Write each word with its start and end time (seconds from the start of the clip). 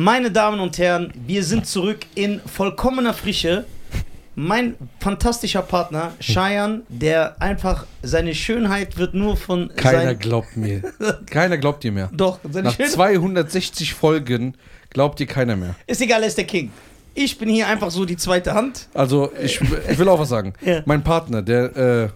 Meine 0.00 0.30
Damen 0.30 0.60
und 0.60 0.78
Herren, 0.78 1.12
wir 1.26 1.42
sind 1.42 1.66
zurück 1.66 2.06
in 2.14 2.40
vollkommener 2.46 3.12
Frische. 3.12 3.64
Mein 4.36 4.76
fantastischer 5.00 5.62
Partner, 5.62 6.12
Cheyenne, 6.20 6.82
der 6.88 7.42
einfach, 7.42 7.84
seine 8.00 8.32
Schönheit 8.36 8.96
wird 8.96 9.14
nur 9.14 9.36
von 9.36 9.74
Keiner 9.74 10.14
glaubt 10.14 10.56
mir. 10.56 10.82
Keiner 11.26 11.58
glaubt 11.58 11.82
dir 11.82 11.90
mehr. 11.90 12.10
Doch, 12.12 12.38
seine 12.48 12.68
Nach 12.68 12.76
Schönheit 12.76 12.92
260 12.92 13.94
Folgen 13.94 14.56
glaubt 14.90 15.18
dir 15.18 15.26
keiner 15.26 15.56
mehr. 15.56 15.74
ist 15.88 16.00
egal, 16.00 16.22
er 16.22 16.28
ist 16.28 16.38
der 16.38 16.46
King. 16.46 16.70
Ich 17.14 17.36
bin 17.36 17.48
hier 17.48 17.66
einfach 17.66 17.90
so 17.90 18.04
die 18.04 18.16
zweite 18.16 18.54
Hand. 18.54 18.86
Also, 18.94 19.32
ich, 19.42 19.60
ich 19.90 19.98
will 19.98 20.08
auch 20.08 20.20
was 20.20 20.28
sagen. 20.28 20.52
Ja. 20.64 20.80
Mein 20.86 21.02
Partner, 21.02 21.42
der 21.42 21.76
äh, 21.76 22.08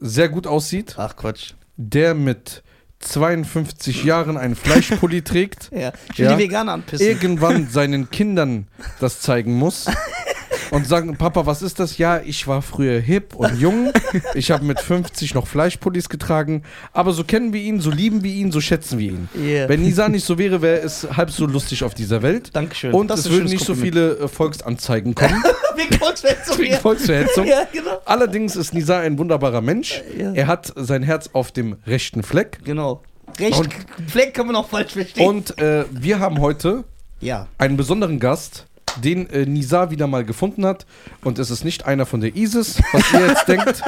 sehr 0.00 0.30
gut 0.30 0.46
aussieht, 0.46 0.94
Ach 0.96 1.14
Quatsch. 1.14 1.52
der 1.76 2.14
mit 2.14 2.62
52 3.00 4.04
Jahren 4.04 4.36
einen 4.36 4.56
Fleischpulli 4.56 5.22
trägt, 5.22 5.70
Ja, 5.72 5.92
ich 6.12 6.18
will 6.18 6.26
Ja. 6.26 6.36
die 6.36 6.42
Veganer 6.42 6.72
anpissen. 6.72 7.06
irgendwann 7.06 7.68
seinen 7.68 8.10
Kindern 8.10 8.66
das 9.00 9.20
zeigen 9.20 9.54
muss 9.54 9.86
und 10.70 10.86
sagen, 10.86 11.16
Papa, 11.16 11.46
was 11.46 11.62
ist 11.62 11.78
das? 11.80 11.98
Ja, 11.98 12.20
ich 12.24 12.46
war 12.46 12.62
früher 12.62 13.00
hip 13.00 13.34
und 13.34 13.58
jung. 13.60 13.92
Ich 14.34 14.50
habe 14.50 14.64
mit 14.64 14.80
50 14.80 15.34
noch 15.34 15.46
Fleischpullis 15.46 16.08
getragen. 16.08 16.62
Aber 16.92 17.12
so 17.12 17.24
kennen 17.24 17.52
wir 17.52 17.60
ihn, 17.60 17.80
so 17.80 17.90
lieben 17.90 18.22
wir 18.22 18.32
ihn, 18.32 18.52
so 18.52 18.60
schätzen 18.60 18.98
wir 18.98 19.12
ihn. 19.12 19.28
Yeah. 19.36 19.68
Wenn 19.68 19.82
Nisa 19.82 20.08
nicht 20.08 20.24
so 20.24 20.38
wäre, 20.38 20.62
wäre 20.62 20.80
es 20.80 21.06
halb 21.16 21.30
so 21.30 21.46
lustig 21.46 21.84
auf 21.84 21.94
dieser 21.94 22.22
Welt. 22.22 22.50
Dankeschön. 22.54 22.92
Und 22.92 23.08
Das 23.08 23.20
es 23.20 23.30
würden 23.30 23.44
nicht 23.48 23.64
so 23.64 23.72
Kompliment. 23.74 24.16
viele 24.18 24.24
äh, 24.24 24.28
Volksanzeigen 24.28 25.14
kommen. 25.14 25.42
Wegen 25.76 25.94
Volksverhetzung. 25.98 26.58
wegen. 26.58 26.74
Volksverhetzung. 26.76 27.46
ja, 27.46 27.62
genau. 27.72 28.00
Allerdings 28.04 28.56
ist 28.56 28.74
Nisa 28.74 28.98
ein 29.00 29.18
wunderbarer 29.18 29.60
Mensch. 29.60 30.02
Ja. 30.18 30.32
Er 30.32 30.46
hat 30.46 30.72
sein 30.76 31.02
Herz 31.02 31.30
auf 31.32 31.52
dem 31.52 31.76
rechten 31.86 32.22
Fleck. 32.22 32.58
Genau. 32.64 33.02
Recht, 33.38 33.58
Und- 33.58 33.74
Fleck 34.08 34.34
kann 34.34 34.46
man 34.46 34.56
auch 34.56 34.68
falsch 34.68 34.92
verstehen. 34.92 35.26
Und 35.26 35.58
äh, 35.58 35.84
wir 35.90 36.18
haben 36.18 36.40
heute 36.40 36.84
ja. 37.20 37.46
einen 37.58 37.76
besonderen 37.76 38.18
Gast, 38.18 38.66
den 38.96 39.28
äh, 39.30 39.46
Nisa 39.46 39.90
wieder 39.90 40.06
mal 40.06 40.24
gefunden 40.24 40.66
hat. 40.66 40.86
Und 41.22 41.38
es 41.38 41.50
ist 41.50 41.64
nicht 41.64 41.86
einer 41.86 42.06
von 42.06 42.20
der 42.20 42.34
ISIS, 42.36 42.80
was 42.92 43.12
ihr 43.12 43.26
jetzt 43.26 43.48
denkt. 43.48 43.82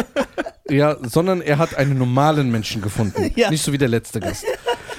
Ja, 0.68 0.96
sondern 1.02 1.40
er 1.40 1.58
hat 1.58 1.74
einen 1.76 1.98
normalen 1.98 2.50
Menschen 2.50 2.80
gefunden. 2.82 3.32
Ja. 3.34 3.50
Nicht 3.50 3.62
so 3.62 3.72
wie 3.72 3.78
der 3.78 3.88
letzte 3.88 4.20
Gast. 4.20 4.44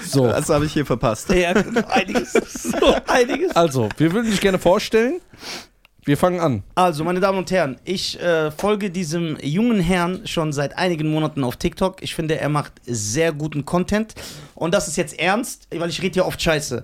So, 0.06 0.28
Das 0.28 0.50
habe 0.50 0.66
ich 0.66 0.74
hier 0.74 0.86
verpasst. 0.86 1.30
Ja, 1.30 1.52
einiges. 1.90 2.34
So, 2.34 2.96
einiges. 3.08 3.56
also, 3.56 3.88
wir 3.98 4.12
würden 4.12 4.30
dich 4.30 4.42
gerne 4.42 4.60
vorstellen. 4.60 5.22
Wir 6.04 6.18
fangen 6.18 6.40
an. 6.40 6.64
Also, 6.74 7.04
meine 7.04 7.20
Damen 7.20 7.38
und 7.38 7.52
Herren, 7.52 7.78
ich 7.84 8.20
äh, 8.20 8.50
folge 8.50 8.90
diesem 8.90 9.38
jungen 9.42 9.80
Herrn 9.80 10.26
schon 10.26 10.52
seit 10.52 10.76
einigen 10.78 11.12
Monaten 11.12 11.44
auf 11.44 11.58
TikTok. 11.58 12.02
Ich 12.02 12.16
finde, 12.16 12.40
er 12.40 12.50
macht 12.50 12.74
sehr 12.88 13.32
guten 13.32 13.66
Content. 13.66 14.16
Und 14.56 14.74
das 14.74 14.88
ist 14.88 14.98
jetzt 14.98 15.20
ernst, 15.20 15.68
weil 15.74 15.90
ich 15.90 16.02
rede 16.02 16.18
ja 16.18 16.26
oft 16.26 16.42
Scheiße. 16.42 16.82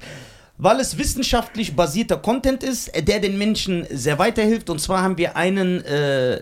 Weil 0.60 0.80
es 0.80 0.98
wissenschaftlich 0.98 1.76
basierter 1.76 2.18
Content 2.18 2.64
ist, 2.64 2.92
der 2.96 3.20
den 3.20 3.38
Menschen 3.38 3.86
sehr 3.92 4.18
weiterhilft. 4.18 4.70
Und 4.70 4.80
zwar 4.82 5.04
haben 5.04 5.18
wir 5.18 5.38
einen 5.38 5.84
äh, 5.86 6.42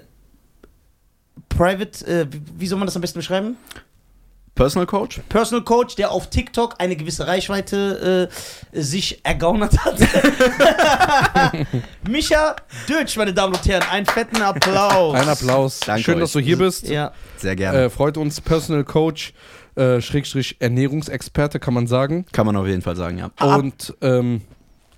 Private, 1.49 2.05
äh, 2.08 2.27
wie- 2.58 2.67
soll 2.67 2.80
man 2.80 2.86
das 2.88 2.95
am 2.95 3.02
besten 3.02 3.19
beschreiben? 3.19 3.58
Personal 4.55 4.86
Coach? 4.86 5.19
Personal 5.27 5.66
Coach, 5.66 5.95
der 5.95 6.11
auf 6.11 6.30
TikTok 6.30 6.75
eine 6.77 6.95
gewisse 6.95 7.27
Reichweite 7.27 8.30
äh, 8.73 8.81
sich 8.81 9.19
ergaunert 9.25 9.77
hat. 9.83 9.97
Micha 12.09 12.55
Dötsch, 12.88 13.17
meine 13.17 13.33
Damen 13.33 13.53
und 13.53 13.66
Herren, 13.67 13.83
einen 13.89 14.05
fetten 14.05 14.41
Applaus. 14.41 15.16
Ein 15.16 15.27
Applaus. 15.27 15.80
Danke 15.81 16.03
Schön, 16.03 16.16
euch. 16.16 16.21
dass 16.21 16.31
du 16.31 16.39
hier 16.39 16.58
bist. 16.58 16.88
Ja, 16.88 17.11
Sehr 17.38 17.58
gerne. 17.58 17.83
Äh, 17.86 17.89
freut 17.89 18.16
uns. 18.17 18.39
Personal 18.39 18.86
Coach, 18.86 19.33
äh, 19.75 20.01
Schrägstrich 20.01 20.57
Ernährungsexperte, 20.59 21.59
kann 21.59 21.73
man 21.73 21.87
sagen. 21.87 22.25
Kann 22.31 22.45
man 22.45 22.55
auf 22.55 22.67
jeden 22.67 22.81
Fall 22.81 22.95
sagen, 22.95 23.17
ja. 23.17 23.31
Ab- 23.37 23.59
Und 23.59 23.93
ähm, 24.01 24.41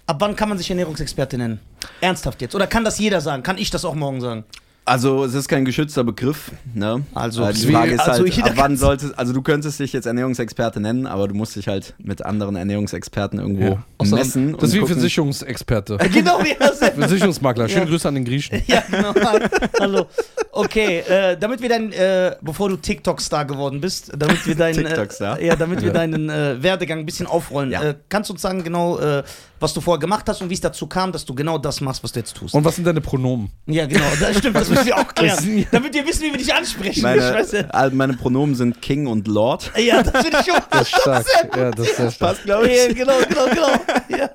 ab 0.06 0.18
wann 0.20 0.36
kann 0.36 0.50
man 0.50 0.58
sich 0.58 0.70
Ernährungsexperte 0.70 1.38
nennen? 1.38 1.60
Ernsthaft 2.02 2.42
jetzt? 2.42 2.56
Oder 2.56 2.68
kann 2.68 2.84
das 2.84 3.00
jeder 3.00 3.22
sagen? 3.22 3.44
Kann 3.44 3.58
ich 3.58 3.70
das 3.70 3.86
auch 3.86 3.96
morgen 3.96 4.22
sagen? 4.22 4.44
Also, 4.88 5.26
es 5.26 5.34
ist 5.34 5.50
kein 5.50 5.66
geschützter 5.66 6.06
Begriff. 6.06 6.50
Ne? 6.74 7.04
Also, 7.14 7.44
äh, 7.44 7.52
die 7.52 7.68
Frage 7.72 7.92
ist 7.92 8.00
also 8.00 8.24
halt, 8.24 8.44
ab 8.44 8.52
wann 8.56 8.78
solltest, 8.78 9.20
also 9.20 9.34
du 9.34 9.42
könntest 9.42 9.82
dich 9.82 9.92
jetzt 9.92 10.06
Ernährungsexperte 10.06 10.80
nennen, 10.80 11.06
aber 11.08 11.28
du 11.28 11.34
musst 11.36 11.58
dich 11.58 11.68
halt 11.68 11.94
mit 11.98 12.24
anderen 12.26 12.56
Ernährungsexperten 12.56 13.38
irgendwo 13.38 13.64
Ja. 13.66 13.84
Außer- 14.00 14.16
messen. 14.16 14.54
das 14.54 14.70
ist 14.70 14.76
wie 14.76 14.80
gucken. 14.80 14.94
Versicherungsexperte. 14.96 15.98
Genau, 16.14 16.40
wie 16.42 16.56
das 16.58 16.80
Versicherungsmakler. 16.80 17.68
Schöne 17.68 17.82
Ja. 17.82 17.90
Grüße 17.90 18.08
an 18.08 18.16
den 18.16 18.24
Griechen. 18.24 18.62
Ja, 18.68 18.82
genau. 18.90 19.14
Hallo. 19.82 20.06
Okay, 20.54 21.00
äh, 21.00 21.38
damit 21.38 21.62
wir 21.62 21.68
dein, 21.70 21.92
äh, 21.92 22.36
bevor 22.42 22.70
du 22.70 22.78
TikTok-Star 22.78 23.44
geworden 23.46 23.82
bist, 23.82 24.12
damit 24.18 24.46
wir 24.48 24.56
deinen, 24.56 24.86
TikTok-Star? 24.86 25.40
äh, 25.40 25.48
ja, 25.48 25.56
damit 25.58 25.82
wir 25.82 25.92
deinen 25.92 26.30
äh, 26.30 26.64
Werdegang 26.64 27.00
ein 27.00 27.06
bisschen 27.06 27.28
aufrollen, 27.28 27.72
Ja. 27.72 27.84
äh, 27.84 27.96
kannst 28.08 28.30
du 28.30 28.34
uns 28.34 28.42
sagen 28.42 28.64
genau, 28.64 28.98
äh, 29.00 29.24
was 29.60 29.74
du 29.74 29.82
vorher 29.82 30.00
gemacht 30.00 30.28
hast 30.28 30.42
und 30.42 30.50
wie 30.50 30.54
es 30.54 30.62
dazu 30.62 30.88
kam, 30.88 31.12
dass 31.12 31.26
du 31.26 31.34
genau 31.34 31.58
das 31.58 31.82
machst, 31.82 32.04
was 32.04 32.12
du 32.12 32.20
jetzt 32.20 32.36
tust? 32.36 32.54
Und 32.54 32.64
was 32.64 32.76
sind 32.76 32.86
deine 32.86 33.02
Pronomen? 33.02 33.50
ja, 33.66 33.86
genau, 33.86 34.06
das 34.20 34.38
stimmt, 34.38 34.56
das 34.56 34.70
müssen 34.70 34.86
wir 34.86 34.98
auch 34.98 35.08
klären, 35.16 35.38
Das- 35.64 35.72
damit 35.72 35.94
wir 35.94 36.06
wissen, 36.08 36.24
wie 36.24 36.32
wir 36.32 36.38
dich 36.38 36.54
ansprechen. 36.54 36.92
Ich 36.98 37.02
Meine, 37.04 37.22
äh, 37.22 37.90
meine 37.92 38.14
Pronomen 38.14 38.56
sind 38.56 38.82
King 38.82 39.08
und 39.08 39.28
Lord. 39.28 39.72
ja, 39.78 40.04
das 40.04 40.24
finde 40.26 40.38
ich 40.40 40.46
schon. 40.46 40.62
Das 40.72 40.82
ist 40.82 40.90
stark. 41.02 41.26
ja, 41.56 41.72
das 41.72 41.88
ist 41.88 41.96
sehr 41.98 42.12
stark. 42.12 42.30
Passt, 42.32 42.44
glaube 42.44 42.70
Ja, 42.72 42.94
genau, 42.94 43.14
genau, 43.28 43.46
genau. 43.50 43.68
Ja. 44.18 44.30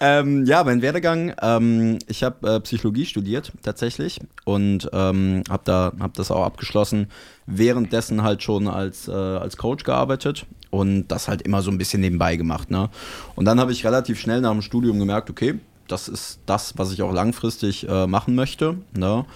Ähm, 0.00 0.44
ja, 0.46 0.64
mein 0.64 0.82
Werdegang, 0.82 1.34
ähm, 1.40 1.98
ich 2.08 2.22
habe 2.24 2.48
äh, 2.56 2.60
Psychologie 2.60 3.06
studiert 3.06 3.52
tatsächlich 3.62 4.20
und 4.44 4.88
ähm, 4.92 5.42
habe 5.48 5.62
da 5.64 5.92
hab 6.00 6.14
das 6.14 6.30
auch 6.30 6.44
abgeschlossen, 6.44 7.08
währenddessen 7.46 8.22
halt 8.22 8.42
schon 8.42 8.68
als, 8.68 9.08
äh, 9.08 9.12
als 9.12 9.56
Coach 9.56 9.84
gearbeitet 9.84 10.46
und 10.72 11.06
das 11.08 11.28
halt 11.28 11.42
immer 11.42 11.60
so 11.60 11.70
ein 11.70 11.76
bisschen 11.76 12.00
nebenbei 12.00 12.36
gemacht. 12.36 12.70
Ne? 12.70 12.88
Und 13.36 13.44
dann 13.44 13.60
habe 13.60 13.72
ich 13.72 13.84
relativ 13.84 14.18
schnell 14.18 14.40
nach 14.40 14.52
dem 14.52 14.62
Studium 14.62 14.98
gemerkt, 14.98 15.28
okay, 15.28 15.60
das 15.86 16.08
ist 16.08 16.40
das, 16.46 16.78
was 16.78 16.92
ich 16.92 17.02
auch 17.02 17.12
langfristig 17.12 17.86
äh, 17.86 18.06
machen 18.06 18.34
möchte. 18.34 18.78
Ne? 18.96 19.26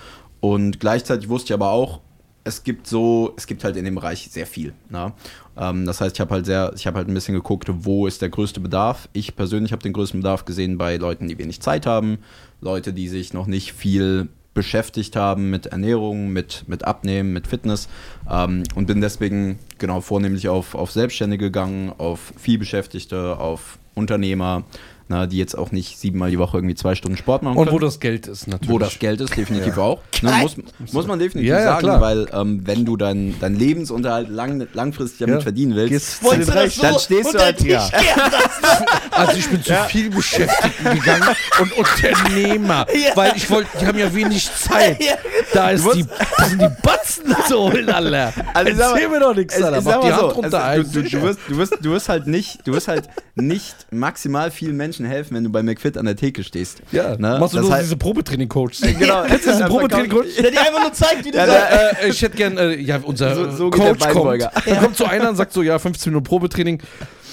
Und 0.41 0.81
gleichzeitig 0.81 1.29
wusste 1.29 1.49
ich 1.49 1.55
aber 1.55 1.71
auch, 1.71 2.01
es 2.45 2.63
gibt 2.63 2.87
so, 2.87 3.35
es 3.37 3.47
gibt 3.47 3.65
halt 3.65 3.77
in 3.77 3.85
dem 3.85 3.97
Bereich 3.97 4.29
sehr 4.31 4.47
viel. 4.47 4.73
Ne? 4.89 5.13
Ähm, 5.59 5.85
das 5.85 6.01
heißt, 6.01 6.17
ich 6.17 6.21
habe 6.21 6.31
halt 6.33 6.47
sehr, 6.47 6.73
ich 6.75 6.87
habe 6.87 6.97
halt 6.97 7.09
ein 7.09 7.15
bisschen 7.15 7.35
geguckt, 7.35 7.69
wo 7.71 8.07
ist 8.07 8.23
der 8.23 8.31
größte 8.31 8.61
Bedarf. 8.61 9.11
Ich 9.13 9.37
persönlich 9.37 9.73
habe 9.73 9.83
den 9.83 9.93
größten 9.93 10.21
Bedarf 10.21 10.47
gesehen 10.47 10.79
bei 10.79 10.97
Leuten, 10.97 11.29
die 11.29 11.37
wenig 11.37 11.61
Zeit 11.61 11.85
haben, 11.85 12.19
Leute, 12.63 12.95
die 12.95 13.09
sich 13.09 13.35
noch 13.35 13.47
nicht 13.47 13.75
viel 13.75 14.29
beschäftigt 14.57 15.15
haben 15.15 15.51
mit 15.51 15.67
Ernährung, 15.67 16.31
mit, 16.31 16.65
mit 16.67 16.83
Abnehmen, 16.85 17.33
mit 17.33 17.47
Fitness 17.47 17.89
ähm, 18.29 18.65
und 18.75 18.87
bin 18.87 19.01
deswegen 19.01 19.61
genau 19.79 20.01
vornehmlich 20.01 20.49
auf, 20.49 20.75
auf 20.75 20.91
Selbstständige 20.91 21.45
gegangen, 21.45 21.93
auf 21.99 22.33
Vielbeschäftigte, 22.39 23.39
auf 23.39 23.79
Unternehmer, 23.95 24.65
na, 25.09 25.27
die 25.27 25.39
jetzt 25.39 25.57
auch 25.57 25.71
nicht 25.73 25.99
siebenmal 25.99 26.31
die 26.31 26.39
Woche 26.39 26.57
irgendwie 26.59 26.75
zwei 26.75 26.95
Stunden 26.95 27.17
Sport 27.17 27.43
machen 27.43 27.57
Und 27.57 27.67
können. 27.67 27.75
wo 27.77 27.79
das 27.79 28.01
Geld 28.01 28.27
ist, 28.27 28.49
natürlich. 28.49 28.71
Wo 28.71 28.79
das 28.79 28.99
Geld 28.99 29.21
ist, 29.21 29.37
definitiv 29.37 29.79
auch. 29.79 30.01
Ne, 30.23 30.31
Geil. 30.31 30.43
muss, 30.43 30.57
muss 30.93 31.07
man 31.07 31.19
definitiv 31.19 31.49
Ja, 31.51 31.59
ja, 31.61 31.65
sagen, 31.65 31.81
klar. 31.81 32.01
weil 32.01 32.27
ähm, 32.33 32.63
wenn 32.67 32.85
du 32.85 32.97
deinen 32.97 33.39
dein 33.41 33.55
Lebensunterhalt 33.57 34.29
lang, 34.29 34.67
langfristig 34.73 35.21
damit 35.21 35.37
Ja. 35.37 35.41
verdienen 35.43 35.75
willst, 35.77 35.91
Gehst 35.93 36.23
Wolltest 36.25 36.49
du 36.49 36.55
Dann 36.55 36.65
das 36.65 36.75
so 36.75 36.83
dann 36.83 36.99
stehst 36.99 37.35
du 37.35 37.39
halt- 37.39 37.61
ja. 37.63 37.79
lassen? 37.79 38.07
Also 39.17 39.39
ich 39.39 39.49
bin 39.49 39.63
zu 39.63 39.73
viel 39.89 40.11
Beschäftigten 40.11 40.85
gegangen 40.93 41.29
und 41.61 41.73
Unternehmer, 41.79 42.87
Ja. 42.95 43.17
weil 43.17 43.33
ich 43.37 43.49
wollte, 43.51 43.69
die 43.81 43.87
haben 43.87 43.99
ja 43.99 44.13
wenig 44.15 44.49
Zeit. 44.55 44.99
Ja, 45.07 45.15
Da 45.55 45.71
ist 45.71 45.85
die, 45.95 46.05
da 46.37 46.45
sind 46.45 46.61
die 46.61 46.69
Batzen 46.83 47.35
zu 47.49 47.59
holen, 47.61 47.89
Alter. 47.89 48.33
Also 48.55 48.71
ich 48.73 48.77
sag 48.77 48.91
mal- 48.91 48.97
Erzähl 48.97 49.09
mir 49.09 49.21
doch 49.21 49.35
nichts, 49.35 49.55
Alter. 49.63 49.81
Mach 49.83 50.01
die 50.01 50.13
Hand 50.13 50.21
so, 50.21 50.27
runter. 50.29 50.65
also, 50.65 50.89
ein. 50.89 50.93
du, 50.93 51.03
du, 51.03 51.09
du, 51.11 51.23
wirst, 51.23 51.39
du, 51.49 51.57
wirst, 51.57 51.73
du 51.81 51.91
wirst 51.91 52.09
halt 52.09 52.27
nicht, 52.27 52.67
du 52.67 52.73
wirst 52.73 52.89
halt 52.89 53.09
nicht 53.35 53.75
maximal 53.91 54.51
vielen 54.51 54.77
Menschen 54.77 54.96
helfen, 55.05 55.37
wenn 55.37 55.45
du 55.45 55.51
bei 55.51 55.63
McFit 55.63 55.99
an 55.99 56.07
der 56.07 56.17
Theke 56.17 56.43
stehst. 56.43 56.81
ja, 56.93 57.17
Ne? 57.19 57.39
machst 57.39 57.53
du 57.55 57.59
Das 57.59 57.67
nur 57.67 57.75
heißt- 57.77 57.83
diese 57.83 57.97
Probetraining-Coaches. 57.97 58.81
Genau. 58.99 59.23
Kennst 59.25 59.47
du 59.47 59.51
diesen 59.51 59.67
Probetraining-Coach? 59.67 60.27
Der 60.41 60.51
dir 60.51 60.61
einfach 60.61 60.81
nur 60.81 60.93
zeigt, 60.93 61.25
wie 61.25 61.31
du 61.31 61.37
Ja, 61.39 61.47
sagst. 61.47 61.73
der- 61.73 62.05
äh, 62.05 62.09
ich 62.11 62.23
hätte 62.23 62.37
gern, 62.37 62.57
äh, 62.57 62.75
ja, 62.77 63.01
unser 63.03 63.35
So- 63.35 63.47
äh, 63.47 63.53
so 63.53 63.71
der 63.71 63.81
Coach 63.95 64.09
kommt. 64.09 64.43
Dann 64.67 64.81
kommt 64.81 64.97
so 64.97 65.05
einer 65.05 65.29
und 65.29 65.37
sagt 65.37 65.53
so, 65.53 65.63
ja, 65.63 65.79
15 65.79 66.11
Minuten 66.13 66.25
Probetraining, 66.25 66.81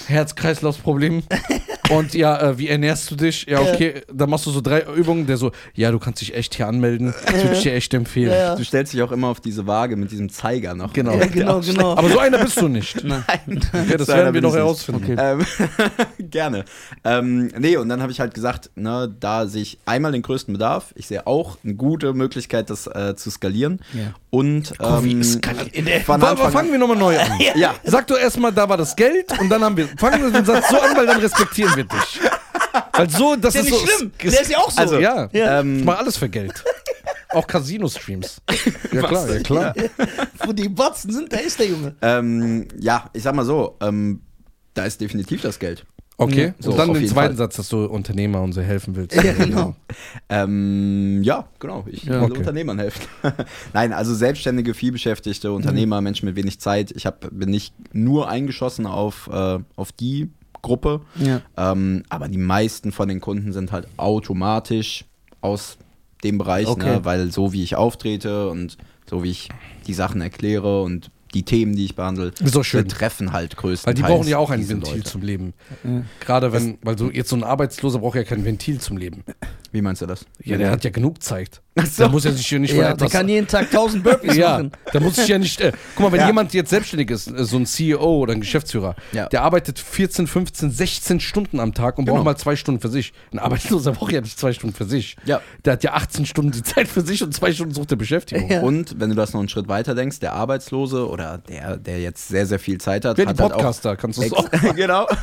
Herz-Kreislauf-Problem. 0.07 1.23
Und 1.89 2.13
ja, 2.13 2.39
äh, 2.41 2.57
wie 2.57 2.69
ernährst 2.69 3.11
du 3.11 3.15
dich? 3.15 3.45
Ja, 3.45 3.59
okay, 3.59 4.01
dann 4.11 4.29
machst 4.29 4.45
du 4.45 4.51
so 4.51 4.61
drei 4.61 4.83
Übungen, 4.95 5.27
der 5.27 5.37
so, 5.37 5.51
ja, 5.73 5.91
du 5.91 5.99
kannst 5.99 6.21
dich 6.21 6.33
echt 6.33 6.55
hier 6.55 6.67
anmelden. 6.67 7.13
Das 7.25 7.43
würde 7.43 7.55
ich 7.55 7.63
dir 7.63 7.73
echt 7.73 7.93
empfehlen. 7.93 8.31
Ja, 8.31 8.37
ja. 8.37 8.55
Du 8.55 8.63
stellst 8.63 8.93
dich 8.93 9.01
auch 9.01 9.11
immer 9.11 9.27
auf 9.27 9.41
diese 9.41 9.67
Waage 9.67 9.95
mit 9.95 10.11
diesem 10.11 10.29
Zeiger 10.29 10.75
noch. 10.75 10.93
Genau. 10.93 11.13
Ja, 11.13 11.25
genau, 11.25 11.59
genau. 11.59 11.97
Aber 11.97 12.09
so 12.09 12.19
einer 12.19 12.37
bist 12.37 12.59
du 12.59 12.67
nicht. 12.69 13.03
Nein. 13.03 13.23
Okay, 13.27 13.97
das 13.97 14.07
So 14.07 14.13
einer 14.13 14.23
werden 14.23 14.35
wir 14.35 14.41
noch 14.41 14.55
herausfinden. 14.55 15.17
Ähm, 15.19 15.45
gerne. 16.19 16.65
Ähm, 17.03 17.51
nee, 17.59 17.75
und 17.77 17.89
dann 17.89 18.01
habe 18.01 18.11
ich 18.11 18.19
halt 18.19 18.33
gesagt, 18.33 18.71
ne, 18.75 19.13
da 19.19 19.47
sehe 19.47 19.61
ich 19.61 19.77
einmal 19.85 20.13
den 20.13 20.21
größten 20.21 20.53
Bedarf. 20.53 20.93
Ich 20.95 21.07
sehe 21.07 21.27
auch 21.27 21.57
eine 21.63 21.75
gute 21.75 22.13
Möglichkeit, 22.13 22.69
das 22.69 22.87
äh, 22.87 23.15
zu 23.15 23.29
skalieren. 23.29 23.81
Ja. 23.93 24.13
Und 24.33 24.73
ähm, 24.79 25.21
von 26.05 26.19
wa- 26.19 26.29
Anfang 26.31 26.51
fangen 26.51 26.71
wir 26.71 26.79
nochmal 26.79 26.97
neu 26.97 27.19
an. 27.19 27.39
Ja. 27.55 27.75
Sag 27.83 28.07
doch 28.07 28.17
erstmal, 28.17 28.51
da 28.51 28.67
war 28.67 28.77
das 28.77 28.95
Geld 28.95 29.31
und 29.39 29.47
dann 29.47 29.63
haben 29.63 29.77
wir. 29.77 29.87
Fangen 29.95 30.23
wir 30.23 30.31
den 30.31 30.43
Satz 30.43 30.69
so 30.69 30.79
an, 30.79 30.97
weil 30.97 31.05
dann 31.05 31.19
respektieren 31.19 31.75
wir 31.75 31.83
dich. 31.83 32.19
Weil 32.93 33.09
so, 33.11 33.35
das 33.35 33.53
Ist 33.53 33.69
ja 33.69 33.75
ist, 33.75 33.81
nicht 33.83 33.91
so. 33.91 33.95
schlimm. 33.97 34.11
Der 34.23 34.41
ist 34.41 34.49
ja 34.49 34.57
auch 34.57 34.71
so. 34.71 34.81
Also, 34.81 34.97
ja, 34.99 35.29
Ja. 35.31 35.59
ich 35.59 35.65
Ähm, 35.65 35.85
mach 35.85 35.99
alles 35.99 36.17
für 36.17 36.29
Geld. 36.29 36.63
Auch 37.29 37.45
Casino-Streams. 37.45 38.41
Ja 38.91 39.01
klar, 39.03 39.29
ja 39.31 39.39
klar. 39.41 39.75
Wo 40.45 40.51
die 40.51 40.67
Batzen 40.67 41.11
sind, 41.13 41.31
da 41.31 41.37
ist 41.37 41.59
der 41.59 41.67
Junge. 41.67 41.95
ähm, 42.01 42.67
ja, 42.79 43.11
ich 43.13 43.21
sag 43.21 43.35
mal 43.35 43.45
so, 43.45 43.77
ähm, 43.81 44.21
da 44.73 44.85
ist 44.85 44.99
definitiv 44.99 45.43
das 45.43 45.59
Geld. 45.59 45.85
Okay. 46.23 46.53
So, 46.59 46.71
und 46.71 46.77
dann 46.77 46.93
den 46.93 47.07
zweiten 47.07 47.29
Fall. 47.29 47.35
Satz, 47.35 47.55
dass 47.57 47.69
du 47.69 47.85
Unternehmer 47.85 48.41
und 48.41 48.53
so 48.53 48.61
helfen 48.61 48.95
willst. 48.95 49.15
Ja, 49.23 49.33
genau. 49.33 49.75
Ähm, 50.29 51.21
ja, 51.23 51.47
genau. 51.59 51.85
Ich 51.87 52.03
Ja, 52.03 52.21
will 52.21 52.31
okay. 52.31 52.37
Unternehmern 52.39 52.79
helfen. 52.79 53.01
Nein, 53.73 53.93
also 53.93 54.13
selbstständige, 54.13 54.73
vielbeschäftigte 54.73 55.51
Unternehmer, 55.51 56.01
Menschen 56.01 56.25
mit 56.25 56.35
wenig 56.35 56.59
Zeit. 56.59 56.91
Ich 56.95 57.05
hab, 57.05 57.27
bin 57.31 57.49
nicht 57.49 57.73
nur 57.93 58.29
eingeschossen 58.29 58.85
auf, 58.85 59.29
äh, 59.31 59.59
auf 59.75 59.91
die 59.91 60.29
Gruppe, 60.61 61.01
Ja. 61.15 61.41
ähm, 61.57 62.03
aber 62.09 62.27
die 62.29 62.37
meisten 62.37 62.91
von 62.91 63.07
den 63.09 63.19
Kunden 63.19 63.51
sind 63.51 63.71
halt 63.71 63.87
automatisch 63.97 65.05
aus 65.41 65.77
dem 66.23 66.37
Bereich, 66.37 66.67
Okay. 66.67 66.85
ne, 66.85 67.05
weil 67.05 67.31
so 67.31 67.51
wie 67.51 67.63
ich 67.63 67.75
auftrete 67.75 68.49
und 68.49 68.77
so 69.09 69.23
wie 69.23 69.31
ich 69.31 69.49
die 69.87 69.93
Sachen 69.93 70.21
erkläre 70.21 70.81
und 70.83 71.11
die 71.33 71.43
Themen, 71.43 71.75
die 71.75 71.85
ich 71.85 71.95
behandle, 71.95 72.31
doch 72.31 72.63
schön. 72.63 72.83
betreffen 72.83 73.33
halt 73.33 73.57
größtenteils. 73.57 73.85
Weil 73.87 73.93
die 73.95 74.01
brauchen 74.01 74.27
ja 74.27 74.37
auch 74.37 74.51
ein 74.51 74.67
Ventil 74.69 74.97
Leute. 74.97 75.09
zum 75.09 75.21
Leben. 75.21 75.53
Ja. 75.83 76.03
Gerade 76.19 76.53
wenn, 76.53 76.77
weil 76.83 76.97
so 76.97 77.09
jetzt 77.09 77.29
so 77.29 77.35
ein 77.35 77.43
Arbeitsloser 77.43 77.99
braucht 77.99 78.15
ja 78.15 78.23
kein 78.23 78.45
Ventil 78.45 78.79
zum 78.79 78.97
Leben. 78.97 79.23
Wie 79.71 79.81
meinst 79.81 80.01
du 80.03 80.05
das? 80.05 80.25
Ja, 80.43 80.57
der 80.57 80.69
hat 80.69 80.83
ja 80.83 80.91
genug 80.91 81.23
Zeit. 81.23 81.62
So. 81.75 82.03
Der 82.03 82.09
muss 82.09 82.23
ja 82.23 82.31
sich 82.31 82.45
hier 82.47 82.59
nicht 82.59 82.71
von 82.71 82.79
Ja, 82.81 82.85
der 82.87 82.93
etwas. 82.95 83.11
kann 83.11 83.27
jeden 83.27 83.47
Tag 83.47 83.63
1000 83.65 84.03
Burpees 84.03 84.35
ja, 84.37 84.51
machen. 84.51 84.71
da 84.91 84.99
muss 84.99 85.17
ich 85.17 85.27
ja 85.27 85.37
nicht. 85.39 85.59
Äh, 85.59 85.71
guck 85.95 86.05
mal, 86.05 86.11
wenn 86.11 86.19
Ja. 86.19 86.27
jemand 86.27 86.53
jetzt 86.53 86.69
selbstständig 86.69 87.09
ist, 87.09 87.27
äh, 87.27 87.43
so 87.43 87.57
ein 87.57 87.65
CEO 87.65 88.19
oder 88.19 88.33
ein 88.33 88.41
Geschäftsführer, 88.41 88.95
Ja. 89.11 89.27
der 89.29 89.41
arbeitet 89.41 89.79
14, 89.79 90.27
15, 90.27 90.69
16 90.71 91.19
Stunden 91.19 91.59
am 91.59 91.73
Tag 91.73 91.97
und 91.97 92.05
Genau. 92.05 92.17
braucht 92.17 92.25
mal 92.25 92.35
zwei 92.37 92.55
Stunden 92.55 92.79
für 92.79 92.89
sich. 92.89 93.11
Ein 93.31 93.39
Arbeitsloser 93.39 93.91
braucht 93.93 94.11
ja 94.11 94.21
nicht 94.21 94.37
zwei 94.39 94.53
Stunden 94.53 94.75
für 94.75 94.85
sich. 94.85 95.15
Ja. 95.25 95.41
Der 95.65 95.73
hat 95.73 95.83
ja 95.83 95.93
18 95.93 96.25
Stunden 96.25 96.51
die 96.51 96.61
Zeit 96.63 96.87
für 96.87 97.01
sich 97.01 97.23
und 97.23 97.33
zwei 97.33 97.51
Stunden 97.51 97.73
sucht 97.73 97.91
er 97.91 97.97
Beschäftigung. 97.97 98.49
Ja. 98.51 98.61
Und 98.61 98.99
wenn 98.99 99.09
du 99.09 99.15
das 99.15 99.33
noch 99.33 99.39
einen 99.39 99.49
Schritt 99.49 99.67
weiter 99.67 99.95
denkst, 99.95 100.19
der 100.19 100.33
Arbeitslose 100.33 101.07
oder 101.09 101.39
der, 101.49 101.77
der 101.77 101.99
jetzt 101.99 102.27
sehr, 102.27 102.45
sehr 102.45 102.59
viel 102.59 102.79
Zeit 102.79 103.03
hat, 103.05 103.17
Wer 103.17 103.25
die 103.25 103.29
hat 103.29 103.39
halt 103.39 103.51
auch 103.53 103.57
Podcaster, 103.57 103.95
kannst 103.95 104.19
du 104.19 104.23
es 104.23 104.33
auch. 104.33 104.47
genau. 104.75 105.07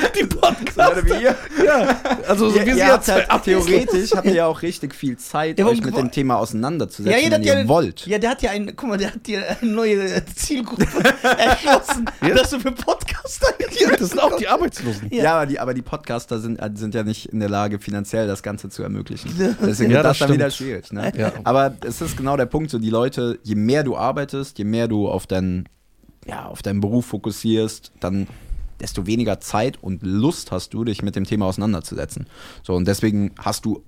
Die 0.20 0.24
Podcaster. 0.26 0.96
So 1.00 1.04
wie 1.06 1.22
ihr. 1.22 1.36
Ja, 1.64 2.00
also 2.28 2.50
so 2.50 2.58
ihr, 2.58 2.66
ihr 2.66 2.76
ja 2.76 2.86
habt 2.88 3.04
zwei 3.04 3.22
halt, 3.24 3.44
theoretisch 3.44 4.12
habt 4.12 4.26
ihr 4.26 4.34
ja 4.34 4.46
auch 4.46 4.62
richtig 4.62 4.94
viel 4.94 5.16
Zeit, 5.16 5.58
Ja, 5.58 5.66
euch 5.66 5.82
mit 5.82 5.96
dem 5.96 6.10
Thema 6.10 6.36
auseinanderzusetzen, 6.38 7.10
Ja, 7.12 7.18
jeder 7.18 7.36
wenn 7.36 7.40
hat 7.42 7.46
ja, 7.46 7.60
ihr 7.62 7.68
wollt. 7.68 8.06
ja, 8.06 8.18
der 8.18 8.30
hat 8.30 8.42
ja 8.42 8.50
ein, 8.50 8.74
guck 8.76 8.88
mal, 8.88 8.98
der 8.98 9.12
hat 9.14 9.26
ja 9.28 9.40
eine 9.60 9.70
neue 9.70 10.24
Zielgruppe 10.34 10.86
erschlossen, 11.22 12.06
dass 12.34 12.50
du 12.50 12.60
für 12.60 12.72
Podcaster 12.72 13.48
Das 13.98 14.08
sind 14.10 14.20
auch 14.20 14.36
die 14.36 14.48
Arbeitslosen. 14.48 15.08
Ja. 15.10 15.22
Ja, 15.24 15.34
aber, 15.36 15.46
die, 15.46 15.58
aber 15.60 15.74
die 15.74 15.82
Podcaster 15.82 16.38
sind, 16.40 16.56
äh, 16.58 16.70
sind 16.74 16.94
ja 16.94 17.02
nicht 17.02 17.26
in 17.26 17.40
der 17.40 17.48
Lage, 17.48 17.78
finanziell 17.78 18.26
das 18.26 18.42
Ganze 18.42 18.68
zu 18.68 18.82
ermöglichen. 18.82 19.32
Ja. 19.38 19.54
Deswegen 19.64 19.90
Ja, 19.90 19.98
ist 19.98 20.04
das, 20.04 20.18
das 20.18 20.26
dann 20.28 20.34
wieder 20.36 20.50
schwierig. 20.50 20.92
Ne? 20.92 21.12
Ja. 21.16 21.32
Aber 21.44 21.74
es 21.86 22.00
ist 22.00 22.16
genau 22.16 22.36
der 22.36 22.46
Punkt, 22.46 22.70
so 22.70 22.78
die 22.78 22.90
Leute, 22.90 23.38
je 23.42 23.54
mehr 23.54 23.82
du 23.84 23.96
arbeitest, 23.96 24.58
je 24.58 24.64
mehr 24.64 24.88
du 24.88 25.08
auf, 25.08 25.26
dein, 25.26 25.68
ja, 26.26 26.46
auf 26.46 26.62
deinen 26.62 26.80
Beruf 26.80 27.06
fokussierst, 27.06 27.92
dann 28.00 28.26
desto 28.80 29.06
weniger 29.06 29.40
Zeit 29.40 29.78
und 29.82 30.02
Lust 30.02 30.50
hast 30.52 30.72
du, 30.74 30.84
dich 30.84 31.02
mit 31.02 31.16
dem 31.16 31.24
Thema 31.24 31.46
auseinanderzusetzen. 31.46 32.26
So, 32.62 32.74
und 32.74 32.86
deswegen 32.86 33.32
hast 33.38 33.64
du 33.64 33.84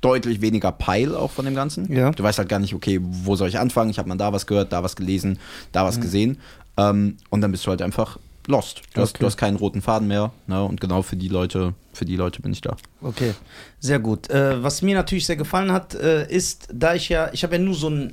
deutlich 0.00 0.40
weniger 0.40 0.72
Peil 0.72 1.14
auch 1.14 1.30
von 1.30 1.44
dem 1.44 1.54
Ganzen. 1.54 1.92
Ja. 1.92 2.10
Du 2.10 2.22
weißt 2.22 2.38
halt 2.38 2.48
gar 2.48 2.58
nicht, 2.58 2.74
okay, 2.74 2.98
wo 3.02 3.36
soll 3.36 3.48
ich 3.48 3.58
anfangen? 3.58 3.90
Ich 3.90 3.98
habe 3.98 4.08
mal 4.08 4.16
da 4.16 4.32
was 4.32 4.46
gehört, 4.46 4.72
da 4.72 4.82
was 4.82 4.96
gelesen, 4.96 5.38
da 5.70 5.82
Mhm. 5.84 5.88
was 5.88 6.00
gesehen. 6.00 6.38
Ähm, 6.76 7.16
und 7.30 7.40
dann 7.40 7.52
bist 7.52 7.64
du 7.66 7.70
halt 7.70 7.82
einfach 7.82 8.18
lost. 8.48 8.82
Du, 8.94 9.00
hast, 9.00 9.10
Okay. 9.10 9.18
du 9.20 9.26
hast 9.26 9.36
keinen 9.36 9.56
roten 9.56 9.80
Faden 9.80 10.08
mehr. 10.08 10.32
Ne? 10.48 10.64
Und 10.64 10.80
genau 10.80 11.02
für 11.02 11.14
die 11.14 11.28
Leute, 11.28 11.74
für 11.92 12.04
die 12.04 12.16
Leute 12.16 12.42
bin 12.42 12.52
ich 12.52 12.60
da. 12.60 12.76
Okay, 13.00 13.34
sehr 13.78 14.00
gut. 14.00 14.28
Äh, 14.30 14.60
was 14.60 14.82
mir 14.82 14.96
natürlich 14.96 15.26
sehr 15.26 15.36
gefallen 15.36 15.70
hat, 15.70 15.94
äh, 15.94 16.26
ist, 16.28 16.66
da 16.72 16.94
ich 16.96 17.08
ja, 17.08 17.30
ich 17.32 17.44
habe 17.44 17.54
ja 17.56 17.62
nur 17.62 17.74
so 17.76 17.88
ein 17.88 18.10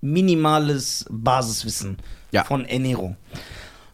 minimales 0.00 1.06
Basiswissen 1.10 1.96
Ja. 2.32 2.44
von 2.44 2.64
Ernährung. 2.64 3.16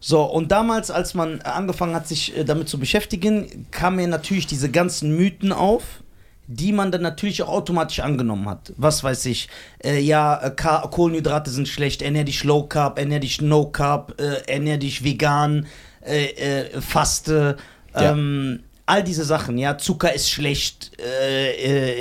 So, 0.01 0.23
und 0.23 0.53
damals, 0.53 0.91
als 0.91 1.15
man 1.15 1.41
angefangen 1.43 1.95
hat, 1.95 2.07
sich 2.07 2.37
äh, 2.37 2.45
damit 2.45 2.69
zu 2.69 2.79
beschäftigen, 2.79 3.67
kamen 3.71 3.97
mir 3.97 4.07
natürlich 4.09 4.47
diese 4.47 4.71
ganzen 4.71 5.17
Mythen 5.17 5.53
auf, 5.53 5.83
die 6.47 6.73
man 6.73 6.91
dann 6.93 7.03
natürlich 7.03 7.43
auch 7.43 7.49
automatisch 7.49 8.01
angenommen 8.01 8.49
hat. 8.49 8.73
Was 8.77 9.05
weiß 9.05 9.27
ich, 9.27 9.49
äh, 9.85 9.99
ja, 10.01 10.41
äh, 10.43 10.51
Kohlenhydrate 10.91 11.51
sind 11.51 11.69
schlecht, 11.69 12.01
ernähr 12.01 12.25
dich 12.25 12.45
Low 12.45 12.63
Carb, 12.63 12.99
ernähr 12.99 13.21
dich 13.21 13.41
No 13.43 13.67
Carb, 13.67 14.21
äh, 14.21 14.51
ernähr 14.51 14.79
dich 14.79 15.05
vegan, 15.05 15.67
äh, 16.07 16.27
äh, 16.63 16.81
faste, 16.81 17.57
Ja. 17.95 18.13
ähm, 18.13 18.61
all 18.87 19.03
diese 19.05 19.25
Sachen, 19.25 19.59
ja, 19.59 19.77
Zucker 19.77 20.15
ist 20.15 20.31
schlecht, 20.31 20.93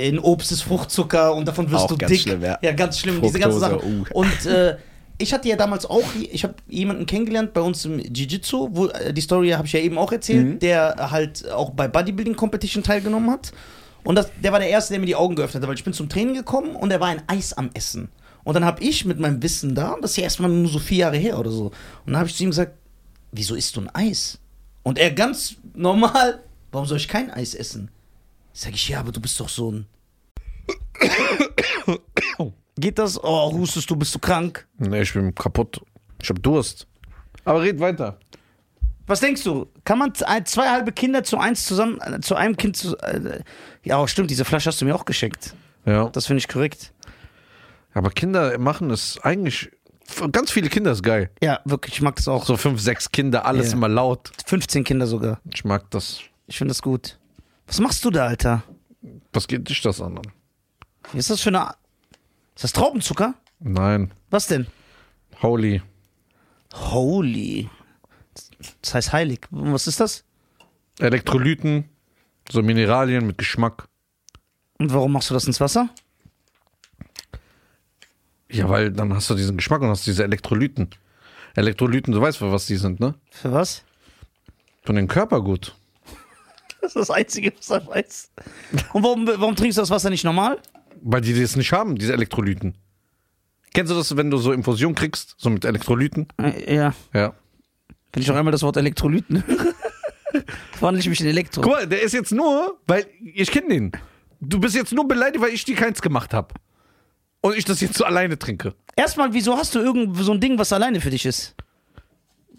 in 0.06 0.18
Obst 0.18 0.52
ist 0.52 0.62
Fruchtzucker 0.62 1.34
und 1.34 1.46
davon 1.46 1.70
wirst 1.70 1.84
Auch 1.84 1.88
du 1.88 1.98
ganz 1.98 2.10
dick. 2.12 2.20
schlimm, 2.22 2.42
ja. 2.42 2.58
ja, 2.62 2.72
ganz 2.72 2.98
schlimm, 3.00 3.20
diese 3.20 3.38
ganzen 3.38 3.60
Fructose, 3.60 3.80
Sachen. 3.82 4.06
uh. 4.14 4.18
Und 4.18 4.46
äh, 4.46 4.76
ich 5.18 5.32
hatte 5.32 5.48
ja 5.48 5.56
damals 5.56 5.84
auch, 5.86 6.04
ich 6.30 6.44
habe 6.44 6.54
jemanden 6.68 7.04
kennengelernt 7.06 7.52
bei 7.52 7.60
uns 7.60 7.84
im 7.84 7.98
Jiu-Jitsu, 7.98 8.68
wo 8.72 8.86
äh, 8.86 9.12
die 9.12 9.20
Story 9.20 9.50
habe 9.50 9.66
ich 9.66 9.72
ja 9.72 9.80
eben 9.80 9.98
auch 9.98 10.12
erzählt, 10.12 10.46
Mhm. 10.46 10.58
der 10.60 11.10
halt 11.10 11.48
auch 11.50 11.70
bei 11.70 11.88
Bodybuilding 11.88 12.36
Competition 12.36 12.82
teilgenommen 12.82 13.30
hat. 13.30 13.52
Und 14.04 14.14
das, 14.14 14.30
der 14.42 14.52
war 14.52 14.60
der 14.60 14.68
Erste, 14.68 14.92
der 14.94 15.00
mir 15.00 15.06
die 15.06 15.16
Augen 15.16 15.34
geöffnet 15.34 15.62
hat, 15.62 15.68
weil 15.68 15.76
ich 15.76 15.84
bin 15.84 15.92
zum 15.92 16.08
Training 16.08 16.34
gekommen 16.34 16.76
und 16.76 16.90
er 16.90 17.00
war 17.00 17.08
ein 17.08 17.22
Eis 17.26 17.52
am 17.52 17.70
Essen. 17.74 18.08
Und 18.44 18.54
dann 18.54 18.64
habe 18.64 18.82
ich 18.82 19.04
mit 19.04 19.18
meinem 19.18 19.42
Wissen 19.42 19.74
da, 19.74 19.90
und 19.92 20.02
das 20.02 20.12
ist 20.12 20.16
ja 20.18 20.22
erstmal 20.22 20.50
nur 20.50 20.70
so 20.70 20.78
vier 20.78 20.98
Jahre 20.98 21.16
her 21.16 21.38
oder 21.38 21.50
so, 21.50 21.66
und 21.66 21.72
dann 22.06 22.16
habe 22.18 22.28
ich 22.28 22.36
zu 22.36 22.44
ihm 22.44 22.50
gesagt, 22.50 22.72
wieso 23.32 23.54
isst 23.56 23.76
du 23.76 23.80
ein 23.82 23.90
Eis? 23.94 24.38
Und 24.84 24.98
er 24.98 25.10
ganz 25.10 25.56
normal, 25.74 26.42
warum 26.72 26.86
soll 26.86 26.96
ich 26.96 27.08
kein 27.08 27.30
Eis 27.30 27.54
essen? 27.54 27.90
Sag 28.54 28.72
ich, 28.72 28.88
ja, 28.88 29.00
aber 29.00 29.12
du 29.12 29.20
bist 29.20 29.38
doch 29.40 29.48
so 29.48 29.72
ein... 29.72 29.86
Geht 32.78 32.98
das? 32.98 33.22
Oh, 33.22 33.52
hustest 33.52 33.90
du, 33.90 33.96
bist 33.96 34.14
du 34.14 34.18
krank? 34.18 34.66
Nee, 34.78 35.02
ich 35.02 35.12
bin 35.12 35.34
kaputt. 35.34 35.80
Ich 36.22 36.28
hab 36.30 36.42
Durst. 36.42 36.86
Aber 37.44 37.62
red 37.62 37.80
weiter. 37.80 38.18
Was 39.06 39.20
denkst 39.20 39.42
du? 39.42 39.66
Kann 39.84 39.98
man 39.98 40.14
zwei 40.14 40.68
halbe 40.70 40.92
Kinder 40.92 41.24
zu 41.24 41.38
eins 41.38 41.64
zusammen, 41.64 41.98
äh, 42.02 42.20
zu 42.20 42.34
einem 42.34 42.56
Kind 42.56 42.76
zu. 42.76 42.96
Äh, 42.98 43.42
ja, 43.82 44.06
stimmt, 44.06 44.30
diese 44.30 44.44
Flasche 44.44 44.68
hast 44.68 44.80
du 44.80 44.84
mir 44.84 44.94
auch 44.94 45.04
geschenkt. 45.06 45.54
Ja. 45.86 46.08
Das 46.10 46.26
finde 46.26 46.38
ich 46.38 46.48
korrekt. 46.48 46.92
Aber 47.94 48.10
Kinder 48.10 48.58
machen 48.58 48.90
es 48.90 49.18
eigentlich. 49.22 49.70
Ganz 50.32 50.50
viele 50.50 50.68
Kinder 50.68 50.92
ist 50.92 51.02
geil. 51.02 51.30
Ja, 51.42 51.60
wirklich, 51.64 51.94
ich 51.94 52.00
mag 52.02 52.16
das 52.16 52.28
auch. 52.28 52.44
So 52.44 52.56
fünf, 52.56 52.80
sechs 52.80 53.10
Kinder, 53.10 53.44
alles 53.46 53.68
Ja. 53.68 53.72
immer 53.74 53.88
laut. 53.88 54.30
15 54.46 54.84
Kinder 54.84 55.06
sogar. 55.06 55.40
Ich 55.52 55.64
mag 55.64 55.90
das. 55.90 56.20
Ich 56.46 56.56
finde 56.58 56.72
das 56.72 56.82
gut. 56.82 57.18
Was 57.66 57.80
machst 57.80 58.04
du 58.04 58.10
da, 58.10 58.26
Alter? 58.26 58.62
Was 59.32 59.46
geht 59.48 59.68
dich 59.68 59.80
das 59.82 60.00
an? 60.00 60.18
Was 61.12 61.14
ist 61.14 61.30
das 61.30 61.40
für 61.40 61.48
eine. 61.50 61.74
Ist 62.58 62.64
das 62.64 62.72
Traubenzucker? 62.72 63.34
Nein. 63.60 64.12
Was 64.30 64.48
denn? 64.48 64.66
Holy. 65.42 65.80
Holy. 66.74 67.70
Das 68.82 68.94
heißt 68.94 69.12
heilig. 69.12 69.42
Und 69.52 69.72
Was 69.72 69.86
ist 69.86 70.00
das? 70.00 70.24
Elektrolyten, 70.98 71.88
so 72.50 72.60
Mineralien 72.60 73.28
mit 73.28 73.38
Geschmack. 73.38 73.86
Und 74.76 74.92
warum 74.92 75.12
machst 75.12 75.30
du 75.30 75.34
das 75.34 75.44
ins 75.44 75.60
Wasser? 75.60 75.88
Ja, 78.50 78.68
weil 78.68 78.90
dann 78.90 79.14
hast 79.14 79.30
du 79.30 79.36
diesen 79.36 79.56
Geschmack 79.56 79.80
und 79.82 79.90
hast 79.90 80.04
diese 80.08 80.24
Elektrolyten. 80.24 80.90
Elektrolyten, 81.54 82.12
du 82.12 82.20
weißt, 82.20 82.38
für 82.38 82.50
was 82.50 82.66
die 82.66 82.74
sind, 82.74 82.98
ne? 82.98 83.14
Für 83.30 83.52
was? 83.52 83.84
Von 84.82 84.96
den 84.96 85.06
Körpergut. 85.06 85.76
Das 86.80 86.96
ist 86.96 86.96
das 86.96 87.10
Einzige, 87.10 87.52
was 87.56 87.70
er 87.70 87.86
weiß. 87.86 88.30
Und 88.92 89.02
warum, 89.04 89.26
warum 89.28 89.54
trinkst 89.54 89.78
du 89.78 89.82
das 89.82 89.90
Wasser 89.90 90.10
nicht 90.10 90.24
normal? 90.24 90.60
Weil 91.02 91.20
die 91.20 91.40
das 91.40 91.56
nicht 91.56 91.72
haben, 91.72 91.96
diese 91.96 92.12
Elektrolyten. 92.12 92.76
Kennst 93.74 93.92
du 93.92 93.96
das, 93.96 94.16
wenn 94.16 94.30
du 94.30 94.38
so 94.38 94.52
Infusion 94.52 94.94
kriegst, 94.94 95.34
so 95.38 95.50
mit 95.50 95.64
Elektrolyten? 95.64 96.26
Äh, 96.40 96.74
Ja. 96.74 96.94
Ja. 97.12 97.34
Wenn 98.12 98.22
ich 98.22 98.28
noch 98.28 98.36
einmal 98.36 98.52
das 98.52 98.62
Wort 98.62 98.76
Elektrolyten 98.78 99.44
höre, 99.46 99.74
wandle 100.80 101.00
ich 101.00 101.08
mich 101.08 101.20
in 101.20 101.26
Elektro. 101.26 101.60
Guck 101.60 101.72
mal, 101.72 101.86
der 101.86 102.02
ist 102.02 102.12
jetzt 102.12 102.32
nur, 102.32 102.78
weil 102.86 103.06
ich 103.20 103.50
kenne 103.50 103.68
den. 103.68 103.92
Du 104.40 104.58
bist 104.58 104.74
jetzt 104.74 104.92
nur 104.92 105.06
beleidigt, 105.06 105.42
weil 105.42 105.50
ich 105.52 105.64
dir 105.64 105.76
keins 105.76 106.00
gemacht 106.00 106.32
habe. 106.32 106.54
Und 107.40 107.56
ich 107.56 107.64
das 107.64 107.80
jetzt 107.80 107.96
so 107.96 108.04
alleine 108.04 108.38
trinke. 108.38 108.74
Erstmal, 108.96 109.32
wieso 109.34 109.56
hast 109.56 109.74
du 109.74 109.80
irgend 109.80 110.16
so 110.16 110.32
ein 110.32 110.40
Ding, 110.40 110.58
was 110.58 110.72
alleine 110.72 111.00
für 111.00 111.10
dich 111.10 111.26
ist? 111.26 111.54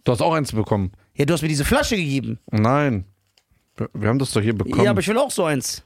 Du 0.03 0.11
hast 0.11 0.21
auch 0.21 0.33
eins 0.33 0.51
bekommen. 0.51 0.91
Ja, 1.15 1.25
du 1.25 1.33
hast 1.33 1.41
mir 1.41 1.47
diese 1.49 1.65
Flasche 1.65 1.95
gegeben. 1.97 2.39
Nein. 2.51 3.05
Wir, 3.75 3.89
wir 3.93 4.09
haben 4.09 4.19
das 4.19 4.31
doch 4.31 4.41
hier 4.41 4.55
bekommen. 4.57 4.83
Ja, 4.83 4.91
aber 4.91 5.01
ich 5.01 5.07
will 5.07 5.17
auch 5.17 5.31
so 5.31 5.43
eins. 5.45 5.83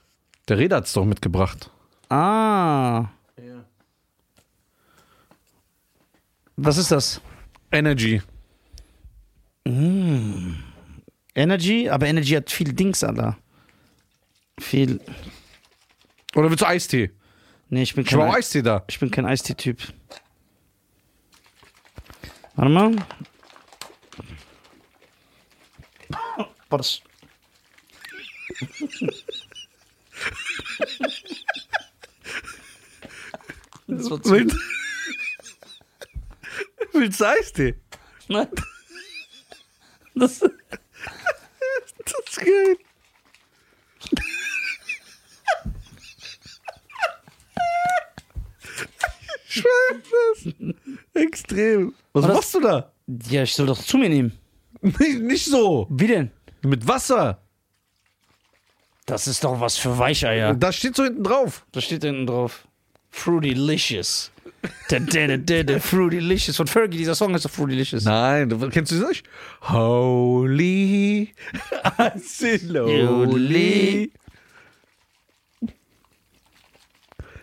der 0.49 0.57
Reda 0.57 0.77
hat 0.77 0.85
es 0.85 0.93
doch 0.93 1.05
mitgebracht. 1.05 1.71
Ah. 2.09 3.09
Was 6.55 6.77
ist 6.77 6.91
das? 6.91 7.19
Energy. 7.71 8.21
Energy? 11.35 11.89
Aber 11.89 12.05
Energy 12.05 12.33
hat 12.33 12.51
viel 12.51 12.73
Dings, 12.73 13.03
Alter. 13.03 13.37
Viel. 14.59 14.99
Oder 16.35 16.49
willst 16.49 16.61
du 16.61 16.67
Eistee? 16.67 17.11
Nee, 17.69 17.83
ich 17.83 17.95
bin 17.95 18.05
Ich 18.05 18.15
war 18.15 18.27
kein, 18.27 18.35
Eistee 18.35 18.61
da. 18.61 18.83
ich 18.87 18.99
bin 18.99 19.09
kein 19.09 19.25
Eistee-Typ. 19.25 19.81
Warte 22.55 22.71
mal. 22.71 22.95
Boah, 26.69 26.77
das. 26.77 27.01
Das 33.87 34.09
war 34.09 34.21
zu. 34.21 34.33
Wie 36.93 37.09
zeigst 37.09 37.57
du? 37.57 37.75
Nein. 38.27 38.47
Das, 40.15 40.39
das 40.39 40.49
ist 42.27 42.39
geil. 42.39 42.77
Ich 49.49 49.63
das. 49.63 50.53
Extrem. 51.13 51.93
Was, 52.13 52.23
Was 52.25 52.33
machst 52.33 52.55
du 52.55 52.59
da? 52.61 52.91
Ja, 53.29 53.43
ich 53.43 53.53
soll 53.53 53.67
doch 53.67 53.77
zu 53.77 53.97
mir 53.97 54.09
nehmen. 54.09 54.37
Nicht, 54.81 55.19
nicht 55.21 55.45
so. 55.45 55.87
Wie 55.89 56.07
denn? 56.07 56.31
Mit 56.61 56.87
Wasser. 56.87 57.41
Das 59.05 59.27
ist 59.27 59.43
doch 59.43 59.59
was 59.59 59.77
für 59.77 59.97
Weicheier. 59.97 60.53
Das 60.55 60.75
steht 60.75 60.95
so 60.95 61.03
hinten 61.03 61.23
drauf. 61.23 61.65
Das 61.71 61.83
steht 61.83 62.03
da 62.03 62.07
hinten 62.07 62.27
drauf. 62.27 62.67
Fruitylicious. 63.13 64.31
Fruitylicious. 64.89 66.57
Von 66.57 66.67
Fergie, 66.67 66.97
dieser 66.97 67.15
Song 67.15 67.33
ist 67.35 67.45
doch 67.45 67.51
Fruitylicious. 67.51 68.03
Nein, 68.03 68.49
du, 68.49 68.69
kennst 68.69 68.91
du 68.91 68.99
das 68.99 69.09
nicht? 69.09 69.25
Holy. 69.61 71.33
Holy. 71.99 74.11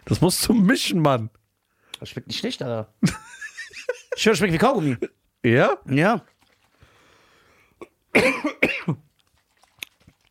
Das 0.06 0.20
musst 0.20 0.46
du 0.48 0.54
mischen, 0.54 1.00
Mann. 1.00 1.30
Das 2.00 2.10
schmeckt 2.10 2.26
nicht 2.26 2.40
schlecht, 2.40 2.62
Alter. 2.62 2.92
Ich 4.16 4.26
höre, 4.26 4.34
schmeckt 4.34 4.52
wie 4.52 4.58
Kaugummi. 4.58 4.96
Ja? 5.44 5.78
Ja. 5.88 6.24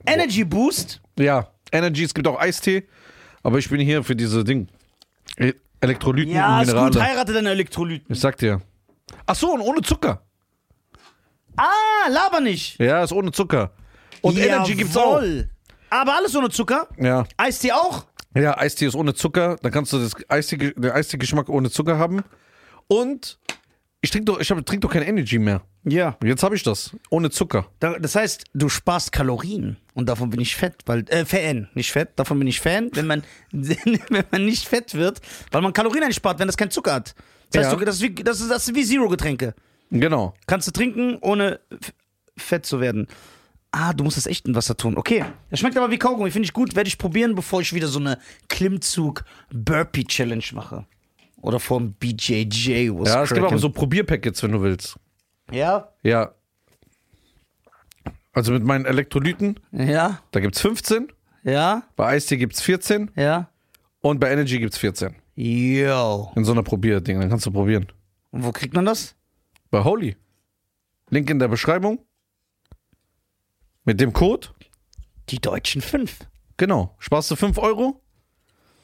Energy 0.05 0.43
Boost. 0.43 1.01
Ja. 1.17 1.49
Energy, 1.71 2.03
es 2.03 2.13
gibt 2.13 2.27
auch 2.27 2.39
Eistee. 2.39 2.87
Aber 3.41 3.57
ich 3.57 3.69
bin 3.69 3.79
hier 3.79 4.03
für 4.03 4.17
diese 4.17 4.43
Ding. 4.43 4.67
E- 5.39 5.53
Elektrolyten 5.81 6.33
Ja, 6.35 6.57
und 6.57 6.61
ist 6.63 6.67
Minerale. 6.69 6.91
gut. 6.91 7.01
Heirate 7.01 7.33
deine 7.33 7.49
Elektrolyten. 7.51 8.13
Ich 8.13 8.19
sag 8.19 8.37
dir. 8.37 8.61
Ach 9.25 9.35
so, 9.35 9.53
und 9.53 9.61
ohne 9.61 9.81
Zucker. 9.81 10.21
Ah, 11.57 12.09
laber 12.09 12.39
nicht. 12.39 12.79
Ja, 12.79 13.03
ist 13.03 13.11
ohne 13.11 13.31
Zucker. 13.31 13.71
Und 14.21 14.37
Energy 14.37 14.75
gibt's 14.75 14.95
auch. 14.97 15.21
Jawohl. 15.21 15.49
Aber 15.89 16.15
alles 16.15 16.35
ohne 16.35 16.49
Zucker. 16.49 16.87
Ja. 16.97 17.25
Eistee 17.37 17.71
auch. 17.71 18.05
Ja, 18.35 18.57
Eistee 18.57 18.85
ist 18.85 18.95
ohne 18.95 19.13
Zucker. 19.13 19.55
Dann 19.61 19.71
kannst 19.71 19.91
du 19.93 19.97
das 19.99 20.13
Eistee, 20.29 20.57
den 20.57 20.91
Eistee-Geschmack 20.91 21.49
ohne 21.49 21.69
Zucker 21.71 21.97
haben. 21.97 22.23
Und 22.87 23.39
ich 24.01 24.11
trinke 24.11 24.25
doch, 24.25 24.39
ich 24.39 24.49
hab, 24.49 24.65
trink 24.65 24.81
doch 24.81 24.91
kein 24.91 25.01
Energy 25.03 25.39
mehr. 25.39 25.61
Ja. 25.83 26.17
Jetzt 26.23 26.43
habe 26.43 26.55
ich 26.55 26.63
das. 26.63 26.95
Ohne 27.09 27.29
Zucker. 27.29 27.67
Da- 27.79 27.99
Das 27.99 28.15
heißt, 28.15 28.45
du 28.53 28.69
sparst 28.69 29.11
Kalorien. 29.11 29.77
Und 29.93 30.07
davon 30.07 30.29
bin 30.29 30.39
ich 30.39 30.55
fett, 30.55 30.75
weil, 30.85 31.03
äh, 31.09 31.25
Fan, 31.25 31.67
nicht 31.73 31.91
fett. 31.91 32.11
Davon 32.17 32.39
bin 32.39 32.47
ich 32.47 32.59
Fan, 32.61 32.89
wenn 32.93 33.07
man, 33.07 33.23
wenn 33.51 34.23
man 34.31 34.45
nicht 34.45 34.65
fett 34.67 34.93
wird, 34.93 35.19
weil 35.51 35.61
man 35.61 35.73
Kalorien 35.73 36.03
einspart, 36.03 36.39
wenn 36.39 36.47
das 36.47 36.55
kein 36.57 36.71
Zucker 36.71 36.93
hat. 36.93 37.15
Das 37.51 37.59
heißt, 37.63 37.71
Ja. 37.73 37.77
du, 37.79 37.85
das, 37.85 37.95
ist 37.95 38.01
wie, 38.01 38.13
das, 38.15 38.39
ist, 38.41 38.49
das 38.51 38.67
ist 38.67 38.75
wie 38.75 38.85
Zero-Getränke. 38.85 39.53
Genau. 39.91 40.33
Kannst 40.47 40.67
du 40.67 40.71
trinken, 40.71 41.17
ohne 41.21 41.59
f- 41.71 41.93
fett 42.37 42.65
zu 42.65 42.79
werden. 42.79 43.07
Ah, 43.71 43.91
du 43.93 44.03
musst 44.03 44.17
das 44.17 44.25
echt 44.27 44.47
in 44.47 44.55
Wasser 44.55 44.77
tun. 44.77 44.97
Okay. 44.97 45.25
Das 45.49 45.59
schmeckt 45.59 45.75
aber 45.77 45.91
wie 45.91 45.97
Kaugummi. 45.99 46.31
Finde 46.31 46.45
ich 46.45 46.53
gut. 46.53 46.75
Werde 46.75 46.87
ich 46.87 46.97
probieren, 46.97 47.35
bevor 47.35 47.61
ich 47.61 47.73
wieder 47.73 47.87
so 47.87 47.99
eine 47.99 48.17
Klimmzug-Burpee-Challenge 48.47 50.43
mache. 50.53 50.85
Oder 51.41 51.59
vom 51.59 51.93
BJJ. 51.93 52.89
was 52.93 53.09
Ja, 53.09 53.23
es 53.23 53.29
gibt 53.33 53.45
aber 53.45 53.57
so 53.57 53.69
Probierpackets, 53.69 54.43
wenn 54.43 54.51
du 54.51 54.61
willst. 54.61 54.97
Ja? 55.51 55.89
Ja. 56.03 56.33
Also 58.33 58.51
mit 58.51 58.63
meinen 58.63 58.85
Elektrolyten, 58.85 59.59
Ja? 59.71 60.21
da 60.31 60.39
gibt's 60.39 60.61
15. 60.61 61.11
Ja? 61.43 61.83
Bei 61.95 62.07
Eistee 62.07 62.37
gibt's 62.37 62.61
14. 62.61 63.11
Ja? 63.15 63.49
Und 64.01 64.19
bei 64.19 64.31
Energy 64.31 64.59
gibt's 64.59 64.77
14. 64.77 65.15
Yo. 65.35 66.31
In 66.35 66.43
so 66.45 66.51
einer 66.51 66.63
Probierding. 66.63 67.19
Dann 67.19 67.29
kannst 67.29 67.45
du 67.45 67.51
probieren. 67.51 67.87
Und 68.31 68.43
wo 68.43 68.51
kriegt 68.51 68.73
man 68.73 68.85
das? 68.85 69.15
Bei 69.71 69.83
Holy. 69.83 70.15
Link 71.09 71.29
in 71.29 71.39
der 71.39 71.47
Beschreibung. 71.47 71.99
Mit 73.85 73.99
dem 73.99 74.13
Code. 74.13 74.49
Die 75.29 75.39
deutschen 75.39 75.81
fünf. 75.81 76.19
Genau. 76.57 76.95
Sparst 76.99 77.31
du 77.31 77.35
5 77.35 77.57
Euro. 77.57 78.01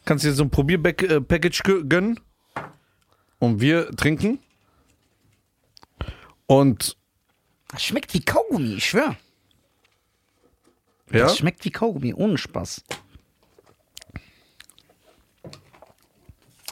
Kannst 0.06 0.24
dir 0.24 0.32
so 0.34 0.44
ein 0.44 0.50
Probierpackage 0.50 1.62
gönnen. 1.88 2.20
Und 3.46 3.62
wir 3.62 3.92
trinken. 3.92 4.40
Und 6.48 6.98
Das 7.70 7.84
schmeckt 7.84 8.14
wie 8.16 8.22
Kaugummi, 8.26 8.76
ich 8.76 8.86
schwör. 8.90 9.16
ja, 11.12 11.20
Das 11.20 11.38
schmeckt 11.38 11.64
wie 11.66 11.70
Kaugummi, 11.72 12.14
ohne 12.14 12.38
Spaß. 12.40 12.84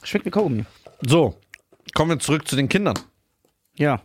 Schmeckt 0.03 0.25
wie 0.25 0.31
Kaugummi. 0.31 0.65
so. 1.01 1.35
Kommen 1.93 2.09
wir 2.11 2.19
zurück 2.19 2.47
zu 2.47 2.55
den 2.55 2.67
Kindern. 2.69 2.97
Ja. 3.75 4.01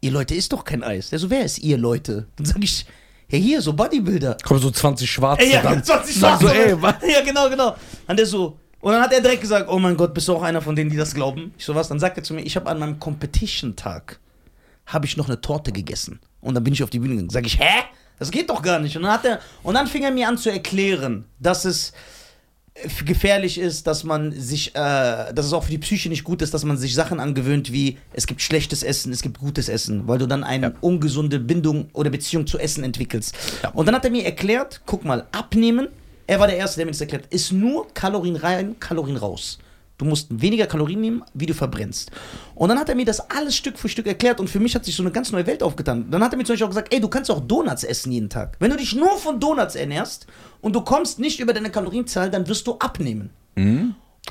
Ihr 0.00 0.10
Leute 0.12 0.34
isst 0.34 0.52
doch 0.54 0.64
kein 0.64 0.82
Eis. 0.82 1.10
Der 1.10 1.18
so, 1.18 1.28
wer 1.28 1.44
ist 1.44 1.58
ihr 1.58 1.76
Leute? 1.76 2.26
Dann 2.36 2.46
sag 2.46 2.64
ich, 2.64 2.86
ja 3.28 3.36
hier, 3.38 3.60
so 3.60 3.74
Bodybuilder. 3.74 4.38
Kommen 4.44 4.60
so 4.60 4.70
20 4.70 5.10
Schwarze 5.10 5.42
Ey, 5.42 5.52
ja, 5.52 5.62
dann. 5.62 5.84
20 5.84 6.16
Sag 6.16 6.40
so, 6.40 6.48
Schwarze. 6.48 6.64
ey, 6.68 6.80
was? 6.82 6.94
Ja, 7.06 7.20
genau, 7.22 7.50
genau. 7.50 7.76
Und 8.08 8.16
der 8.18 8.24
so, 8.24 8.58
und 8.80 8.92
dann 8.92 9.02
hat 9.02 9.12
er 9.12 9.20
direkt 9.20 9.42
gesagt, 9.42 9.68
oh 9.68 9.78
mein 9.78 9.96
Gott, 9.96 10.14
bist 10.14 10.28
du 10.28 10.34
auch 10.34 10.42
einer 10.42 10.62
von 10.62 10.74
denen, 10.74 10.90
die 10.90 10.96
das 10.96 11.14
glauben? 11.14 11.52
Ich 11.58 11.64
so, 11.64 11.74
was? 11.74 11.88
Dann 11.88 12.00
sagt 12.00 12.16
er 12.16 12.22
zu 12.22 12.34
mir, 12.34 12.42
ich 12.42 12.56
habe 12.56 12.68
an 12.70 12.78
meinem 12.78 12.98
Competition-Tag, 12.98 14.18
habe 14.86 15.06
ich 15.06 15.16
noch 15.16 15.28
eine 15.28 15.40
Torte 15.40 15.70
gegessen. 15.70 16.20
Und 16.40 16.54
dann 16.54 16.64
bin 16.64 16.72
ich 16.72 16.82
auf 16.82 16.90
die 16.90 16.98
Bühne 16.98 17.14
gegangen. 17.14 17.30
Sag 17.30 17.46
ich, 17.46 17.58
hä? 17.58 17.84
Das 18.18 18.30
geht 18.30 18.50
doch 18.50 18.62
gar 18.62 18.78
nicht. 18.78 18.96
Und 18.96 19.02
dann, 19.02 19.12
hat 19.12 19.24
er, 19.24 19.40
und 19.62 19.74
dann 19.74 19.86
fing 19.86 20.02
er 20.02 20.10
mir 20.10 20.28
an 20.28 20.38
zu 20.38 20.50
erklären, 20.50 21.24
dass 21.38 21.64
es 21.64 21.92
äh, 22.74 22.88
gefährlich 23.04 23.58
ist, 23.58 23.86
dass 23.86 24.04
man 24.04 24.32
sich, 24.32 24.74
äh, 24.74 25.32
dass 25.32 25.46
es 25.46 25.52
auch 25.52 25.64
für 25.64 25.70
die 25.70 25.78
Psyche 25.78 26.08
nicht 26.08 26.24
gut 26.24 26.40
ist, 26.40 26.52
dass 26.54 26.64
man 26.64 26.76
sich 26.76 26.94
Sachen 26.94 27.20
angewöhnt 27.20 27.72
wie 27.72 27.98
es 28.12 28.26
gibt 28.26 28.42
schlechtes 28.42 28.82
Essen, 28.82 29.12
es 29.12 29.22
gibt 29.22 29.38
gutes 29.38 29.68
Essen, 29.68 30.06
weil 30.06 30.18
du 30.18 30.26
dann 30.26 30.44
eine 30.44 30.74
ungesunde 30.80 31.38
Bindung 31.38 31.88
oder 31.92 32.10
Beziehung 32.10 32.46
zu 32.46 32.58
Essen 32.58 32.84
entwickelst. 32.84 33.34
Und 33.74 33.86
dann 33.86 33.94
hat 33.94 34.04
er 34.04 34.10
mir 34.10 34.24
erklärt, 34.24 34.82
guck 34.86 35.04
mal, 35.04 35.26
abnehmen, 35.32 35.88
er 36.30 36.38
war 36.38 36.46
der 36.46 36.58
Erste, 36.58 36.76
der 36.76 36.86
mir 36.86 36.92
das 36.92 37.00
erklärt, 37.00 37.26
ist 37.30 37.50
nur 37.50 37.92
Kalorien 37.92 38.36
rein, 38.36 38.78
Kalorien 38.78 39.16
raus. 39.16 39.58
Du 39.98 40.04
musst 40.04 40.28
weniger 40.30 40.68
Kalorien 40.68 41.00
nehmen, 41.00 41.24
wie 41.34 41.46
du 41.46 41.54
verbrennst. 41.54 42.12
Und 42.54 42.68
dann 42.68 42.78
hat 42.78 42.88
er 42.88 42.94
mir 42.94 43.04
das 43.04 43.18
alles 43.18 43.56
Stück 43.56 43.76
für 43.76 43.88
Stück 43.88 44.06
erklärt 44.06 44.38
und 44.38 44.48
für 44.48 44.60
mich 44.60 44.76
hat 44.76 44.84
sich 44.84 44.94
so 44.94 45.02
eine 45.02 45.10
ganz 45.10 45.32
neue 45.32 45.44
Welt 45.48 45.60
aufgetan. 45.60 46.08
Dann 46.08 46.22
hat 46.22 46.32
er 46.32 46.38
mir 46.38 46.44
zum 46.44 46.52
Beispiel 46.52 46.66
auch 46.66 46.70
gesagt, 46.70 46.94
ey, 46.94 47.00
du 47.00 47.08
kannst 47.08 47.32
auch 47.32 47.40
Donuts 47.40 47.82
essen 47.82 48.12
jeden 48.12 48.30
Tag. 48.30 48.56
Wenn 48.60 48.70
du 48.70 48.76
dich 48.76 48.94
nur 48.94 49.10
von 49.18 49.40
Donuts 49.40 49.74
ernährst 49.74 50.28
und 50.60 50.76
du 50.76 50.82
kommst 50.82 51.18
nicht 51.18 51.40
über 51.40 51.52
deine 51.52 51.68
Kalorienzahl, 51.68 52.30
dann 52.30 52.46
wirst 52.46 52.64
du 52.68 52.76
abnehmen. 52.78 53.30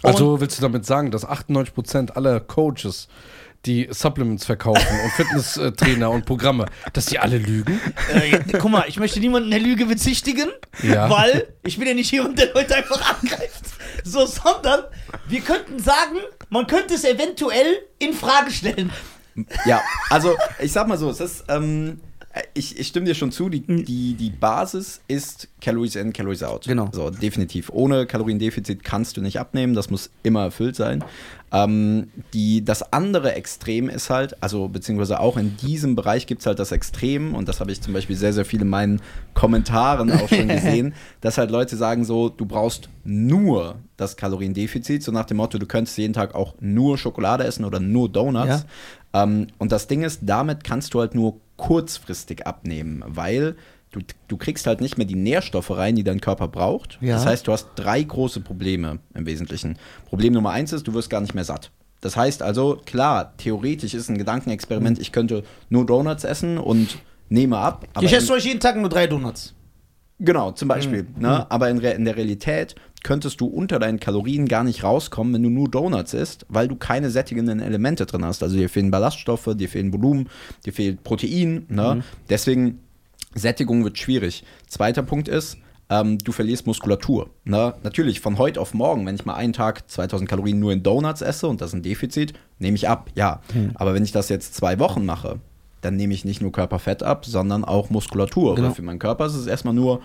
Also 0.01 0.39
willst 0.39 0.57
du 0.57 0.61
damit 0.61 0.85
sagen, 0.85 1.11
dass 1.11 1.27
98% 1.27 2.11
aller 2.11 2.39
Coaches, 2.39 3.09
die 3.65 3.87
Supplements 3.91 4.45
verkaufen 4.45 4.87
und 5.03 5.11
Fitnesstrainer 5.11 6.09
und 6.09 6.25
Programme, 6.25 6.65
dass 6.93 7.07
die 7.07 7.19
alle 7.19 7.37
lügen? 7.37 7.79
Äh, 8.13 8.39
guck 8.57 8.71
mal, 8.71 8.85
ich 8.87 8.97
möchte 8.99 9.19
niemanden 9.19 9.49
der 9.51 9.59
Lüge 9.59 9.85
bezichtigen, 9.85 10.47
Ja. 10.81 11.09
weil 11.09 11.47
ich 11.63 11.77
bin 11.77 11.87
ja 11.87 11.93
nicht 11.93 12.11
jemand, 12.11 12.39
der 12.39 12.53
Leute 12.53 12.75
einfach 12.75 13.19
angreift. 13.21 13.63
So, 14.03 14.25
sondern 14.25 14.81
wir 15.27 15.41
könnten 15.41 15.79
sagen, 15.79 16.17
man 16.49 16.67
könnte 16.67 16.93
es 16.93 17.03
eventuell 17.03 17.79
in 17.99 18.13
Frage 18.13 18.51
stellen. 18.51 18.91
Ja, 19.65 19.81
also 20.09 20.35
ich 20.59 20.71
sag 20.71 20.87
mal 20.87 20.97
so, 20.97 21.09
es 21.09 21.19
ist, 21.19 21.43
ähm, 21.49 21.99
ich, 22.53 22.77
ich 22.79 22.87
stimme 22.87 23.05
dir 23.05 23.15
schon 23.15 23.31
zu, 23.31 23.49
die, 23.49 23.61
die, 23.61 24.13
die 24.13 24.29
Basis 24.29 25.01
ist 25.07 25.47
Calories 25.61 25.95
in, 25.95 26.13
Calories 26.13 26.43
out. 26.43 26.65
Genau. 26.65 26.89
So, 26.91 27.09
definitiv. 27.09 27.69
Ohne 27.71 28.05
Kaloriendefizit 28.05 28.83
kannst 28.83 29.17
du 29.17 29.21
nicht 29.21 29.39
abnehmen, 29.39 29.73
das 29.73 29.89
muss 29.89 30.09
immer 30.23 30.43
erfüllt 30.43 30.75
sein. 30.75 31.03
Ähm, 31.51 32.09
die, 32.33 32.63
das 32.63 32.93
andere 32.93 33.33
Extrem 33.33 33.89
ist 33.89 34.09
halt, 34.09 34.41
also 34.41 34.67
beziehungsweise 34.67 35.19
auch 35.19 35.37
in 35.37 35.57
diesem 35.57 35.95
Bereich 35.95 36.27
gibt 36.27 36.41
es 36.41 36.45
halt 36.45 36.59
das 36.59 36.71
Extrem, 36.71 37.33
und 37.33 37.47
das 37.47 37.59
habe 37.59 37.71
ich 37.71 37.81
zum 37.81 37.93
Beispiel 37.93 38.15
sehr, 38.15 38.33
sehr 38.33 38.45
viel 38.45 38.61
in 38.61 38.69
meinen 38.69 39.01
Kommentaren 39.33 40.11
auch 40.11 40.29
schon 40.29 40.47
gesehen, 40.49 40.93
dass 41.21 41.37
halt 41.37 41.49
Leute 41.49 41.75
sagen 41.75 42.03
so, 42.03 42.29
du 42.29 42.45
brauchst 42.45 42.89
nur 43.03 43.75
das 43.97 44.15
Kaloriendefizit, 44.15 45.03
so 45.03 45.11
nach 45.11 45.25
dem 45.25 45.37
Motto, 45.37 45.57
du 45.57 45.65
könntest 45.65 45.97
jeden 45.97 46.13
Tag 46.13 46.35
auch 46.35 46.53
nur 46.59 46.97
Schokolade 46.97 47.43
essen 47.43 47.65
oder 47.65 47.79
nur 47.79 48.09
Donuts. 48.09 48.65
Ähm, 49.13 49.47
und 49.57 49.71
das 49.71 49.87
Ding 49.87 50.03
ist, 50.03 50.21
damit 50.23 50.63
kannst 50.63 50.93
du 50.93 50.99
halt 50.99 51.15
nur 51.15 51.39
kurzfristig 51.57 52.47
abnehmen, 52.47 53.03
weil 53.05 53.55
du, 53.91 53.99
du 54.27 54.37
kriegst 54.37 54.67
halt 54.67 54.81
nicht 54.81 54.97
mehr 54.97 55.07
die 55.07 55.15
Nährstoffe 55.15 55.71
rein, 55.71 55.95
die 55.95 56.03
dein 56.03 56.21
Körper 56.21 56.47
braucht. 56.47 56.97
Ja. 57.01 57.15
Das 57.15 57.25
heißt, 57.25 57.47
du 57.47 57.51
hast 57.51 57.69
drei 57.75 58.01
große 58.01 58.41
Probleme 58.41 58.99
im 59.13 59.25
Wesentlichen. 59.25 59.77
Problem 60.05 60.33
Nummer 60.33 60.51
eins 60.51 60.73
ist, 60.73 60.87
du 60.87 60.93
wirst 60.93 61.09
gar 61.09 61.21
nicht 61.21 61.35
mehr 61.35 61.43
satt. 61.43 61.71
Das 62.01 62.15
heißt 62.15 62.41
also, 62.41 62.81
klar, 62.85 63.33
theoretisch 63.37 63.93
ist 63.93 64.09
ein 64.09 64.17
Gedankenexperiment, 64.17 64.99
ich 64.99 65.11
könnte 65.11 65.43
nur 65.69 65.85
Donuts 65.85 66.23
essen 66.23 66.57
und 66.57 66.99
nehme 67.27 67.57
ab. 67.57 67.87
ich 68.01 68.13
esse 68.13 68.31
euch 68.33 68.45
jeden 68.45 68.59
Tag 68.59 68.77
nur 68.77 68.89
drei 68.89 69.07
Donuts. 69.07 69.53
Genau, 70.19 70.51
zum 70.51 70.67
Beispiel. 70.67 71.03
Mhm. 71.03 71.21
Ne? 71.21 71.49
Aber 71.49 71.69
in, 71.69 71.79
in 71.79 72.05
der 72.05 72.17
Realität 72.17 72.75
könntest 73.03 73.39
du 73.39 73.47
unter 73.47 73.79
deinen 73.79 73.99
Kalorien 73.99 74.47
gar 74.47 74.65
nicht 74.65 74.83
rauskommen, 74.83 75.33
wenn 75.33 75.43
du 75.43 75.49
nur 75.49 75.69
Donuts 75.69 76.13
isst, 76.13 76.45
weil 76.49 76.67
du 76.67 76.75
keine 76.75 77.09
sättigenden 77.09 77.61
Elemente 77.61 78.05
drin 78.05 78.25
hast. 78.25 78.43
Also 78.43 78.57
dir 78.57 78.69
fehlen 78.69 78.91
Ballaststoffe, 78.91 79.49
dir 79.55 79.69
fehlen 79.69 79.93
Volumen, 79.93 80.27
dir 80.65 80.73
fehlt 80.73 81.03
Protein. 81.03 81.65
Ne? 81.69 81.95
Mhm. 81.95 82.03
Deswegen, 82.29 82.79
Sättigung 83.35 83.83
wird 83.83 83.97
schwierig. 83.97 84.43
Zweiter 84.67 85.03
Punkt 85.03 85.27
ist, 85.27 85.57
ähm, 85.89 86.17
du 86.19 86.31
verlierst 86.31 86.67
Muskulatur. 86.67 87.29
Ne? 87.43 87.73
Natürlich, 87.83 88.19
von 88.19 88.37
heute 88.37 88.61
auf 88.61 88.73
morgen, 88.73 89.05
wenn 89.05 89.15
ich 89.15 89.25
mal 89.25 89.35
einen 89.35 89.53
Tag 89.53 89.89
2000 89.89 90.29
Kalorien 90.29 90.59
nur 90.59 90.71
in 90.71 90.83
Donuts 90.83 91.21
esse 91.21 91.47
und 91.47 91.61
das 91.61 91.69
ist 91.69 91.75
ein 91.75 91.83
Defizit, 91.83 92.33
nehme 92.59 92.75
ich 92.75 92.87
ab, 92.87 93.09
ja. 93.15 93.41
Mhm. 93.53 93.71
Aber 93.75 93.93
wenn 93.93 94.03
ich 94.03 94.11
das 94.11 94.29
jetzt 94.29 94.55
zwei 94.55 94.79
Wochen 94.79 95.05
mache, 95.05 95.39
dann 95.81 95.95
nehme 95.95 96.13
ich 96.13 96.25
nicht 96.25 96.41
nur 96.41 96.51
Körperfett 96.51 97.03
ab, 97.03 97.25
sondern 97.25 97.63
auch 97.63 97.89
Muskulatur. 97.89 98.55
Genau. 98.55 98.67
Weil 98.67 98.75
für 98.75 98.81
meinen 98.81 98.99
Körper 98.99 99.25
ist 99.25 99.35
es 99.35 99.47
erstmal 99.47 99.73
nur 99.73 100.01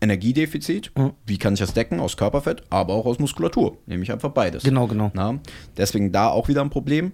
Energiedefizit. 0.00 0.92
Mhm. 0.96 1.12
Wie 1.26 1.38
kann 1.38 1.54
ich 1.54 1.60
das 1.60 1.74
decken? 1.74 2.00
Aus 2.00 2.16
Körperfett, 2.16 2.62
aber 2.70 2.94
auch 2.94 3.06
aus 3.06 3.18
Muskulatur. 3.18 3.78
Nehme 3.86 4.02
ich 4.02 4.12
einfach 4.12 4.30
beides. 4.30 4.62
Genau, 4.62 4.86
genau. 4.86 5.10
Na, 5.14 5.38
deswegen 5.76 6.12
da 6.12 6.28
auch 6.28 6.48
wieder 6.48 6.62
ein 6.62 6.70
Problem. 6.70 7.12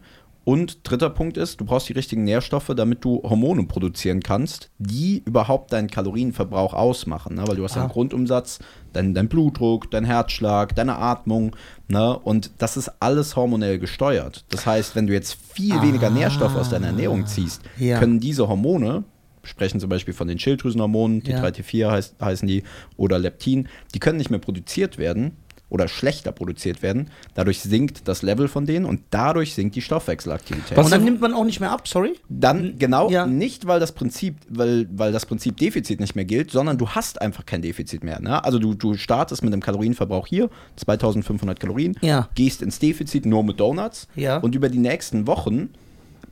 Und 0.49 0.88
dritter 0.88 1.11
Punkt 1.11 1.37
ist, 1.38 1.61
du 1.61 1.65
brauchst 1.65 1.88
die 1.88 1.93
richtigen 1.93 2.23
Nährstoffe, 2.23 2.71
damit 2.76 3.05
du 3.05 3.21
Hormone 3.25 3.65
produzieren 3.65 4.21
kannst, 4.23 4.71
die 4.79 5.21
überhaupt 5.25 5.73
deinen 5.73 5.88
Kalorienverbrauch 5.91 6.73
ausmachen. 6.73 7.35
Ne? 7.35 7.49
Weil 7.49 7.57
du 7.57 7.65
hast 7.65 7.75
ja 7.75 7.81
Ah. 7.81 7.85
einen 7.87 7.93
Grundumsatz, 7.93 8.61
dein, 8.93 9.12
dein 9.12 9.26
Blutdruck, 9.29 9.91
dein 9.91 10.05
Herzschlag, 10.05 10.76
deine 10.76 10.99
Atmung. 10.99 11.57
Ne? 11.88 12.17
Und 12.17 12.53
das 12.59 12.76
ist 12.76 12.93
alles 13.00 13.35
hormonell 13.35 13.81
gesteuert. 13.81 14.45
Das 14.50 14.67
heißt, 14.67 14.95
wenn 14.95 15.09
du 15.09 15.12
jetzt 15.15 15.37
viel 15.53 15.83
weniger 15.83 16.11
Nährstoffe 16.11 16.55
aus 16.55 16.71
deiner 16.71 16.87
Ernährung 16.87 17.26
ziehst, 17.26 17.62
Ah. 17.65 17.83
Ja. 17.83 17.99
können 17.99 18.21
diese 18.21 18.47
Hormone, 18.49 19.03
sprechen 19.43 19.81
zum 19.81 19.91
Beispiel 19.91 20.15
von 20.15 20.29
den 20.29 20.38
Schilddrüsenhormonen, 20.38 21.23
Ja. 21.25 21.41
T3, 21.41 21.57
T4 21.57 21.91
heißt, 21.91 22.15
heißen 22.21 22.47
die, 22.47 22.62
oder 22.97 23.19
Leptin, 23.19 23.67
die 23.95 23.99
können 23.99 24.19
nicht 24.19 24.31
mehr 24.31 24.38
produziert 24.38 24.97
werden 24.97 25.33
oder 25.68 25.88
schlechter 25.88 26.30
produziert 26.30 26.80
werden. 26.82 27.11
Dadurch 27.35 27.61
sinkt 27.61 28.06
das 28.06 28.23
Level 28.23 28.46
von 28.46 28.66
denen 28.66 28.85
und 28.87 29.00
dadurch 29.11 29.54
sinkt 29.54 29.75
die 29.75 29.82
Stoffwechselaktivität. 29.82 30.76
Was 30.76 30.85
Und 30.87 30.92
dann 30.92 31.04
nimmt 31.04 31.20
man 31.20 31.35
auch 31.35 31.44
nicht 31.44 31.58
mehr 31.58 31.73
ab, 31.73 31.88
sorry? 31.88 32.14
Dann 32.28 32.78
genau 32.78 33.11
Ja. 33.11 33.26
nicht, 33.26 33.66
weil 33.66 33.80
das 33.80 33.90
Prinzip, 33.92 34.37
weil, 34.49 34.87
weil 34.92 35.11
das 35.11 35.26
Prinzip 35.26 35.56
Defizit 35.56 35.99
nicht 35.99 36.14
mehr 36.14 36.25
gilt, 36.25 36.50
sondern 36.52 36.78
du 36.78 36.88
hast 36.90 37.20
einfach 37.20 37.44
kein 37.46 37.62
Defizit 37.62 38.04
mehr. 38.04 38.20
Ne? 38.20 38.44
Also 38.44 38.58
du, 38.61 38.75
du 38.75 38.94
startest 38.94 39.42
mit 39.42 39.52
einem 39.52 39.62
Kalorienverbrauch 39.62 40.26
hier, 40.28 40.50
2500 40.76 41.58
Kalorien, 41.58 41.96
Ja. 42.00 42.28
gehst 42.35 42.62
ins 42.62 42.78
Defizit 42.78 43.26
nur 43.26 43.42
mit 43.42 43.58
Donuts 43.58 44.06
Ja. 44.14 44.38
und 44.38 44.54
über 44.54 44.68
die 44.68 44.78
nächsten 44.78 45.26
Wochen 45.26 45.70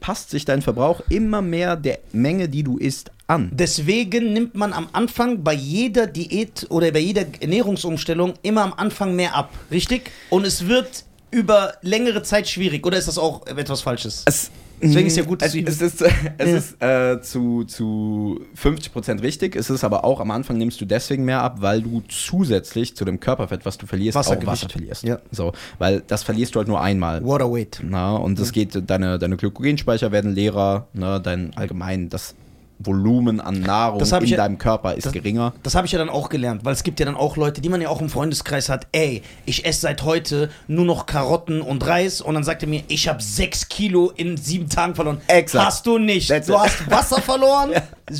passt 0.05 0.29
sich 0.29 0.45
dein 0.45 0.61
Verbrauch 0.61 1.01
immer 1.09 1.41
mehr 1.41 1.77
der 1.77 1.99
Menge, 2.13 2.51
die 2.51 2.63
du 2.63 2.77
isst, 2.77 3.11
an. 3.27 3.49
Deswegen 3.55 4.35
nimmt 4.35 4.55
man 4.55 4.75
am 4.75 4.87
Anfang 4.93 5.43
bei 5.43 5.55
jeder 5.55 6.07
Diät 6.07 6.67
oder 6.69 6.93
bei 6.93 6.99
jeder 6.99 7.25
Ernährungsumstellung 7.41 8.35
immer 8.43 8.65
am 8.65 8.75
Anfang 8.75 9.17
mehr 9.17 9.35
ab, 9.35 9.51
richtig? 9.71 10.11
Und 10.29 10.47
es 10.47 10.67
wird 10.67 11.07
über 11.31 11.73
längere 11.81 12.23
Zeit 12.23 12.47
schwierig. 12.47 12.85
Oder 12.87 12.99
ist 12.99 13.09
das 13.09 13.17
auch 13.17 13.47
etwas 13.47 13.81
Falsches? 13.81 14.25
Es, 14.27 14.51
Deswegen 14.83 15.07
ist 15.07 15.17
ja 15.17 15.25
gut, 15.25 15.41
dass 15.43 15.55
es, 15.55 15.65
du- 15.65 15.67
es 15.69 15.81
ist, 15.81 16.03
es 16.39 16.49
Ja. 16.51 16.57
ist 16.57 16.83
äh, 16.83 17.23
zu, 17.23 17.65
zu 17.65 18.41
50% 18.61 19.23
richtig. 19.23 19.57
Es 19.57 19.71
ist 19.71 19.85
aber 19.85 20.05
auch 20.05 20.21
am 20.21 20.31
Anfang 20.31 20.59
nimmst 20.59 20.81
du 20.81 20.85
deswegen 20.85 21.25
mehr 21.25 21.43
ab, 21.43 21.57
weil 21.61 21.83
du 21.83 22.03
zusätzlich 22.09 22.97
zu 22.97 23.05
dem 23.05 23.21
Körperfett, 23.21 23.65
was 23.65 23.79
du 23.79 23.87
verlierst, 23.87 24.17
auch. 24.19 24.47
Wasser 24.47 24.69
verlierst. 24.69 25.05
Ja. 25.05 25.19
So, 25.31 25.53
weil 25.79 26.03
das 26.07 26.23
verlierst 26.23 26.55
du 26.55 26.59
halt 26.59 26.69
nur 26.69 26.81
einmal. 26.81 27.25
Waterweight. 27.25 27.81
Na, 27.83 28.17
und 28.17 28.39
das 28.39 28.53
geht, 28.53 28.91
deine, 28.91 29.19
deine 29.19 29.37
Glykogenspeicher 29.37 30.13
werden 30.13 30.35
leerer, 30.35 30.89
ne, 30.93 31.21
dein 31.23 31.57
allgemein 31.57 32.09
das 32.09 32.35
Volumen 32.79 33.41
an 33.41 33.61
Nahrung 33.61 34.01
in 34.01 34.23
ich 34.25 34.31
ja- 34.31 34.37
deinem 34.37 34.59
Körper 34.59 34.95
ist 34.95 35.07
das- 35.07 35.13
geringer. 35.13 35.53
Das 35.63 35.75
habe 35.75 35.87
ich 35.87 35.93
ja 35.93 35.99
dann 35.99 36.09
auch 36.11 36.29
gelernt, 36.29 36.65
weil 36.65 36.73
es 36.73 36.83
gibt 36.83 36.99
ja 37.01 37.07
dann 37.07 37.17
auch 37.17 37.37
Leute, 37.37 37.61
die 37.61 37.69
man 37.69 37.81
ja 37.81 37.89
auch 37.89 38.01
im 38.01 38.09
Freundeskreis 38.11 38.69
hat, 38.69 38.87
ey, 38.93 39.23
ich 39.47 39.65
esse 39.65 39.83
seit 39.83 40.03
heute 40.03 40.51
nur 40.67 40.85
noch 40.85 41.07
Karotten 41.07 41.63
und 41.63 41.87
Reis 41.87 42.21
und 42.21 42.35
dann 42.35 42.45
sagt 42.45 42.63
er 42.63 42.69
mir, 42.69 42.83
ich 42.89 43.09
habe 43.09 43.23
sechs 43.23 43.69
Kilo 43.69 44.11
in 44.17 44.37
sieben 44.37 44.69
Tagen 44.69 44.95
verloren. 44.95 45.21
Exakt. 45.29 45.67
Hast 45.67 45.87
du 45.87 45.99
nicht. 45.99 46.29
That's 46.29 46.47
du 46.47 46.55
it. 46.55 46.59
hast 46.61 46.91
Wasser 46.91 47.21
verloren, 47.23 47.73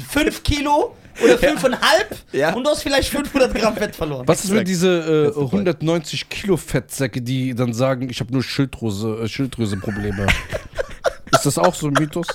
fünf 0.09 0.43
Kilo 0.43 0.95
oder 1.23 1.39
fünfeinhalb 1.39 2.17
Ja. 2.33 2.53
und 2.55 2.65
du 2.65 2.71
hast 2.71 2.83
vielleicht 2.83 3.09
500 3.09 3.55
Gramm 3.55 3.75
Fett 3.77 3.95
verloren. 3.95 4.27
Was 4.27 4.45
ist 4.45 4.51
mit 4.53 4.67
diese 4.67 4.89
äh, 4.99 5.23
Das 5.27 5.29
ist 5.31 5.35
voll. 5.35 5.45
190 5.61 6.29
Kilo 6.29 6.57
Fettsäcke, 6.57 7.23
die 7.23 7.55
dann 7.55 7.73
sagen, 7.73 8.09
ich 8.09 8.21
habe 8.21 8.33
nur 8.33 8.43
Schilddrüse, 8.43 9.21
äh, 9.23 9.29
Schilddrüse-Probleme? 9.29 10.27
ist 11.33 11.47
das 11.47 11.59
auch 11.59 11.75
so 11.75 11.87
ein 11.89 11.93
Mythos? 11.93 12.27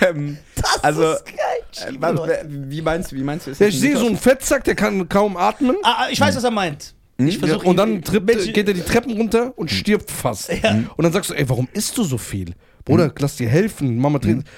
Ähm, 0.00 0.38
Das 0.56 0.82
also, 0.84 1.12
ist 1.12 1.24
geil. 1.26 1.36
Ich 1.72 1.80
äh, 1.82 2.00
was- 2.00 2.20
wie 2.48 2.82
meinst 2.82 3.12
du, 3.12 3.16
wie 3.16 3.22
meinst 3.22 3.46
du? 3.46 3.50
ist 3.52 3.60
Ja, 3.60 3.66
das 3.66 3.74
ich 3.74 3.80
sehe 3.80 3.96
so 3.96 4.06
einen 4.06 4.16
Fettsack, 4.16 4.64
der 4.64 4.74
kann 4.74 5.08
kaum 5.08 5.36
atmen. 5.36 5.76
Ah, 5.82 6.04
ah, 6.04 6.06
ich 6.10 6.20
weiß, 6.20 6.36
was 6.36 6.44
er 6.44 6.50
meint. 6.50 6.94
Ich 7.16 7.34
Ja, 7.34 7.46
versuche 7.46 7.66
und 7.68 7.76
dann 7.76 8.00
Mensch- 8.00 8.52
geht 8.52 8.66
er 8.68 8.74
die 8.74 8.80
Treppen 8.82 9.16
runter 9.16 9.52
und 9.56 9.70
stirbt 9.70 10.10
fast. 10.10 10.50
Und 10.50 11.04
dann 11.04 11.12
sagst 11.12 11.30
du, 11.30 11.34
ey, 11.34 11.48
warum 11.48 11.68
isst 11.72 11.96
du 11.96 12.02
so 12.04 12.18
viel? 12.18 12.54
Bruder, 12.84 13.12
lass 13.18 13.36
dir 13.36 13.48
helfen. 13.48 13.96
Mama 13.98 14.18
trinkt. 14.18 14.48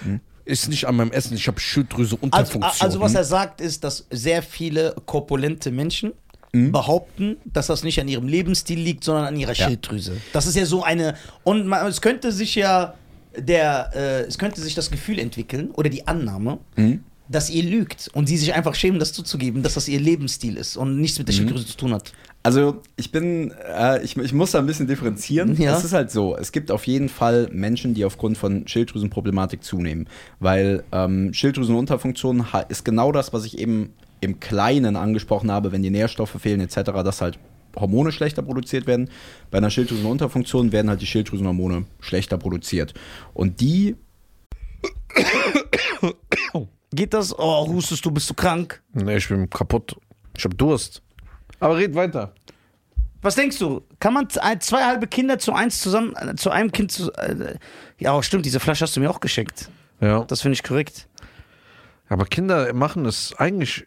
Ist 0.45 0.69
nicht 0.69 0.87
an 0.87 0.95
meinem 0.97 1.11
Essen, 1.11 1.35
ich 1.37 1.49
habe 1.49 1.59
Schilddrüse 1.61 2.15
Also, 2.15 2.19
Unterfunktion. 2.23 2.87
also 2.87 3.01
was 3.01 3.15
er 3.15 3.25
sagt, 3.25 3.61
ist, 3.61 3.83
dass 3.85 4.07
sehr 4.11 4.43
viele 4.43 4.95
korpulente 5.05 5.71
Menschen 5.73 6.13
behaupten, 6.53 7.37
dass 7.45 7.67
das 7.67 7.83
nicht 7.83 8.01
an 8.01 8.09
ihrem 8.09 8.29
Lebensstil 8.29 8.79
liegt, 8.79 9.05
sondern 9.05 9.27
an 9.27 9.37
ihrer 9.37 9.53
Ja. 9.53 9.67
Schilddrüse. 9.67 10.17
Das 10.33 10.47
ist 10.47 10.55
ja 10.57 10.65
so 10.65 10.83
eine 10.83 11.15
und 11.45 11.67
man, 11.67 11.87
es 11.87 12.01
könnte 12.01 12.33
sich 12.33 12.55
ja 12.55 12.95
der 13.39 13.91
äh, 13.95 14.21
es 14.23 14.39
könnte 14.39 14.61
sich 14.61 14.75
das 14.75 14.91
Gefühl 14.91 15.19
entwickeln 15.19 15.71
oder 15.73 15.89
die 15.89 16.07
Annahme, 16.07 16.59
dass 17.29 17.51
ihr 17.51 17.63
lügt 17.63 18.09
und 18.15 18.27
sie 18.27 18.37
sich 18.37 18.55
einfach 18.55 18.75
schämen, 18.75 18.99
das 18.99 19.13
zuzugeben, 19.13 19.63
dass 19.63 19.75
das 19.75 19.89
ihr 19.89 20.01
Lebensstil 20.01 20.57
ist 20.57 20.77
und 20.77 21.01
nichts 21.01 21.19
mit 21.19 21.29
der 21.29 21.33
Schilddrüse 21.33 21.67
zu 21.67 21.77
tun 21.77 21.93
hat. 21.93 22.13
Also 22.43 22.83
ich 22.97 23.11
bin, 23.11 23.53
äh, 23.77 24.05
ich, 24.05 24.17
ich 24.17 24.33
muss 24.33 24.53
da 24.53 24.61
ein 24.61 24.67
bisschen 24.67 24.87
differenzieren. 24.87 25.61
Ja. 25.61 25.77
Es 25.77 25.83
ist 25.83 25.93
halt 25.93 26.13
so, 26.13 26.37
es 26.37 26.53
gibt 26.53 26.71
auf 26.71 26.87
jeden 26.87 27.09
Fall 27.09 27.49
Menschen, 27.51 27.95
die 27.95 28.05
aufgrund 28.05 28.39
von 28.39 28.69
Schilddrüsenproblematik 28.69 29.65
zunehmen. 29.65 30.09
Weil 30.39 30.85
ähm, 30.93 31.33
Schilddrüsenunterfunktion 31.33 32.47
ist 32.69 32.85
genau 32.85 33.11
das, 33.11 33.33
was 33.33 33.45
ich 33.45 33.59
eben 33.59 33.95
im 34.21 34.39
Kleinen 34.39 34.95
angesprochen 34.95 35.51
habe, 35.51 35.73
wenn 35.73 35.83
die 35.83 35.91
Nährstoffe 35.91 36.37
fehlen 36.41 36.61
etc., 36.61 36.93
dass 37.03 37.21
halt 37.21 37.39
Hormone 37.77 38.13
schlechter 38.13 38.43
produziert 38.43 38.87
werden. 38.87 39.11
Bei 39.51 39.59
einer 39.59 39.71
Schilddrüsenunterfunktion 39.71 40.73
werden 40.73 40.89
halt 40.89 41.01
die 41.01 41.07
Schilddrüsenhormone 41.07 41.85
schlechter 42.01 42.39
produziert. 42.39 42.95
Und 43.35 43.61
die 43.61 43.97
Geht 46.93 47.15
das? 47.15 47.37
Oh, 47.39 47.67
hustest 47.69 48.05
du, 48.05 48.11
bist 48.11 48.31
du 48.31 48.35
krank? 48.35 48.83
nee, 48.93 49.17
ich 49.17 49.29
bin 49.29 49.51
kaputt. 49.51 49.97
Ich 50.37 50.45
habe 50.45 50.55
Durst. 50.55 51.03
Aber 51.61 51.77
red 51.77 51.95
weiter. 51.95 52.33
Was 53.23 53.35
denkst 53.35 53.59
du? 53.59 53.83
Kann 53.99 54.15
man 54.15 54.29
zwei 54.31 54.85
halbe 54.85 55.07
Kinder 55.07 55.39
zu 55.39 55.53
eins 55.53 55.81
zusammen, 55.81 56.15
äh, 56.17 56.37
zu 56.37 56.51
einem 56.51 56.71
Kind 56.71 56.93
zu. 56.93 57.11
Äh, 57.15 57.57
ja, 57.99 58.23
stimmt, 58.23 58.47
diese 58.47 58.61
Flasche 58.61 58.85
hast 58.85 58.97
du 58.97 59.01
mir 59.01 59.11
auch 59.11 59.21
geschenkt. 59.21 59.69
Ja. 60.01 60.25
Das 60.25 60.43
finde 60.43 60.55
ich 60.55 60.63
korrekt. 60.63 61.09
Aber 62.09 62.25
Kinder 62.25 62.73
machen 62.73 63.05
es 63.05 63.35
eigentlich. 63.37 63.87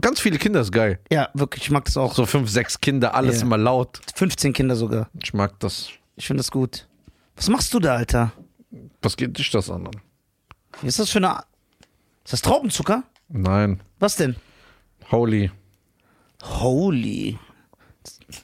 Ganz 0.00 0.20
viele 0.20 0.38
Kinder 0.38 0.60
ist 0.60 0.72
geil. 0.72 0.98
Ja, 1.10 1.28
wirklich, 1.34 1.64
ich 1.64 1.70
mag 1.70 1.84
das 1.84 1.96
auch. 1.96 2.14
So 2.14 2.26
fünf, 2.26 2.48
sechs 2.50 2.80
Kinder, 2.80 3.14
alles 3.14 3.36
Ja. 3.40 3.42
immer 3.46 3.58
laut. 3.58 4.00
15 4.14 4.52
Kinder 4.52 4.76
sogar. 4.76 5.08
Ich 5.22 5.32
mag 5.34 5.58
das. 5.60 5.88
Ich 6.16 6.26
finde 6.26 6.40
das 6.40 6.50
gut. 6.50 6.86
Was 7.36 7.48
machst 7.48 7.72
du 7.74 7.80
da, 7.80 7.94
Alter? 7.96 8.32
Was 9.02 9.16
geht 9.16 9.36
dich 9.38 9.50
das 9.50 9.70
an? 9.70 9.88
Was 10.72 10.82
ist 10.84 10.98
das 10.98 11.10
für 11.10 11.18
eine. 11.18 11.42
Ist 12.24 12.32
das 12.34 12.42
Traubenzucker? 12.42 13.02
Nein. 13.28 13.82
Was 13.98 14.16
denn? 14.16 14.36
Holy. 15.10 15.50
Holy. 16.42 17.38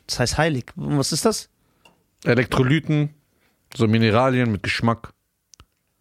Das 0.07 0.19
heißt 0.19 0.39
heilig. 0.39 0.67
Was 0.77 1.13
ist 1.13 1.25
das? 1.25 1.49
Elektrolyten, 2.25 3.15
so 3.77 3.87
Mineralien 3.87 4.51
mit 4.51 4.63
Geschmack. 4.63 5.13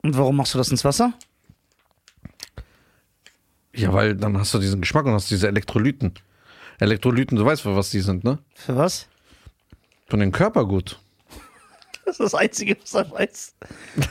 Und 0.01 0.17
warum 0.17 0.37
machst 0.37 0.53
du 0.53 0.57
das 0.57 0.69
ins 0.69 0.83
Wasser? 0.85 1.13
Ja, 3.75 3.93
weil 3.93 4.15
dann 4.15 4.37
hast 4.37 4.53
du 4.53 4.59
diesen 4.59 4.81
Geschmack 4.81 5.05
und 5.05 5.13
hast 5.13 5.29
diese 5.31 5.47
Elektrolyten. 5.47 6.13
Elektrolyten, 6.79 7.37
du 7.37 7.45
weißt, 7.45 7.61
für 7.61 7.75
was 7.75 7.89
die 7.89 8.01
sind, 8.01 8.23
ne? 8.23 8.39
Für 8.55 8.75
was? 8.75 9.07
Von 10.07 10.19
den 10.19 10.31
Körper 10.31 10.65
gut. 10.65 10.99
Das 12.05 12.13
ist 12.19 12.19
das 12.19 12.35
Einzige, 12.35 12.77
was 12.81 12.93
er 12.93 13.09
weiß. 13.11 13.55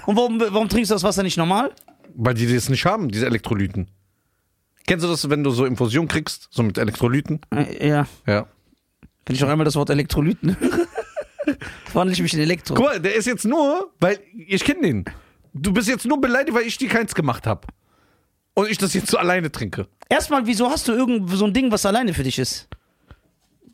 Und 0.06 0.16
warum, 0.16 0.40
warum 0.40 0.68
trinkst 0.68 0.90
du 0.90 0.94
das 0.94 1.02
Wasser 1.04 1.22
nicht 1.22 1.36
normal? 1.36 1.72
Weil 2.14 2.34
die 2.34 2.52
das 2.52 2.68
nicht 2.68 2.84
haben, 2.84 3.08
diese 3.10 3.26
Elektrolyten. 3.26 3.88
Kennst 4.86 5.04
du 5.04 5.08
das, 5.08 5.28
wenn 5.30 5.44
du 5.44 5.50
so 5.50 5.64
Infusion 5.64 6.08
kriegst, 6.08 6.48
so 6.50 6.62
mit 6.62 6.76
Elektrolyten? 6.78 7.40
Äh, 7.54 7.88
Ja. 7.88 8.06
Ja. 8.26 8.46
Wenn 9.26 9.36
ich 9.36 9.40
noch 9.40 9.48
einmal 9.48 9.64
das 9.64 9.74
Wort 9.76 9.88
Elektrolyten 9.88 10.58
höre, 10.60 10.86
wandle 11.94 12.12
ich 12.12 12.20
mich 12.20 12.34
in 12.34 12.40
Elektro. 12.40 12.74
Guck 12.74 12.84
mal, 12.84 13.00
der 13.00 13.14
ist 13.14 13.26
jetzt 13.26 13.44
nur, 13.46 13.90
weil 14.00 14.20
ich 14.48 14.62
kenne 14.64 14.82
den. 14.82 15.04
Du 15.54 15.72
bist 15.72 15.88
jetzt 15.88 16.04
nur 16.04 16.20
beleidigt, 16.20 16.54
weil 16.54 16.64
ich 16.64 16.76
dir 16.76 16.88
keins 16.88 17.14
gemacht 17.14 17.46
habe. 17.46 17.66
Und 18.54 18.70
ich 18.70 18.78
das 18.78 18.94
jetzt 18.94 19.10
so 19.10 19.18
alleine 19.18 19.50
trinke. 19.50 19.88
Erstmal, 20.08 20.46
wieso 20.46 20.70
hast 20.70 20.86
du 20.88 20.92
irgend 20.92 21.28
so 21.30 21.44
ein 21.44 21.52
Ding, 21.52 21.70
was 21.72 21.84
alleine 21.86 22.14
für 22.14 22.22
dich 22.22 22.38
ist? 22.38 22.68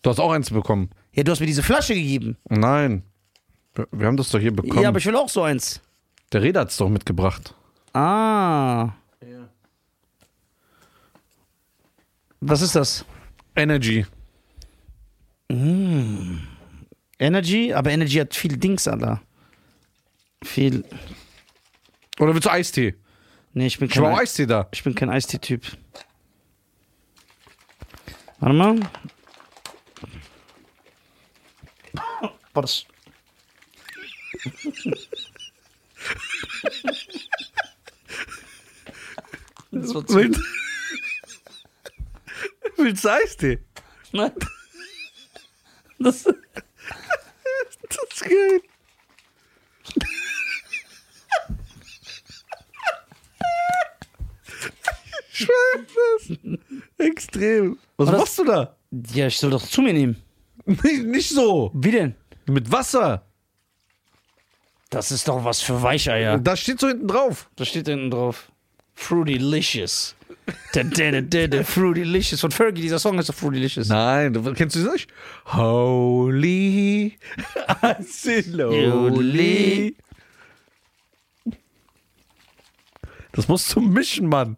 Du 0.02 0.08
hast 0.10 0.18
auch 0.18 0.32
eins 0.32 0.50
bekommen. 0.50 0.90
Ja, 1.12 1.22
du 1.22 1.32
hast 1.32 1.40
mir 1.40 1.46
diese 1.46 1.62
Flasche 1.62 1.94
gegeben. 1.94 2.36
Nein. 2.48 3.02
Wir- 3.74 3.88
Wir 3.92 4.06
haben 4.06 4.16
das 4.16 4.30
doch 4.30 4.38
hier 4.40 4.52
bekommen. 4.54 4.82
Ja, 4.82 4.88
aber 4.88 4.98
ich 4.98 5.06
will 5.06 5.16
auch 5.16 5.28
so 5.28 5.42
eins. 5.42 5.80
der 6.32 6.42
Reda 6.42 6.60
hat 6.60 6.70
es 6.70 6.76
doch 6.76 6.88
mitgebracht. 6.88 7.54
Ah. 7.92 8.90
Was 12.40 12.62
ist 12.62 12.74
das? 12.74 13.04
Energy. 13.54 14.06
Energy? 17.18 17.72
Aber 17.74 17.90
Energy 17.90 18.16
hat 18.18 18.34
viel 18.34 18.56
Dings, 18.56 18.88
Alter. 18.88 19.20
Viel. 20.42 20.84
Oder 22.18 22.32
willst 22.32 22.46
du 22.46 22.50
Eistee? 22.50 22.94
Nee, 23.52 23.66
ich 23.66 23.78
bin 23.78 23.88
Ich 23.90 23.96
war 24.00 24.10
kein, 24.10 24.20
Eistee 24.20 24.46
da. 24.46 24.68
ich 24.72 24.82
bin 24.84 24.94
kein 24.94 25.10
Eistee-Typ. 25.10 25.76
Warte 28.38 28.54
mal. 28.54 28.80
Boah, 32.52 32.62
das. 32.62 32.84
das 39.70 39.94
war 39.94 40.06
zu 40.06 40.14
Willst, 40.16 40.40
willst 42.76 43.04
du 43.04 43.08
Eistee? 43.12 43.58
Nein. 44.12 44.32
Das, 45.98 46.22
Das 46.24 46.34
ist 48.12 48.22
geil. 48.22 48.62
Ich 55.32 55.48
weiß 55.48 55.86
das. 56.98 57.29
Extrem. 57.40 57.78
Was 57.96 58.08
Aber 58.08 58.16
das- 58.18 58.20
machst 58.26 58.38
du 58.38 58.44
da? 58.44 58.76
ja, 59.14 59.26
ich 59.26 59.38
soll 59.38 59.50
doch 59.50 59.62
zu 59.66 59.82
mir 59.82 59.92
nehmen. 59.92 60.16
Nicht, 60.66 61.04
nicht 61.04 61.28
so. 61.30 61.70
Wie 61.74 61.90
denn? 61.90 62.14
Mit 62.46 62.70
Wasser. 62.70 63.24
Das 64.90 65.10
ist 65.12 65.28
doch 65.28 65.44
was 65.44 65.60
für 65.62 65.80
Weicheier. 65.82 66.38
Da 66.38 66.56
steht 66.56 66.80
so 66.80 66.88
hinten 66.88 67.06
drauf. 67.08 67.48
Da 67.56 67.64
steht 67.64 67.86
hinten 67.86 68.10
drauf. 68.10 68.50
Fruitylicious. 68.94 70.16
Da, 70.72 70.82
da, 70.82 71.10
da, 71.12 71.20
da, 71.20 71.46
da, 71.46 71.62
Fruitylicious. 71.64 72.40
Von 72.40 72.50
Fergie, 72.50 72.82
dieser 72.82 72.98
Song 72.98 73.18
ist 73.18 73.28
doch 73.28 73.34
Fruitylicious. 73.34 73.88
Nein, 73.88 74.32
du, 74.32 74.52
kennst 74.52 74.74
du 74.76 74.82
das 74.82 74.92
nicht? 74.94 75.10
Holy, 75.46 77.16
Slowly. 78.02 79.96
Das 83.32 83.46
musst 83.46 83.74
du 83.74 83.80
mischen, 83.80 84.26
Mann. 84.28 84.56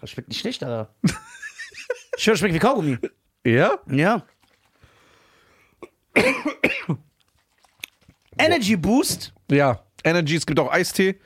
Das 0.00 0.10
schmeckt 0.10 0.28
nicht 0.28 0.40
schlecht, 0.40 0.62
Alter. 0.62 0.94
Höre, 2.18 2.36
schmeckt 2.36 2.54
wie 2.54 2.58
Kaugummi. 2.58 2.98
Ja? 3.44 3.78
Ja. 3.90 4.22
Energy 8.38 8.76
Boost. 8.76 9.32
Ja. 9.50 9.80
Energy, 10.02 10.36
es 10.36 10.46
gibt 10.46 10.58
auch 10.60 10.70
Eistee. 10.72 11.20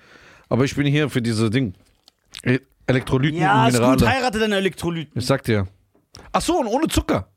Aber 0.49 0.65
ich 0.65 0.75
bin 0.75 0.87
hier 0.87 1.09
für 1.11 1.23
diese 1.23 1.51
Ding. 1.51 1.75
E- 2.45 2.61
Elektrolyten 2.87 3.41
Ja, 3.41 3.63
und 3.63 3.69
ist 3.69 3.75
Minerale. 3.75 3.99
gut. 3.99 4.09
Heirate 4.09 4.39
deine 4.39 4.57
Elektrolyten. 4.57 5.13
Ich 5.21 5.27
sag 5.27 5.43
dir. 5.45 5.67
Ach 6.33 6.41
so, 6.41 6.59
und 6.59 6.67
ohne 6.69 6.89
Zucker. 6.89 7.29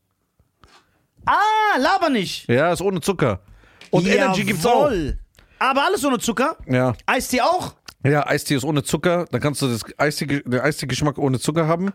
Ah, 1.25 1.77
laber 1.77 2.09
nicht. 2.09 2.47
Ja, 2.47 2.71
ist 2.71 2.81
ohne 2.81 3.01
Zucker. 3.01 3.41
Und 3.89 4.07
Energy 4.07 4.43
gibt's 4.45 4.65
auch. 4.65 4.85
Jawohl. 4.89 5.19
Aber 5.59 5.85
alles 5.85 6.03
ohne 6.05 6.19
Zucker. 6.19 6.57
Ja. 6.67 6.93
Eistee 7.05 7.41
auch. 7.41 7.75
Ja, 8.03 8.25
Eistee 8.25 8.55
ist 8.55 8.63
ohne 8.63 8.81
Zucker. 8.83 9.25
Dann 9.31 9.41
kannst 9.41 9.61
du 9.61 9.67
das 9.67 9.81
Eistee, 9.97 10.25
den 10.25 10.59
Eistee-Geschmack 10.59 11.17
ohne 11.17 11.39
Zucker 11.39 11.67
haben. 11.67 11.91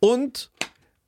Und 0.00 0.50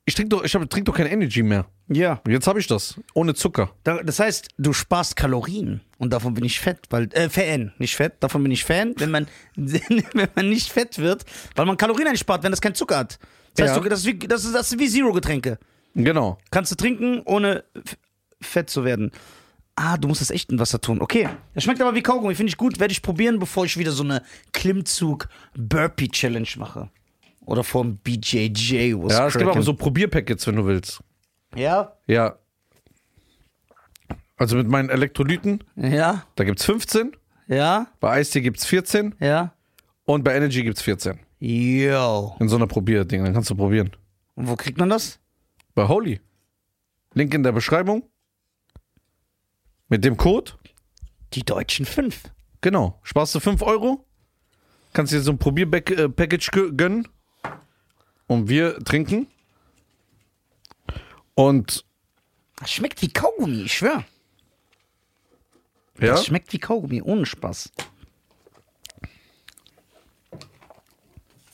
ich 0.07 0.14
trinke 0.14 0.31
doch, 0.31 0.45
ich 0.45 0.55
hab, 0.55 0.69
trink 0.71 0.87
doch 0.87 0.95
kein 0.95 1.07
Energy 1.09 1.42
mehr. 1.42 1.66
Ja. 1.88 2.21
Jetzt 2.27 2.47
habe 2.47 2.59
ich 2.61 2.66
das. 2.66 2.99
Ohne 3.12 3.35
Zucker. 3.35 3.71
Da- 3.85 4.03
Das 4.03 4.19
heißt, 4.21 4.49
du 4.57 4.73
sparst 4.73 5.16
Kalorien 5.16 5.81
und 5.99 6.12
davon 6.12 6.33
bin 6.35 6.45
ich 6.45 6.59
fett, 6.61 6.79
weil 6.90 7.09
äh, 7.12 7.29
Fan, 7.29 7.73
nicht 7.79 7.95
fett, 7.97 8.14
davon 8.21 8.42
bin 8.42 8.53
ich 8.53 8.64
Fan, 8.64 8.95
wenn 8.99 9.11
man 9.11 9.27
wenn 9.57 10.29
man 10.35 10.49
nicht 10.49 10.71
fett 10.73 10.99
wird, 10.99 11.25
weil 11.55 11.66
man 11.66 11.77
Kalorien 11.77 12.09
einspart, 12.09 12.42
wenn 12.42 12.53
das 12.53 12.61
kein 12.61 12.75
Zucker 12.75 12.99
hat. 12.99 13.19
Das 13.57 13.64
heißt, 13.69 13.77
Ja. 13.77 13.83
du, 13.83 13.88
das, 13.88 14.01
ist 14.01 14.07
wie, 14.07 14.19
das, 14.19 14.45
ist, 14.45 14.55
das 14.55 14.73
ist 14.73 14.79
wie 14.79 14.88
Zero 14.88 15.12
Getränke. 15.12 15.59
Genau. 15.95 16.38
Kannst 16.51 16.71
du 16.73 16.77
trinken, 16.77 17.23
ohne 17.25 17.64
f- 17.75 17.97
fett 18.40 18.69
zu 18.71 18.85
werden. 18.85 19.11
Ah, 19.77 19.97
du 19.97 20.09
musst 20.09 20.21
das 20.21 20.31
echt 20.31 20.51
in 20.53 20.59
Wasser 20.59 20.81
tun. 20.81 21.01
Okay. 21.03 21.29
Das 21.55 21.64
schmeckt 21.64 21.81
aber 21.83 21.95
wie 21.95 22.03
Kaugummi, 22.03 22.35
finde 22.35 22.49
ich 22.51 22.57
gut, 22.57 22.79
werde 22.81 22.92
ich 22.92 23.03
probieren, 23.03 23.38
bevor 23.38 23.64
ich 23.64 23.77
wieder 23.77 23.92
so 23.92 24.03
eine 24.05 24.23
Klimmzug 24.53 25.29
Burpee 25.57 26.09
Challenge 26.09 26.49
mache. 26.59 26.90
Oder 27.47 27.65
vom 27.65 27.97
BJJ 27.99 28.95
was 28.97 29.13
Ja, 29.13 29.27
es 29.27 29.33
gibt 29.33 29.45
cracken. 29.45 29.49
aber 29.59 29.63
so 29.63 29.73
Probierpackets, 29.75 30.47
wenn 30.47 30.57
du 30.57 30.67
willst. 30.67 31.01
Ja? 31.55 31.97
Ja. 32.07 32.37
Also 34.37 34.57
mit 34.57 34.69
meinen 34.69 34.91
Elektrolyten, 34.91 35.65
Ja? 35.77 36.25
da 36.35 36.45
gibt's 36.45 36.65
15. 36.65 37.17
Ja? 37.49 37.87
Bei 38.01 38.11
Eistee 38.11 38.41
gibt's 38.43 38.67
14. 38.67 39.15
Ja? 39.21 39.55
Und 40.05 40.25
bei 40.25 40.37
Energy 40.37 40.63
gibt's 40.63 40.83
14. 40.83 41.19
Yo. 41.39 42.37
In 42.41 42.49
so 42.49 42.57
einer 42.57 42.67
Probierding, 42.67 43.25
dann 43.25 43.33
kannst 43.33 43.49
du 43.51 43.55
probieren. 43.55 43.91
Und 44.35 44.49
wo 44.49 44.57
kriegt 44.57 44.79
man 44.79 44.91
das? 44.91 45.19
Bei 45.75 45.87
Holy. 45.89 46.21
Link 47.15 47.33
in 47.33 47.43
der 47.43 47.53
Beschreibung. 47.53 48.03
Mit 49.89 50.05
dem 50.05 50.17
Code. 50.17 50.53
Die 51.33 51.45
deutschen 51.45 51.87
fünf. 51.87 52.25
Genau. 52.61 52.99
Sparst 53.03 53.35
du 53.35 53.41
5 53.41 53.63
Euro. 53.63 54.05
Kannst 54.93 55.13
dir 55.13 55.21
so 55.21 55.31
ein 55.33 55.39
Probierpackage 55.39 56.51
gönnen. 56.77 57.07
Und 58.27 58.49
wir 58.49 58.79
trinken. 58.85 59.27
Und 61.35 61.85
Das 62.57 62.71
schmeckt 62.73 63.03
wie 63.03 63.12
Kaugummi, 63.12 63.62
ich 63.62 63.75
schwör. 63.75 64.05
ja, 66.01 66.07
Das 66.09 66.27
schmeckt 66.27 66.53
wie 66.53 66.59
Kaugummi, 66.59 67.03
ohne 67.03 67.27
Spaß. 67.27 67.71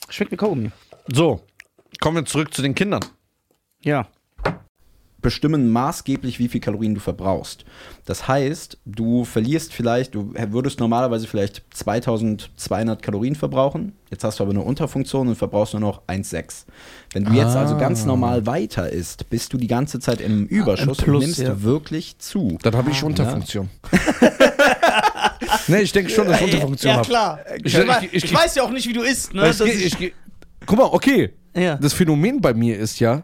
Schmeckt 0.09 0.33
wie 0.33 0.37
Kaugummi. 0.37 0.71
so. 1.09 1.45
Kommen 2.01 2.17
wir 2.17 2.25
zurück 2.25 2.53
zu 2.53 2.63
den 2.63 2.75
Kindern. 2.75 3.05
Ja. 3.83 4.09
Bestimmen 5.23 5.71
maßgeblich, 5.71 6.39
wie 6.39 6.49
viel 6.49 6.61
Kalorien 6.61 6.95
du 6.95 7.01
verbrauchst. 7.01 7.65
Das 8.05 8.27
heißt, 8.29 8.79
du 8.85 9.25
verlierst 9.25 9.73
vielleicht, 9.73 10.15
du 10.15 10.35
würdest 10.51 10.81
normalerweise 10.81 11.27
vielleicht 11.29 11.63
2200 11.73 13.01
Kalorien 13.03 13.35
verbrauchen. 13.37 13.93
Jetzt 14.11 14.25
hast 14.25 14.41
du 14.41 14.45
aber 14.45 14.51
eine 14.53 14.61
Unterfunktion 14.63 15.29
und 15.29 15.37
verbrauchst 15.37 15.73
nur 15.75 15.81
noch 15.81 16.03
1,6. 16.09 16.65
Wenn 17.13 17.25
du 17.25 17.33
jetzt 17.33 17.57
also 17.57 17.79
ganz 17.79 18.05
normal 18.05 18.45
weiter 18.47 18.91
isst, 18.91 19.31
bist 19.31 19.53
du 19.53 19.57
die 19.59 19.69
ganze 19.69 20.01
Zeit 20.01 20.21
im 20.21 20.47
Überschuss 20.47 20.99
Plus, 20.99 21.15
und 21.17 21.21
nimmst 21.23 21.39
ja. 21.39 21.63
wirklich 21.63 22.19
zu. 22.19 22.59
Dann 22.63 22.75
habe 22.77 22.91
ich 22.91 23.03
Unterfunktion. 23.03 23.71
nee, 25.69 25.81
ich 25.81 25.93
denke 25.93 26.11
schon, 26.11 26.27
dass 26.27 26.39
ich 26.41 26.45
Unterfunktion 26.47 26.91
ja, 26.91 26.97
habe. 26.99 27.09
klar. 27.09 27.39
Ich- 27.65 27.75
Ich, 27.75 27.79
ich- 27.79 28.13
ich- 28.15 28.25
ich 28.25 28.35
weiß 28.35 28.55
ja 28.57 28.63
auch 28.65 28.71
nicht, 28.71 28.87
wie 28.89 28.93
du 28.93 29.03
isst, 29.03 29.33
ne? 29.35 29.51
Guck 30.67 30.79
mal, 30.79 30.85
okay. 30.87 31.31
ja. 31.57 31.77
Das 31.77 31.93
Phänomen 31.93 32.41
bei 32.41 32.55
mir 32.55 32.79
ist 32.79 33.01
ja, 33.01 33.23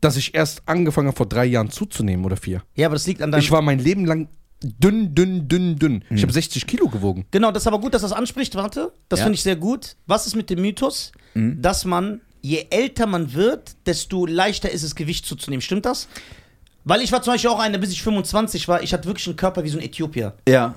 dass 0.00 0.16
ich 0.16 0.34
erst 0.34 0.62
angefangen 0.66 1.08
habe, 1.08 1.16
vor 1.16 1.26
drei 1.26 1.44
Jahren 1.46 1.70
zuzunehmen 1.70 2.24
oder 2.24 2.36
vier. 2.36 2.62
ja, 2.74 2.86
aber 2.86 2.94
das 2.94 3.06
liegt 3.06 3.22
an 3.22 3.30
deinem. 3.32 3.40
Ich 3.40 3.50
war 3.50 3.62
mein 3.62 3.78
Leben 3.78 4.04
lang 4.04 4.28
dünn, 4.62 5.14
dünn, 5.14 5.46
dünn, 5.48 5.76
dünn. 5.76 6.04
Mhm. 6.08 6.16
Ich 6.16 6.22
habe 6.22 6.32
60 6.32 6.66
Kilo 6.66 6.88
gewogen. 6.88 7.26
Genau, 7.30 7.50
das 7.52 7.62
ist 7.62 7.66
aber 7.68 7.80
gut, 7.80 7.94
dass 7.94 8.02
das 8.02 8.12
anspricht. 8.12 8.54
Warte, 8.56 8.92
das 9.08 9.20
Ja. 9.20 9.24
finde 9.26 9.36
ich 9.36 9.42
sehr 9.42 9.56
gut. 9.56 9.96
Was 10.06 10.26
ist 10.26 10.34
mit 10.36 10.50
dem 10.50 10.60
Mythos, 10.60 11.12
dass 11.34 11.84
man, 11.84 12.20
je 12.42 12.66
älter 12.70 13.06
man 13.06 13.34
wird, 13.34 13.76
desto 13.86 14.26
leichter 14.26 14.70
ist 14.70 14.82
es, 14.82 14.94
Gewicht 14.96 15.26
zuzunehmen? 15.26 15.60
Stimmt 15.60 15.84
das? 15.86 16.08
Weil 16.88 17.02
ich 17.02 17.12
war 17.12 17.20
zum 17.20 17.34
Beispiel 17.34 17.50
auch 17.50 17.58
einer, 17.60 17.76
bis 17.76 17.92
ich 17.92 18.02
25 18.02 18.66
war, 18.66 18.82
ich 18.82 18.94
hatte 18.94 19.04
wirklich 19.06 19.26
einen 19.26 19.36
Körper 19.36 19.62
wie 19.62 19.68
so 19.68 19.76
ein 19.78 19.84
Äthiopier. 19.84 20.32
Ja. 20.48 20.74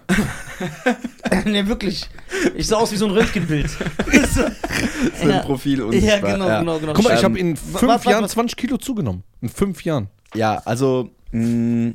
ne, 1.46 1.66
wirklich. 1.68 2.10
Ich 2.56 2.68
sah 2.68 2.76
aus 2.78 2.92
wie 2.92 2.98
so 2.98 3.06
ein 3.06 3.12
Röntgenbild. 3.12 3.70
so, 3.70 4.42
So 5.24 5.32
ein 5.32 5.42
Profil 5.44 5.82
und 5.84 5.94
ja, 5.94 6.20
genau, 6.20 6.60
genau, 6.60 6.80
genau. 6.80 6.94
Guck 6.94 7.06
mal, 7.06 7.14
ich 7.14 7.20
Ähm, 7.20 7.24
habe 7.26 7.40
in 7.40 7.54
wa- 7.56 7.80
fünf 7.80 7.92
warte, 7.92 8.10
Jahren 8.10 8.22
warte. 8.24 8.34
20 8.34 8.58
Kilo 8.58 8.76
zugenommen. 8.78 9.24
In 9.42 9.48
fünf 9.48 9.86
Jahren. 9.86 10.10
Ja, 10.36 10.62
also 10.66 11.10
mh, 11.32 11.94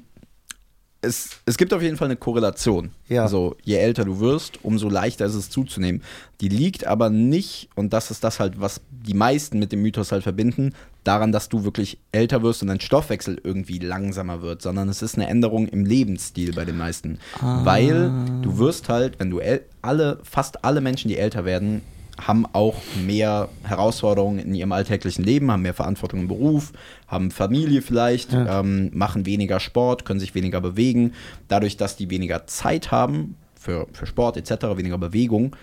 es, 1.06 1.30
es 1.46 1.56
gibt 1.56 1.72
auf 1.72 1.82
jeden 1.82 1.96
Fall 1.96 2.06
eine 2.06 2.16
Korrelation. 2.16 2.90
Ja. 3.08 3.22
Also 3.22 3.56
je 3.62 3.76
älter 3.76 4.04
du 4.04 4.20
wirst, 4.20 4.64
umso 4.64 4.88
leichter 4.88 5.26
ist 5.26 5.34
es 5.34 5.48
zuzunehmen. 5.48 6.02
Die 6.40 6.48
liegt 6.48 6.86
aber 6.86 7.08
nicht, 7.08 7.68
und 7.74 7.92
das 7.92 8.10
ist 8.10 8.24
das 8.24 8.40
halt, 8.40 8.60
was 8.60 8.80
die 8.90 9.14
meisten 9.14 9.58
mit 9.58 9.72
dem 9.72 9.82
Mythos 9.82 10.12
halt 10.12 10.22
verbinden, 10.22 10.74
daran, 11.04 11.32
dass 11.32 11.48
du 11.48 11.64
wirklich 11.64 11.98
älter 12.12 12.42
wirst 12.42 12.62
und 12.62 12.68
dein 12.68 12.80
Stoffwechsel 12.80 13.40
irgendwie 13.42 13.78
langsamer 13.78 14.42
wird, 14.42 14.60
sondern 14.60 14.88
es 14.88 15.02
ist 15.02 15.14
eine 15.14 15.28
Änderung 15.28 15.68
im 15.68 15.84
Lebensstil 15.84 16.52
bei 16.52 16.64
den 16.64 16.76
meisten. 16.76 17.18
Weil 17.40 18.10
du 18.42 18.58
wirst 18.58 18.88
halt, 18.88 19.20
wenn 19.20 19.30
du 19.30 19.40
alle, 19.82 20.18
fast 20.24 20.64
alle 20.64 20.80
Menschen, 20.80 21.08
die 21.08 21.16
älter 21.16 21.44
werden, 21.44 21.82
haben 22.18 22.46
auch 22.52 22.76
mehr 23.04 23.48
Herausforderungen 23.62 24.38
in 24.38 24.54
ihrem 24.54 24.72
alltäglichen 24.72 25.24
Leben, 25.24 25.50
haben 25.50 25.62
mehr 25.62 25.74
Verantwortung 25.74 26.20
im 26.20 26.28
Beruf, 26.28 26.72
haben 27.06 27.30
Familie 27.30 27.82
vielleicht, 27.82 28.32
ähm, 28.32 28.90
machen 28.94 29.26
weniger 29.26 29.60
Sport, 29.60 30.04
können 30.04 30.20
sich 30.20 30.34
weniger 30.34 30.60
bewegen. 30.60 31.12
Dadurch, 31.48 31.76
dass 31.76 31.96
die 31.96 32.10
weniger 32.10 32.46
Zeit 32.46 32.90
haben 32.90 33.36
für, 33.54 33.86
für 33.92 34.06
Sport 34.06 34.36
etc., 34.36 34.76
weniger 34.76 34.98
Bewegung, 34.98 35.54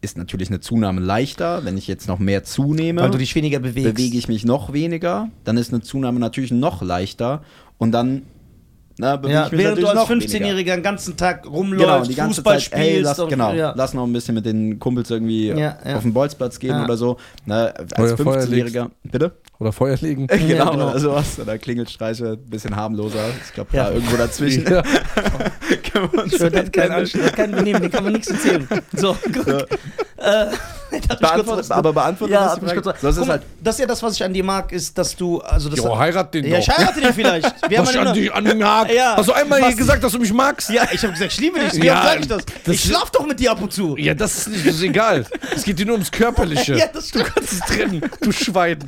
ist 0.00 0.18
natürlich 0.18 0.48
eine 0.48 0.60
Zunahme 0.60 1.00
leichter. 1.00 1.64
Wenn 1.64 1.78
ich 1.78 1.86
jetzt 1.86 2.08
noch 2.08 2.18
mehr 2.18 2.42
zunehme, 2.42 3.00
Weil 3.02 3.10
du 3.10 3.18
dich 3.18 3.34
weniger 3.34 3.60
bewegst. 3.60 3.94
bewege 3.94 4.18
ich 4.18 4.28
mich 4.28 4.44
noch 4.44 4.72
weniger, 4.72 5.30
dann 5.44 5.56
ist 5.56 5.72
eine 5.72 5.82
Zunahme 5.82 6.18
natürlich 6.18 6.50
noch 6.50 6.82
leichter 6.82 7.42
und 7.78 7.92
dann 7.92 8.22
na, 8.98 9.14
Ja, 9.14 9.22
während 9.22 9.52
du 9.52 9.56
natürlich 9.56 9.88
als 9.88 9.94
noch 9.94 10.10
weniger. 10.10 10.38
15-Jähriger 10.38 10.74
den 10.76 10.82
ganzen 10.82 11.16
Tag 11.16 11.46
rumläufst, 11.46 11.84
Genau, 11.86 12.04
die 12.04 12.14
ganze 12.14 12.34
Fußball 12.36 12.58
Zeit, 12.60 12.70
hey, 12.72 12.88
spielst. 12.90 13.04
lass, 13.04 13.18
und- 13.18 13.28
genau, 13.30 13.52
ja. 13.52 13.72
lass 13.76 13.94
noch 13.94 14.04
ein 14.06 14.12
bisschen 14.12 14.34
mit 14.34 14.46
den 14.46 14.78
Kumpels 14.78 15.10
irgendwie 15.10 15.48
Ja, 15.48 15.56
ja. 15.84 15.96
auf 15.96 16.02
den 16.02 16.12
Bolzplatz 16.12 16.58
gehen 16.58 16.70
Ja. 16.76 16.84
oder 16.84 16.96
so. 16.96 17.16
Na, 17.46 17.66
als 17.66 17.92
Oder 17.98 18.16
Feuer 18.16 18.42
15-Jähriger. 18.42 18.90
Bitte? 19.04 19.32
Oder 19.58 19.72
Feuer 19.72 19.96
legen. 20.00 20.26
genau, 20.28 20.70
genau. 20.72 20.90
oder 20.90 20.98
sowas. 20.98 21.38
Oder 21.40 21.56
Klingelstreiche, 21.58 22.32
ein 22.32 22.50
bisschen 22.50 22.74
harmloser. 22.74 23.20
Ich 23.46 23.52
glaube, 23.54 23.70
Ja. 23.76 23.84
da 23.84 23.92
irgendwo 23.92 24.16
dazwischen. 24.16 24.64
Ja. 24.70 24.82
Können 25.92 26.12
wir 26.12 26.22
uns 26.24 26.32
Ich 26.34 26.40
höre, 26.40 26.50
der 26.50 26.64
hat 26.64 26.72
kein, 26.72 26.88
kennen. 26.88 27.04
Ansch- 27.04 27.16
der 27.16 27.26
hat 27.26 27.36
kein 27.36 27.52
Benehmen, 27.52 27.82
den 27.82 27.90
kann 27.90 28.04
man 28.04 28.12
nichts 28.14 28.28
erzählen. 28.28 28.66
So, 28.94 29.16
guck. 29.32 29.44
So. 29.44 29.56
Äh, 29.58 30.46
Beantwortet, 31.20 31.70
aber 31.70 31.92
beantwortet 31.92 32.34
ja, 32.34 32.44
das 32.44 32.58
die 32.60 32.66
ich 32.66 32.72
Frage? 32.82 32.94
Das 33.00 33.16
ist 33.16 33.28
halt, 33.28 33.42
das 33.60 33.74
ist 33.76 33.80
ja 33.80 33.86
das, 33.86 34.02
was 34.02 34.14
ich 34.14 34.24
an 34.24 34.32
dir 34.34 34.44
mag, 34.44 34.70
ist, 34.72 34.96
dass 34.98 35.16
du. 35.16 35.40
Also 35.40 35.68
das 35.68 35.78
Jo, 35.78 35.96
heirat 35.98 36.32
den 36.34 36.46
ja, 36.46 36.58
ich 36.58 36.66
doch. 36.66 36.76
heirate 36.78 37.00
den 37.00 37.14
vielleicht. 37.14 37.54
Wir 37.68 37.78
haben 37.78 37.86
Was 37.86 37.94
ja 37.94 38.02
an 38.02 38.14
dich 38.14 38.32
an 38.32 38.44
den 38.44 38.64
Haken? 38.64 38.92
Ja, 38.94 39.16
Hast 39.16 39.28
du 39.28 39.32
einmal 39.32 39.60
was- 39.60 39.68
hier 39.68 39.76
gesagt, 39.76 40.04
dass 40.04 40.12
du 40.12 40.18
mich 40.18 40.32
magst? 40.32 40.68
Ja, 40.70 40.86
ich 40.92 41.02
habe 41.02 41.12
gesagt, 41.12 41.32
ich 41.32 41.40
liebe 41.40 41.58
dich. 41.58 41.74
Wie 41.80 41.86
Ja, 41.86 41.94
oft 41.98 42.04
sag 42.04 42.20
ich 42.20 42.28
das? 42.28 42.42
das 42.64 42.74
ich 42.74 42.80
schlaf 42.82 43.10
doch 43.10 43.26
mit 43.26 43.40
dir 43.40 43.52
ab 43.52 43.62
und 43.62 43.72
zu. 43.72 43.96
Ja, 43.96 44.14
das 44.14 44.36
ist, 44.38 44.48
nicht, 44.48 44.66
das 44.66 44.74
ist 44.74 44.82
egal. 44.82 45.24
Es 45.54 45.64
geht 45.64 45.78
dir 45.78 45.86
nur 45.86 45.94
ums 45.94 46.10
Körperliche. 46.10 46.76
Ja, 46.82 46.86
das 46.92 47.08
stimmt. 47.08 47.26
Du 47.28 47.32
kannst 47.32 47.52
es 47.52 47.60
trennen, 47.60 48.02
du 48.20 48.32
Schwein. 48.32 48.78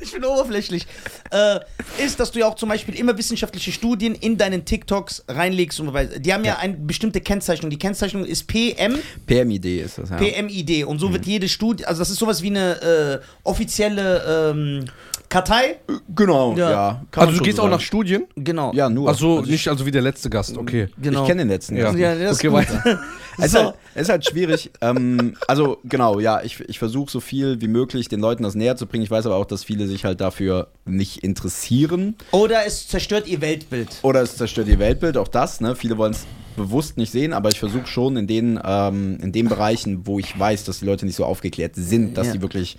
Ich 0.00 0.12
bin 0.12 0.24
oberflächlich. 0.24 0.86
Äh, 1.30 1.60
ist, 2.04 2.18
dass 2.20 2.30
du 2.32 2.38
ja 2.40 2.46
auch 2.46 2.54
zum 2.54 2.68
Beispiel 2.68 2.94
immer 2.96 3.16
wissenschaftliche 3.16 3.72
Studien 3.72 4.14
in 4.14 4.36
deinen 4.36 4.64
TikToks 4.64 5.24
reinlegst 5.28 5.80
und. 5.80 5.90
Die 6.24 6.32
haben 6.32 6.44
ja, 6.44 6.58
eine 6.58 6.74
bestimmte 6.74 7.20
Kennzeichnung. 7.20 7.70
Die 7.70 7.78
Kennzeichnung 7.78 8.24
ist 8.24 8.46
PM, 8.46 8.98
PMID 9.26 9.64
ist 9.66 9.98
das, 9.98 10.10
ja. 10.10 10.16
PMID. 10.16 10.79
Und 10.84 10.98
so 10.98 11.12
wird 11.12 11.26
jede 11.26 11.48
Studie, 11.48 11.84
also 11.86 11.98
das 12.00 12.10
ist 12.10 12.18
sowas 12.18 12.42
wie 12.42 12.48
eine 12.50 12.80
äh, 12.82 13.18
offizielle 13.44 14.50
ähm, 14.52 14.84
Kartei. 15.28 15.76
Genau, 16.14 16.56
Ja. 16.56 16.70
ja. 16.70 17.04
kann 17.12 17.28
Also 17.28 17.38
du 17.38 17.44
gehst 17.44 17.56
so 17.56 17.62
auch 17.62 17.66
sagen. 17.66 17.76
nach 17.76 17.80
Studien? 17.80 18.24
Genau. 18.36 18.72
Ja, 18.74 18.88
nur. 18.88 19.08
Also, 19.08 19.38
Also 19.38 19.50
nicht 19.50 19.68
also 19.68 19.86
wie 19.86 19.92
der 19.92 20.02
letzte 20.02 20.28
Gast, 20.28 20.56
okay. 20.58 20.88
genau. 21.00 21.22
Ich 21.22 21.28
kenne 21.28 21.42
den 21.42 21.48
letzten. 21.48 21.76
Ja. 21.76 21.84
Gast. 21.84 21.98
Ja, 21.98 22.14
das 22.16 22.36
Okay, 22.38 22.52
weiter. 22.52 23.00
Es 23.38 23.46
ist, 23.46 23.52
So. 23.52 23.58
halt, 23.66 23.74
es 23.94 24.02
ist 24.02 24.08
halt 24.10 24.26
schwierig. 24.28 24.70
ähm, 24.82 25.34
also 25.46 25.78
genau, 25.84 26.18
ja, 26.18 26.42
ich, 26.42 26.60
ich 26.68 26.78
versuche 26.78 27.10
so 27.10 27.20
viel 27.20 27.60
wie 27.62 27.68
möglich 27.68 28.08
den 28.08 28.20
Leuten 28.20 28.42
das 28.42 28.54
näher 28.54 28.76
zu 28.76 28.86
bringen. 28.86 29.04
Ich 29.04 29.10
weiß 29.10 29.24
aber 29.24 29.36
auch, 29.36 29.46
dass 29.46 29.64
viele 29.64 29.86
sich 29.86 30.04
halt 30.04 30.20
dafür 30.20 30.66
nicht 30.84 31.18
interessieren. 31.24 32.16
Oder 32.32 32.66
es 32.66 32.88
zerstört 32.88 33.28
ihr 33.28 33.40
Weltbild. 33.40 33.88
Oder 34.02 34.20
es 34.22 34.36
zerstört 34.36 34.66
ihr 34.68 34.78
Weltbild, 34.78 35.16
auch 35.16 35.28
das. 35.28 35.60
Ne? 35.62 35.74
Viele 35.76 35.96
wollen 35.96 36.12
es 36.12 36.26
bewusst 36.56 36.96
nicht 36.96 37.10
sehen, 37.12 37.32
aber 37.32 37.50
ich 37.50 37.58
versuche 37.58 37.86
schon 37.86 38.16
in 38.16 38.26
den, 38.26 38.58
ähm, 38.64 39.18
in 39.22 39.32
den 39.32 39.48
Bereichen, 39.48 40.06
wo 40.06 40.18
ich 40.18 40.38
weiß, 40.38 40.64
dass 40.64 40.80
die 40.80 40.86
Leute 40.86 41.06
nicht 41.06 41.16
so 41.16 41.24
aufgeklärt 41.24 41.72
sind, 41.76 42.16
dass 42.16 42.28
Ja. 42.28 42.32
die 42.34 42.42
wirklich 42.42 42.76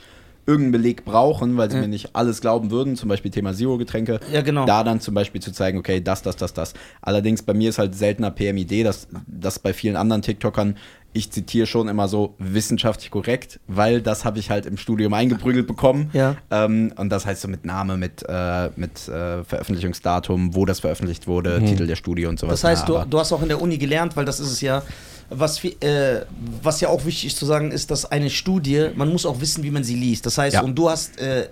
irgendeinen 0.47 0.71
Beleg 0.71 1.05
brauchen, 1.05 1.55
weil 1.57 1.69
sie 1.69 1.75
Ja. 1.77 1.83
mir 1.83 1.87
nicht 1.87 2.15
alles 2.15 2.41
glauben 2.41 2.71
würden, 2.71 2.95
zum 2.95 3.09
Beispiel 3.09 3.29
Thema 3.29 3.53
Zero-Getränke, 3.53 4.19
Ja, 4.33 4.41
genau. 4.41 4.65
da 4.65 4.83
dann 4.83 4.99
zum 4.99 5.13
Beispiel 5.13 5.39
zu 5.39 5.51
zeigen, 5.51 5.77
okay, 5.77 6.01
das, 6.01 6.23
das, 6.23 6.35
das, 6.35 6.53
das. 6.53 6.73
Allerdings 7.01 7.43
bei 7.43 7.53
mir 7.53 7.69
ist 7.69 7.77
halt 7.77 7.93
seltener 7.95 8.31
PMID, 8.31 8.83
das, 8.83 9.07
das 9.27 9.59
bei 9.59 9.71
vielen 9.71 9.95
anderen 9.95 10.23
TikTokern, 10.23 10.77
ich 11.13 11.31
zitiere 11.31 11.67
schon 11.67 11.89
immer 11.89 12.07
so 12.07 12.35
wissenschaftlich 12.39 13.11
korrekt, 13.11 13.59
weil 13.67 14.01
das 14.01 14.23
habe 14.23 14.39
ich 14.39 14.49
halt 14.49 14.65
im 14.65 14.77
Studium 14.77 15.13
eingeprügelt 15.13 15.67
bekommen. 15.67 16.09
Ja. 16.13 16.37
Ähm, 16.49 16.93
und 16.97 17.09
das 17.09 17.25
heißt 17.25 17.41
so 17.41 17.47
mit 17.47 17.65
Name, 17.65 17.97
mit, 17.97 18.23
äh, 18.27 18.69
mit 18.77 19.07
äh, 19.09 19.43
Veröffentlichungsdatum, 19.43 20.55
wo 20.55 20.65
das 20.65 20.79
veröffentlicht 20.79 21.27
wurde, 21.27 21.59
Mhm. 21.59 21.65
Titel 21.65 21.87
der 21.87 21.95
Studie 21.97 22.25
und 22.27 22.39
sowas. 22.39 22.61
Das 22.61 22.69
heißt, 22.69 22.87
du, 22.89 22.93
Ja, 22.93 23.05
du 23.05 23.19
hast 23.19 23.33
auch 23.33 23.41
in 23.41 23.49
der 23.49 23.61
Uni 23.61 23.77
gelernt, 23.77 24.15
weil 24.15 24.25
das 24.25 24.39
ist 24.39 24.51
es 24.51 24.61
ja, 24.61 24.83
was, 25.29 25.63
äh, 25.63 26.21
was 26.61 26.81
ja 26.81 26.89
auch 26.89 27.05
wichtig 27.05 27.27
ist 27.27 27.37
zu 27.37 27.45
sagen, 27.45 27.71
ist, 27.71 27.89
dass 27.91 28.05
eine 28.05 28.29
Studie, 28.29 28.89
man 28.95 29.09
muss 29.09 29.25
auch 29.25 29.39
wissen, 29.41 29.63
wie 29.63 29.71
man 29.71 29.83
sie 29.83 29.95
liest. 29.95 30.25
Das 30.25 30.37
heißt, 30.37 30.55
Ja. 30.55 30.61
und 30.61 30.75
du 30.75 30.89
hast 30.89 31.19
äh, 31.19 31.47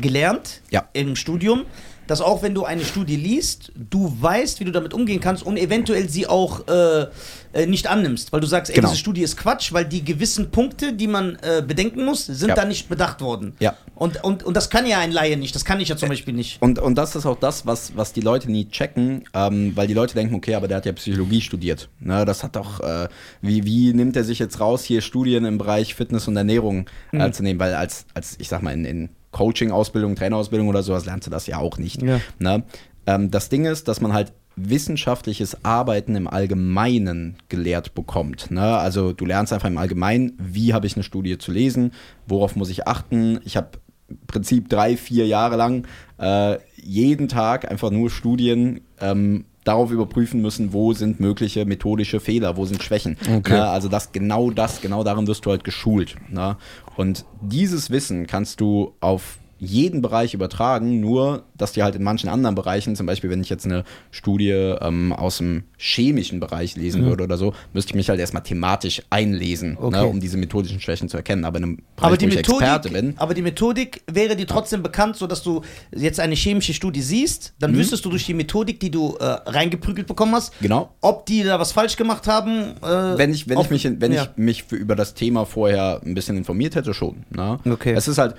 gelernt 0.00 0.60
im 0.92 1.16
Studium, 1.16 1.62
dass 2.08 2.20
auch 2.20 2.42
wenn 2.42 2.54
du 2.54 2.64
eine 2.64 2.84
Studie 2.84 3.16
liest, 3.16 3.70
du 3.76 4.14
weißt, 4.20 4.58
wie 4.60 4.64
du 4.64 4.72
damit 4.72 4.92
umgehen 4.94 5.20
kannst 5.20 5.44
und 5.46 5.56
eventuell 5.56 6.08
sie 6.08 6.26
auch 6.26 6.66
äh, 6.66 7.06
äh, 7.52 7.66
nicht 7.66 7.86
annimmst, 7.86 8.32
weil 8.32 8.40
du 8.40 8.46
sagst, 8.46 8.70
ey, 8.70 8.76
Genau. 8.76 8.88
diese 8.88 8.98
Studie 8.98 9.22
ist 9.22 9.36
Quatsch, 9.36 9.72
weil 9.72 9.84
die 9.84 10.04
gewissen 10.04 10.50
Punkte, 10.50 10.92
die 10.92 11.06
man 11.06 11.36
äh, 11.42 11.62
bedenken 11.66 12.04
muss, 12.04 12.26
sind 12.26 12.48
Ja. 12.48 12.54
da 12.56 12.64
nicht 12.64 12.88
bedacht 12.88 13.20
worden. 13.20 13.54
Ja. 13.60 13.76
Und, 13.94 14.22
und, 14.24 14.42
und 14.42 14.56
das 14.56 14.68
kann 14.70 14.86
ja 14.86 14.98
ein 14.98 15.12
Laie 15.12 15.36
nicht, 15.36 15.54
das 15.54 15.64
kann 15.64 15.80
ich 15.80 15.88
ja 15.88 15.96
zum 15.96 16.08
Beispiel 16.08 16.34
nicht. 16.34 16.60
Und, 16.60 16.78
und 16.78 16.96
das 16.96 17.14
ist 17.16 17.26
auch 17.26 17.38
das, 17.38 17.66
was, 17.66 17.96
was 17.96 18.12
die 18.12 18.20
Leute 18.20 18.50
nie 18.50 18.68
checken, 18.68 19.24
ähm, 19.34 19.72
weil 19.76 19.86
die 19.86 19.94
Leute 19.94 20.14
denken, 20.14 20.34
okay, 20.34 20.54
aber 20.54 20.68
der 20.68 20.78
hat 20.78 20.86
ja 20.86 20.92
Psychologie 20.92 21.40
studiert. 21.40 21.88
Ne, 22.00 22.24
das 22.24 22.42
hat 22.42 22.56
doch, 22.56 22.80
äh, 22.80 23.08
wie, 23.42 23.64
wie 23.64 23.92
nimmt 23.92 24.16
er 24.16 24.24
sich 24.24 24.38
jetzt 24.38 24.60
raus, 24.60 24.84
hier 24.84 25.00
Studien 25.02 25.44
im 25.44 25.58
Bereich 25.58 25.94
Fitness 25.94 26.28
und 26.28 26.36
Ernährung 26.36 26.86
Mhm. 27.12 27.20
äh, 27.20 27.32
zu 27.32 27.42
nehmen? 27.42 27.58
Weil 27.60 27.74
als, 27.74 28.06
als, 28.14 28.36
ich 28.38 28.48
sag 28.48 28.62
mal, 28.62 28.72
in, 28.72 28.84
in 28.84 29.08
Coaching-Ausbildung, 29.30 30.16
Trainerausbildung 30.16 30.68
oder 30.68 30.82
sowas 30.82 31.06
lernst 31.06 31.26
du 31.26 31.30
das 31.30 31.46
ja 31.46 31.58
auch 31.58 31.78
nicht. 31.78 32.02
Ja. 32.02 32.20
Ne? 32.38 32.64
Ähm, 33.06 33.30
das 33.30 33.48
Ding 33.48 33.64
ist, 33.64 33.88
dass 33.88 34.00
man 34.00 34.12
halt 34.12 34.32
wissenschaftliches 34.56 35.64
Arbeiten 35.64 36.16
im 36.16 36.26
Allgemeinen 36.26 37.36
gelehrt 37.48 37.94
bekommt. 37.94 38.50
Ne? 38.50 38.76
Also 38.76 39.12
du 39.12 39.24
lernst 39.24 39.52
einfach 39.52 39.68
im 39.68 39.78
Allgemeinen, 39.78 40.32
wie 40.38 40.74
habe 40.74 40.86
ich 40.86 40.96
eine 40.96 41.04
Studie 41.04 41.38
zu 41.38 41.52
lesen, 41.52 41.92
worauf 42.26 42.56
muss 42.56 42.70
ich 42.70 42.86
achten. 42.86 43.40
Ich 43.44 43.56
habe 43.56 43.78
im 44.08 44.18
Prinzip 44.26 44.68
drei, 44.68 44.96
vier 44.96 45.26
Jahre 45.26 45.56
lang 45.56 45.86
äh, 46.18 46.58
jeden 46.76 47.28
Tag 47.28 47.70
einfach 47.70 47.90
nur 47.90 48.10
Studien 48.10 48.80
ähm, 49.00 49.44
darauf 49.68 49.90
überprüfen 49.90 50.40
müssen, 50.40 50.72
wo 50.72 50.92
sind 50.94 51.20
mögliche 51.20 51.64
methodische 51.66 52.20
Fehler, 52.20 52.56
wo 52.56 52.64
sind 52.64 52.82
Schwächen. 52.82 53.16
Okay. 53.22 53.52
Ne? 53.52 53.68
Also 53.68 53.88
das 53.88 54.12
genau 54.12 54.50
das, 54.50 54.80
genau 54.80 55.04
darin 55.04 55.26
wirst 55.26 55.44
du 55.46 55.50
halt 55.50 55.62
geschult. 55.62 56.16
Ne? 56.30 56.56
Und 56.96 57.24
dieses 57.42 57.90
Wissen 57.90 58.26
kannst 58.26 58.60
du 58.60 58.94
auf 59.00 59.38
jeden 59.58 60.02
Bereich 60.02 60.34
übertragen, 60.34 61.00
nur 61.00 61.42
dass 61.56 61.72
die 61.72 61.82
halt 61.82 61.94
in 61.96 62.02
manchen 62.04 62.28
anderen 62.28 62.54
Bereichen, 62.54 62.94
zum 62.94 63.06
Beispiel 63.06 63.28
wenn 63.30 63.40
ich 63.40 63.48
jetzt 63.50 63.64
eine 63.66 63.84
Studie 64.10 64.50
ähm, 64.50 65.12
aus 65.12 65.38
dem 65.38 65.64
chemischen 65.76 66.38
Bereich 66.40 66.76
lesen 66.76 67.04
würde 67.04 67.24
oder 67.24 67.36
so, 67.36 67.52
müsste 67.72 67.90
ich 67.90 67.94
mich 67.96 68.08
halt 68.08 68.20
erstmal 68.20 68.42
thematisch 68.44 69.02
einlesen, 69.10 69.76
Okay. 69.80 69.96
ne, 69.96 70.06
um 70.06 70.20
diese 70.20 70.36
methodischen 70.36 70.80
Schwächen 70.80 71.08
zu 71.08 71.16
erkennen. 71.16 71.44
Aber 71.44 71.58
in 71.58 71.64
einem 71.64 71.76
Bereich, 71.96 72.06
Aber 72.06 72.16
die, 72.16 72.26
wo 72.26 72.30
ich 72.30 72.38
Experte 72.38 72.88
Methodik, 72.90 72.92
bin, 73.14 73.18
aber 73.18 73.34
die 73.34 73.42
Methodik 73.42 74.02
wäre 74.06 74.36
dir 74.36 74.46
trotzdem 74.46 74.82
bekannt, 74.82 75.16
sodass 75.16 75.42
du 75.42 75.62
jetzt 75.94 76.20
eine 76.20 76.34
chemische 76.34 76.72
Studie 76.74 77.02
siehst, 77.02 77.54
dann 77.58 77.72
Mhm. 77.72 77.78
wüsstest 77.78 78.04
du 78.04 78.10
durch 78.10 78.26
die 78.26 78.34
Methodik, 78.34 78.78
die 78.80 78.90
du 78.90 79.16
äh, 79.18 79.24
reingeprügelt 79.24 80.06
bekommen 80.06 80.34
hast, 80.34 80.52
genau, 80.60 80.90
ob 81.00 81.26
die 81.26 81.42
da 81.42 81.58
was 81.58 81.72
falsch 81.72 81.96
gemacht 81.96 82.26
haben. 82.28 82.74
Äh, 82.82 83.18
wenn 83.18 83.32
ich, 83.32 83.48
wenn 83.48 83.58
ob- 83.58 83.64
ich 83.64 83.70
mich, 83.70 84.00
wenn 84.00 84.12
ja. 84.12 84.22
ich 84.24 84.36
mich 84.36 84.62
für, 84.64 84.76
über 84.76 84.94
das 84.94 85.14
Thema 85.14 85.44
vorher 85.46 86.00
ein 86.04 86.14
bisschen 86.14 86.36
informiert 86.36 86.74
hätte, 86.76 86.94
schon. 86.94 87.24
Ne? 87.30 87.58
Okay. 87.68 87.94
Es 87.94 88.06
ist 88.08 88.18
halt, 88.18 88.34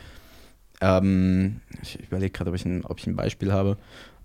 ähm, 0.81 1.61
ich 1.81 1.99
überlege 1.99 2.31
gerade, 2.31 2.49
ob, 2.49 2.55
ich 2.55 2.65
ein- 2.65 2.83
ob 2.85 2.99
ich 2.99 3.07
ein 3.07 3.15
Beispiel 3.15 3.51
habe. 3.51 3.77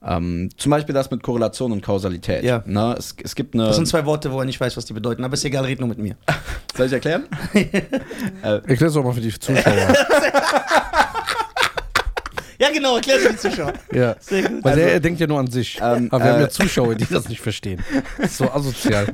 Ähm, 0.07 0.51
zum 0.59 0.71
Beispiel 0.71 0.95
das 0.95 1.11
mit 1.11 1.23
Korrelation 1.23 1.73
und 1.73 1.81
Kausalität. 1.83 2.45
Ja. 2.45 2.62
Ne? 2.67 2.95
Es, 2.99 3.17
es 3.25 3.35
gibt 3.35 3.55
eine. 3.55 3.64
Das 3.69 3.77
sind 3.77 3.87
zwei 3.88 4.05
Worte, 4.05 4.31
wo 4.33 4.38
er 4.40 4.45
nicht 4.45 4.61
weiß, 4.61 4.77
was 4.77 4.85
die 4.85 4.93
bedeuten, 4.93 5.25
aber 5.25 5.33
ist 5.35 5.45
egal, 5.47 5.64
red 5.64 5.81
nur 5.81 5.88
mit 5.88 5.99
mir. 5.99 6.14
soll 6.77 6.87
ich 6.87 6.93
erklären? 6.93 7.25
Erklär's 8.43 8.93
doch 8.93 9.03
mal 9.03 9.12
für 9.14 9.21
die 9.23 9.33
Zuschauer. 9.38 9.95
Ja, 12.57 12.71
genau, 12.71 12.95
erklär 12.97 13.19
für 13.19 13.31
die 13.31 13.37
Zuschauer. 13.37 13.73
ja. 13.93 14.14
Sehr 14.21 14.43
gut. 14.49 14.62
Weil 14.64 14.77
der, 14.77 14.93
er 14.93 15.01
denkt 15.01 15.19
ja 15.21 15.27
nur 15.27 15.40
an 15.40 15.49
sich. 15.49 15.77
Ähm, 15.83 16.09
Aber 16.12 16.25
wir 16.25 16.31
haben 16.33 16.38
äh, 16.38 16.43
ja 16.45 16.49
Zuschauer, 16.49 16.95
die 16.95 17.05
das 17.05 17.29
nicht 17.29 17.40
verstehen. 17.40 17.83
Das 18.17 18.31
ist 18.31 18.37
so 18.38 18.51
asozial. 18.51 19.07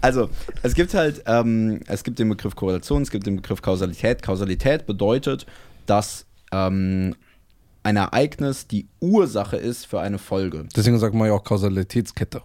Also, 0.00 0.30
es 0.62 0.74
gibt 0.74 0.94
halt, 0.94 1.22
ähm, 1.26 1.80
es 1.88 2.04
gibt 2.04 2.18
den 2.20 2.28
Begriff 2.28 2.54
Korrelation, 2.54 3.02
es 3.02 3.10
gibt 3.10 3.26
den 3.26 3.36
Begriff 3.36 3.60
Kausalität. 3.62 4.22
Kausalität 4.22 4.86
bedeutet, 4.86 5.44
dass 5.90 6.26
ähm, 6.52 7.14
ein 7.82 7.96
Ereignis 7.96 8.66
die 8.66 8.86
Ursache 9.00 9.56
ist 9.56 9.86
für 9.86 10.00
eine 10.00 10.18
Folge. 10.18 10.66
Deswegen 10.76 10.98
sagt 10.98 11.14
man 11.14 11.26
ja 11.28 11.34
auch 11.34 11.44
Kausalitätskette. 11.44 12.42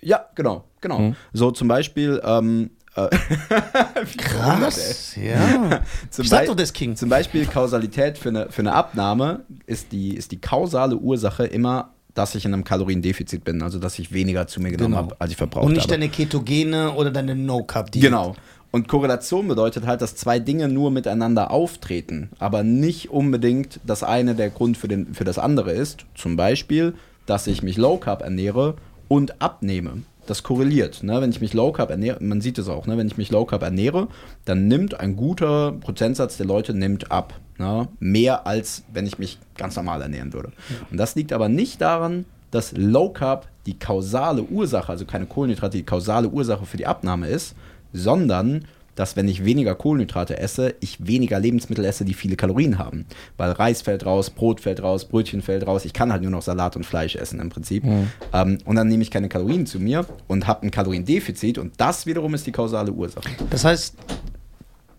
Ja, 0.00 0.26
genau, 0.34 0.64
genau. 0.80 0.98
Mhm. 0.98 1.16
So 1.32 1.50
zum 1.50 1.68
Beispiel, 1.68 2.20
ähm, 2.24 2.70
äh, 2.94 3.08
Krass, 4.16 5.16
ja. 5.16 5.82
zum, 6.10 6.28
der 6.28 6.58
ist 6.58 6.74
King. 6.74 6.96
zum 6.96 7.08
Beispiel 7.08 7.46
Kausalität 7.46 8.18
für 8.18 8.28
eine, 8.28 8.50
für 8.50 8.60
eine 8.62 8.72
Abnahme 8.72 9.44
ist 9.66 9.92
die, 9.92 10.14
ist 10.16 10.30
die 10.32 10.40
kausale 10.40 10.96
Ursache 10.96 11.44
immer, 11.46 11.94
dass 12.14 12.34
ich 12.34 12.44
in 12.44 12.52
einem 12.52 12.64
Kaloriendefizit 12.64 13.44
bin, 13.44 13.62
also 13.62 13.78
dass 13.78 13.98
ich 13.98 14.12
weniger 14.12 14.46
zu 14.46 14.60
mir 14.60 14.70
genommen 14.70 14.92
Genau. 14.94 15.04
habe, 15.04 15.16
als 15.20 15.30
ich 15.30 15.36
verbraucht 15.36 15.66
Und 15.66 15.72
nicht 15.72 15.82
habe. 15.82 15.92
deine 15.92 16.08
Ketogene 16.08 16.92
oder 16.92 17.10
deine 17.10 17.34
No-Carb-Diät. 17.36 18.02
Genau. 18.04 18.34
Und 18.70 18.86
Korrelation 18.86 19.48
bedeutet 19.48 19.86
halt, 19.86 20.02
dass 20.02 20.14
zwei 20.14 20.38
Dinge 20.38 20.68
nur 20.68 20.90
miteinander 20.90 21.50
auftreten, 21.50 22.30
aber 22.38 22.62
nicht 22.62 23.10
unbedingt 23.10 23.80
das 23.86 24.02
eine 24.02 24.34
der 24.34 24.50
Grund 24.50 24.76
für, 24.76 24.88
den, 24.88 25.14
für 25.14 25.24
das 25.24 25.38
andere 25.38 25.72
ist. 25.72 26.04
Zum 26.14 26.36
Beispiel, 26.36 26.94
dass 27.24 27.46
ich 27.46 27.62
mich 27.62 27.76
Low 27.78 27.96
Carb 27.96 28.22
ernähre 28.22 28.74
und 29.08 29.40
abnehme. 29.40 30.02
Das 30.26 30.42
korreliert. 30.42 31.02
Ne? 31.02 31.22
Wenn 31.22 31.30
ich 31.30 31.40
mich 31.40 31.54
Low 31.54 31.72
Carb 31.72 31.88
ernähre, 31.88 32.22
man 32.22 32.42
sieht 32.42 32.58
es 32.58 32.68
auch, 32.68 32.86
ne? 32.86 32.98
wenn 32.98 33.06
ich 33.06 33.16
mich 33.16 33.30
Low 33.30 33.46
Carb 33.46 33.62
ernähre, 33.62 34.08
dann 34.44 34.68
nimmt 34.68 35.00
ein 35.00 35.16
guter 35.16 35.72
Prozentsatz 35.72 36.36
der 36.36 36.46
Leute 36.46 36.74
nimmt 36.74 37.10
ab. 37.10 37.40
Ne? 37.56 37.88
Mehr 38.00 38.46
als 38.46 38.84
wenn 38.92 39.06
ich 39.06 39.18
mich 39.18 39.38
ganz 39.56 39.76
normal 39.76 40.02
ernähren 40.02 40.34
würde. 40.34 40.52
Und 40.90 40.98
das 40.98 41.14
liegt 41.14 41.32
aber 41.32 41.48
nicht 41.48 41.80
daran, 41.80 42.26
dass 42.50 42.72
Low 42.76 43.08
Carb 43.08 43.48
die 43.64 43.78
kausale 43.78 44.42
Ursache, 44.42 44.90
also 44.90 45.06
keine 45.06 45.26
Kohlenhydrate, 45.26 45.78
die 45.78 45.84
kausale 45.84 46.28
Ursache 46.28 46.66
für 46.66 46.76
die 46.76 46.86
Abnahme 46.86 47.28
ist, 47.28 47.54
sondern 47.92 48.64
dass 48.94 49.14
wenn 49.14 49.28
ich 49.28 49.44
weniger 49.44 49.76
Kohlenhydrate 49.76 50.38
esse, 50.38 50.74
ich 50.80 51.06
weniger 51.06 51.38
Lebensmittel 51.38 51.84
esse, 51.84 52.04
die 52.04 52.14
viele 52.14 52.34
Kalorien 52.34 52.78
haben. 52.78 53.06
Weil 53.36 53.52
Reis 53.52 53.80
fällt 53.80 54.04
raus, 54.04 54.28
Brot 54.28 54.60
fällt 54.60 54.82
raus, 54.82 55.04
Brötchen 55.04 55.40
fällt 55.40 55.64
raus. 55.68 55.84
Ich 55.84 55.92
kann 55.92 56.10
halt 56.10 56.22
nur 56.22 56.32
noch 56.32 56.42
Salat 56.42 56.74
und 56.74 56.84
Fleisch 56.84 57.14
essen 57.14 57.38
im 57.38 57.48
Prinzip. 57.48 57.84
Ähm, 58.32 58.58
und 58.64 58.74
dann 58.74 58.88
nehme 58.88 59.04
ich 59.04 59.12
keine 59.12 59.28
Kalorien 59.28 59.66
zu 59.66 59.78
mir 59.78 60.04
und 60.26 60.48
habe 60.48 60.66
ein 60.66 60.72
Kaloriendefizit 60.72 61.58
und 61.58 61.74
das 61.76 62.06
wiederum 62.06 62.34
ist 62.34 62.44
die 62.48 62.50
kausale 62.50 62.90
Ursache. 62.90 63.28
Das 63.50 63.64
heißt, 63.64 63.94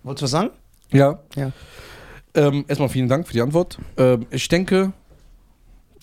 wolltest 0.03 0.21
du 0.21 0.23
was 0.23 0.31
sagen? 0.31 0.49
Ja. 0.91 1.19
Ja. 1.35 1.51
Ähm, 2.35 2.63
erstmal 2.69 2.87
vielen 2.87 3.09
Dank 3.09 3.27
für 3.27 3.33
die 3.33 3.41
Antwort. 3.41 3.79
Ähm, 3.97 4.27
ich 4.29 4.47
denke, 4.47 4.93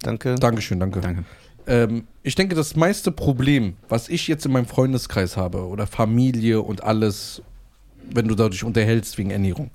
Danke. 0.02 0.34
Dankeschön, 0.36 0.80
danke. 0.80 1.00
Danke. 1.00 1.24
Ähm, 1.66 2.04
ich 2.22 2.34
denke, 2.34 2.54
das 2.54 2.76
meiste 2.76 3.10
Problem, 3.10 3.76
was 3.88 4.08
ich 4.08 4.28
jetzt 4.28 4.46
in 4.46 4.52
meinem 4.52 4.66
Freundeskreis 4.66 5.36
habe 5.36 5.66
oder 5.66 5.86
Familie 5.86 6.60
und 6.62 6.82
alles, 6.82 7.42
wenn 8.12 8.28
du 8.28 8.34
dadurch 8.34 8.62
unterhältst 8.64 9.18
wegen 9.18 9.30
Ernährung. 9.30 9.70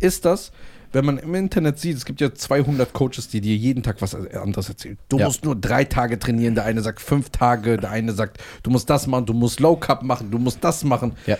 Ist 0.00 0.24
das, 0.24 0.52
wenn 0.92 1.04
man 1.04 1.18
im 1.18 1.34
Internet 1.34 1.78
sieht, 1.78 1.96
es 1.96 2.04
gibt 2.04 2.20
ja 2.20 2.32
200 2.32 2.92
Coaches, 2.92 3.28
die 3.28 3.40
dir 3.40 3.56
jeden 3.56 3.82
Tag 3.82 4.00
was 4.00 4.14
anderes 4.14 4.68
erzählen. 4.68 4.96
Du 5.08 5.18
Ja. 5.18 5.26
musst 5.26 5.44
nur 5.44 5.56
drei 5.56 5.84
Tage 5.84 6.18
trainieren, 6.18 6.54
der 6.54 6.64
eine 6.64 6.82
sagt 6.82 7.00
fünf 7.00 7.30
Tage, 7.30 7.76
der 7.78 7.90
eine 7.90 8.12
sagt, 8.12 8.38
du 8.62 8.70
musst 8.70 8.88
das 8.88 9.06
machen, 9.06 9.26
du 9.26 9.32
musst 9.34 9.60
Low 9.60 9.76
Carb 9.76 10.02
machen, 10.02 10.30
du 10.30 10.38
musst 10.38 10.62
das 10.62 10.84
machen. 10.84 11.12
Ja. 11.26 11.36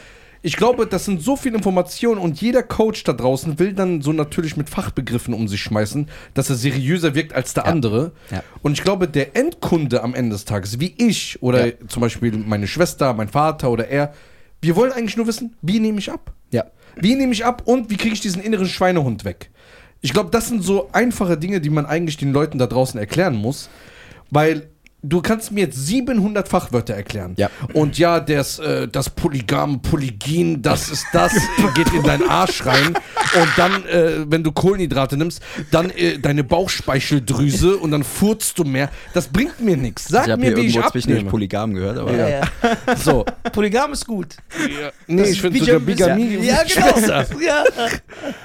Ich 0.47 0.57
glaube, 0.59 0.87
das 0.87 1.07
sind 1.07 1.23
so 1.23 1.37
viele 1.37 1.57
Informationen 1.57 2.21
und 2.21 2.39
jeder 2.39 2.63
Coach 2.63 3.03
da 3.05 3.15
draußen 3.15 3.59
will 3.59 3.73
dann 3.73 4.03
so 4.03 4.13
natürlich 4.13 4.59
mit 4.59 4.69
Fachbegriffen 4.69 5.33
um 5.33 5.49
sich 5.49 5.63
schmeißen, 5.63 6.07
dass 6.35 6.51
er 6.51 6.57
seriöser 6.57 7.15
wirkt 7.15 7.33
als 7.33 7.55
der 7.55 7.65
andere. 7.67 8.13
Ja. 8.31 8.43
Und 8.61 8.73
ich 8.73 8.83
glaube, 8.83 9.09
der 9.09 9.35
Endkunde 9.37 10.03
am 10.03 10.15
Ende 10.15 10.35
des 10.37 10.45
Tages, 10.45 10.79
wie 10.81 10.95
ich 10.99 11.43
oder 11.43 11.69
Ja. 11.69 11.73
zum 11.89 12.03
Beispiel 12.03 12.31
meine 12.37 12.67
Schwester, 12.67 13.15
mein 13.15 13.29
Vater 13.29 13.71
oder 13.71 13.89
er, 13.89 14.13
wir 14.61 14.77
wollen 14.77 14.93
eigentlich 14.93 15.17
nur 15.17 15.27
wissen, 15.27 15.57
wie 15.63 15.81
nehme 15.81 15.99
ich 15.99 16.11
ab? 16.13 16.35
Ja. 16.51 16.65
Wie 16.95 17.15
nehme 17.15 17.33
ich 17.33 17.47
ab 17.47 17.63
und 17.65 17.89
wie 17.89 17.97
kriege 17.97 18.13
ich 18.13 18.21
diesen 18.21 18.43
inneren 18.43 18.69
Schweinehund 18.69 19.25
weg? 19.25 19.51
Ich 20.03 20.13
glaube, 20.13 20.29
das 20.31 20.49
sind 20.49 20.63
so 20.63 20.91
einfache 20.93 21.39
Dinge, 21.39 21.63
die 21.63 21.71
man 21.71 21.87
eigentlich 21.87 22.19
den 22.19 22.35
Leuten 22.35 22.59
da 22.59 22.67
draußen 22.67 23.01
erklären 23.01 23.35
muss, 23.35 23.71
weil 24.31 24.69
du 25.05 25.21
kannst 25.21 25.53
mir 25.53 25.63
jetzt 25.63 25.87
700 25.87 26.49
Fachwörter 26.49 26.95
erklären. 26.95 27.35
Ja. 27.37 27.51
Und 27.73 27.99
ja, 27.99 28.21
das, 28.21 28.59
äh, 28.59 28.89
das 28.89 29.11
Polygam, 29.11 29.83
Polygin, 29.83 30.63
das 30.63 30.89
ist 30.89 31.07
das, 31.13 31.33
geht 31.75 31.93
in 31.93 32.03
deinen 32.03 32.29
Arsch 32.29 32.65
rein. 32.65 32.95
Und 33.35 33.49
dann, 33.57 33.85
äh, 33.87 34.25
wenn 34.31 34.43
du 34.43 34.53
Kohlenhydrate 34.53 35.17
nimmst, 35.17 35.43
dann 35.71 35.91
äh, 35.91 36.19
deine 36.19 36.43
Bauchspeicheldrüse 36.43 37.77
und 37.77 37.91
dann 37.91 38.03
furzt 38.03 38.59
du 38.59 38.65
mehr. 38.65 38.91
Das 39.13 39.29
bringt 39.29 39.61
mir 39.61 39.77
nichts. 39.77 40.09
Sag 40.09 40.27
Ich 40.27 40.33
habe 40.33 40.41
mir, 40.41 40.49
hier 40.49 40.57
wie 40.57 40.67
ich 40.67 40.79
abnehme. 40.81 41.31
Polygam 41.31 41.75
gehört, 41.75 41.99
aber 41.99 42.17
Ja, 42.17 42.29
ja. 42.29 42.43
So. 42.97 43.25
Polygam 43.53 43.93
ist 43.93 44.07
gut. 44.07 44.37
Nee, 45.07 45.23
ich 45.25 45.41
finde 45.41 45.59
sogar 45.59 45.81
Bigamie 45.81 46.39
Ja, 46.43 46.63
besser. 46.63 47.27
genau. 47.31 47.45
Ja. 47.45 47.65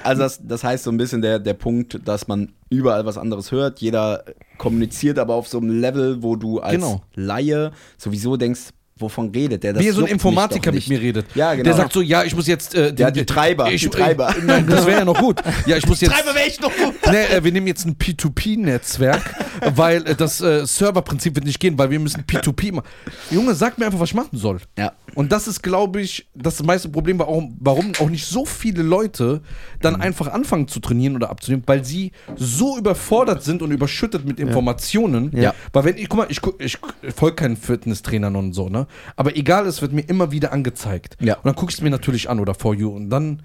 Also 0.03 0.21
das, 0.23 0.39
das 0.43 0.63
heißt 0.63 0.83
so 0.83 0.91
ein 0.91 0.97
bisschen 0.97 1.21
der, 1.21 1.39
der 1.39 1.53
Punkt, 1.53 1.99
dass 2.05 2.27
man 2.27 2.51
überall 2.69 3.05
was 3.05 3.17
anderes 3.17 3.51
hört. 3.51 3.79
Jeder 3.81 4.23
kommuniziert 4.57 5.19
aber 5.19 5.35
auf 5.35 5.47
so 5.47 5.57
einem 5.57 5.79
Level, 5.81 6.21
wo 6.23 6.35
du 6.35 6.59
als 6.59 6.75
Genau. 6.75 7.01
Laie 7.15 7.71
sowieso 7.97 8.37
denkst, 8.37 8.69
wovon 8.99 9.29
redet 9.31 9.63
der? 9.63 9.73
Das 9.73 9.83
Wie 9.83 9.89
so 9.89 10.01
ein 10.01 10.07
Informatiker 10.07 10.71
mit 10.71 10.87
mir 10.87 10.99
redet. 11.01 11.25
Ja, 11.35 11.51
genau. 11.53 11.63
Der 11.63 11.73
sagt 11.73 11.93
so, 11.93 12.01
ja, 12.01 12.23
ich 12.23 12.35
muss 12.35 12.47
jetzt... 12.47 12.75
Äh, 12.75 12.93
Ja, 12.97 13.09
die 13.11 13.25
Treiber, 13.25 13.71
Ich, 13.71 13.81
die 13.81 13.89
Treiber. 13.89 14.29
Äh, 14.29 14.41
nein, 14.45 14.67
das 14.67 14.85
wäre 14.85 14.99
ja 14.99 15.05
noch 15.05 15.19
gut. 15.19 15.41
Ja, 15.65 15.77
ich 15.77 15.85
muss 15.87 16.01
jetzt... 16.01 16.11
Treiber 16.13 16.35
wäre 16.35 16.45
echt 16.45 16.61
noch 16.61 16.75
gut. 16.75 16.95
Nee, 17.09 17.23
äh, 17.25 17.43
wir 17.43 17.51
nehmen 17.51 17.67
jetzt 17.67 17.85
ein 17.85 17.95
P2P-Netzwerk, 17.95 19.21
weil 19.75 20.05
äh, 20.07 20.15
das 20.15 20.41
äh, 20.41 20.65
Serverprinzip 20.65 21.35
wird 21.35 21.45
nicht 21.45 21.59
gehen, 21.59 21.77
weil 21.77 21.89
wir 21.89 21.99
müssen 21.99 22.23
P2P 22.23 22.73
machen. 22.73 22.85
Junge, 23.31 23.53
sag 23.55 23.77
mir 23.77 23.85
einfach, 23.85 23.99
was 23.99 24.09
ich 24.09 24.15
machen 24.15 24.37
soll. 24.37 24.59
Ja. 24.77 24.93
Und 25.15 25.31
das 25.31 25.47
ist, 25.47 25.63
glaube 25.63 26.01
ich, 26.01 26.27
das 26.35 26.61
meiste 26.63 26.89
Problem, 26.89 27.19
warum, 27.19 27.57
warum 27.59 27.91
auch 27.99 28.09
nicht 28.09 28.25
so 28.25 28.45
viele 28.45 28.83
Leute 28.83 29.41
dann 29.81 29.95
Mhm. 29.95 30.01
einfach 30.01 30.27
anfangen 30.27 30.67
zu 30.67 30.79
trainieren 30.79 31.15
oder 31.15 31.29
abzunehmen, 31.29 31.63
weil 31.65 31.83
sie 31.83 32.11
so 32.35 32.77
überfordert 32.77 33.43
sind 33.43 33.61
und 33.61 33.71
überschüttet 33.71 34.25
mit 34.25 34.39
Informationen. 34.39 35.31
Ja. 35.35 35.53
Weil 35.73 35.83
wenn 35.85 35.97
ich, 35.97 36.07
guck 36.09 36.19
mal, 36.19 36.27
ich, 36.29 36.41
gu- 36.41 36.53
ich 36.59 36.77
folge 37.15 37.35
keinen 37.35 37.57
Fitnesstrainern 37.57 38.35
und 38.35 38.53
so, 38.53 38.69
ne? 38.69 38.87
Aber 39.15 39.35
egal, 39.35 39.65
es 39.67 39.81
wird 39.81 39.93
mir 39.93 40.01
immer 40.01 40.31
wieder 40.31 40.51
angezeigt. 40.51 41.17
Ja. 41.19 41.35
Und 41.35 41.45
dann 41.45 41.55
gucke 41.55 41.71
ich 41.71 41.77
es 41.77 41.81
mir 41.81 41.89
natürlich 41.89 42.29
an 42.29 42.39
oder 42.39 42.53
for 42.53 42.73
you 42.73 42.89
und 42.89 43.09
dann 43.09 43.43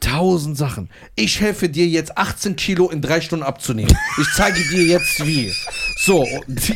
tausend 0.00 0.56
Sachen. 0.56 0.88
Ich 1.14 1.40
helfe 1.40 1.68
dir 1.68 1.86
jetzt 1.86 2.16
18 2.16 2.56
Kilo 2.56 2.90
in 2.90 3.00
drei 3.02 3.20
Stunden 3.20 3.44
abzunehmen. 3.44 3.96
Ich 4.20 4.28
zeige 4.34 4.60
dir 4.70 4.82
jetzt 4.84 5.26
wie. 5.26 5.52
So, 5.98 6.26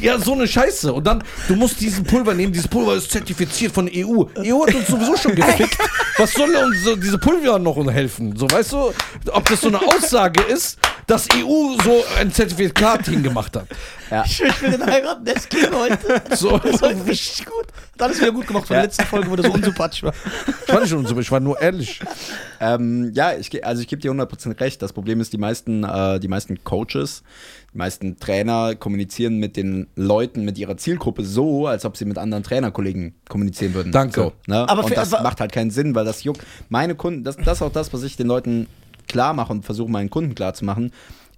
ja, 0.01 0.19
so 0.19 0.33
eine 0.33 0.49
Scheiße. 0.49 0.93
Und 0.93 1.07
dann, 1.07 1.23
du 1.47 1.55
musst 1.55 1.81
diesen 1.81 2.05
Pulver 2.05 2.35
nehmen. 2.35 2.53
Dieses 2.53 2.69
Pulver 2.69 2.95
ist 2.97 3.11
zertifiziert 3.11 3.73
von 3.73 3.89
EU. 3.93 4.25
EU 4.39 4.67
hat 4.67 4.75
uns 4.75 4.89
sowieso 4.89 5.17
schon 5.17 5.35
gefickt. 5.35 5.77
Was 6.17 6.33
soll 6.33 6.55
uns 6.57 6.83
so 6.85 6.97
diese 6.97 7.19
Pulver 7.19 7.59
noch 7.59 7.77
helfen? 7.93 8.37
So, 8.37 8.51
weißt 8.51 8.73
du, 8.73 8.93
ob 9.33 9.49
das 9.49 9.61
so 9.61 9.69
eine 9.69 9.81
Aussage 9.81 10.43
ist, 10.43 10.79
dass 11.07 11.27
EU 11.35 11.77
so 11.85 12.05
ein 12.19 12.33
Zertifikat 12.33 13.07
hingemacht 13.07 13.57
hat. 13.57 13.67
Ja. 14.11 14.25
Ich 14.25 14.41
will, 14.41 14.71
den 14.71 14.85
heiraten, 14.85 15.25
der 15.25 15.37
ist 15.37 15.49
clean 15.51 15.73
heute. 15.75 16.23
So. 16.37 16.59
Das 16.59 16.75
ist 16.75 16.83
heute 16.83 17.07
richtig 17.07 17.47
gut. 17.47 17.67
Hat 17.95 18.03
alles 18.03 18.21
wieder 18.21 18.33
gut 18.33 18.47
gemacht 18.47 18.67
von 18.67 18.75
Ja. 18.75 18.81
der 18.83 18.89
letzten 18.89 19.05
Folge, 19.05 19.31
wo 19.31 19.37
der 19.37 19.45
so 19.47 19.53
unsympathisch 19.53 20.03
war. 20.03 20.13
Ich 20.67 20.73
war 20.73 20.81
nicht 20.81 21.09
so, 21.09 21.19
ich 21.21 21.31
war 21.31 21.41
nur 21.41 21.61
ehrlich. 21.61 22.01
Ähm, 22.61 23.10
ja, 23.15 23.33
ich, 23.37 23.65
also 23.65 23.83
ich 23.83 23.89
gebe 23.89 24.01
dir 24.03 24.11
100% 24.13 24.61
recht. 24.61 24.81
Das 24.83 24.93
Problem 24.93 25.21
ist, 25.21 25.33
die 25.33 25.39
meisten, 25.39 25.85
äh, 25.85 26.19
die 26.21 26.29
meisten 26.29 26.63
Coaches, 26.65 27.23
die 27.73 27.79
meisten 27.79 28.19
Trainer 28.19 28.75
kommunizieren 28.75 29.39
mit 29.39 29.57
den 29.57 29.87
Leuten, 29.97 30.45
mit 30.45 30.59
ihrer 30.59 30.77
Zielgruppe 30.77 31.25
so, 31.25 31.67
als 31.67 31.85
ob 31.85 31.97
sie 31.97 32.05
mit 32.05 32.19
anderen 32.19 32.43
Trainerkollegen 32.43 33.15
kommunizieren 33.29 33.75
würden. 33.75 33.93
Danke. 33.93 34.21
So, 34.21 34.33
ne? 34.47 34.69
Aber 34.69 34.83
Und 34.83 34.89
für- 34.89 34.95
das 34.95 35.13
aber- 35.15 35.23
macht 35.23 35.41
halt 35.41 35.53
keinen 35.53 35.71
Sinn, 35.71 35.95
weil 35.95 36.05
das 36.05 36.25
juckt. 36.25 36.45
Meine 36.69 36.95
Kunden, 36.95 37.25
das, 37.25 37.37
das 37.37 37.59
ist 37.59 37.63
auch 37.63 37.73
das, 37.73 37.93
was 37.93 38.03
ich 38.03 38.17
den 38.17 38.27
Leuten 38.27 38.67
klar 39.09 39.35
mache 39.35 39.53
und 39.53 39.65
versuche 39.65 39.91
meinen 39.91 40.09
Kunden 40.11 40.35
klar 40.35 40.55
zu 40.55 40.65
machen. 40.65 40.93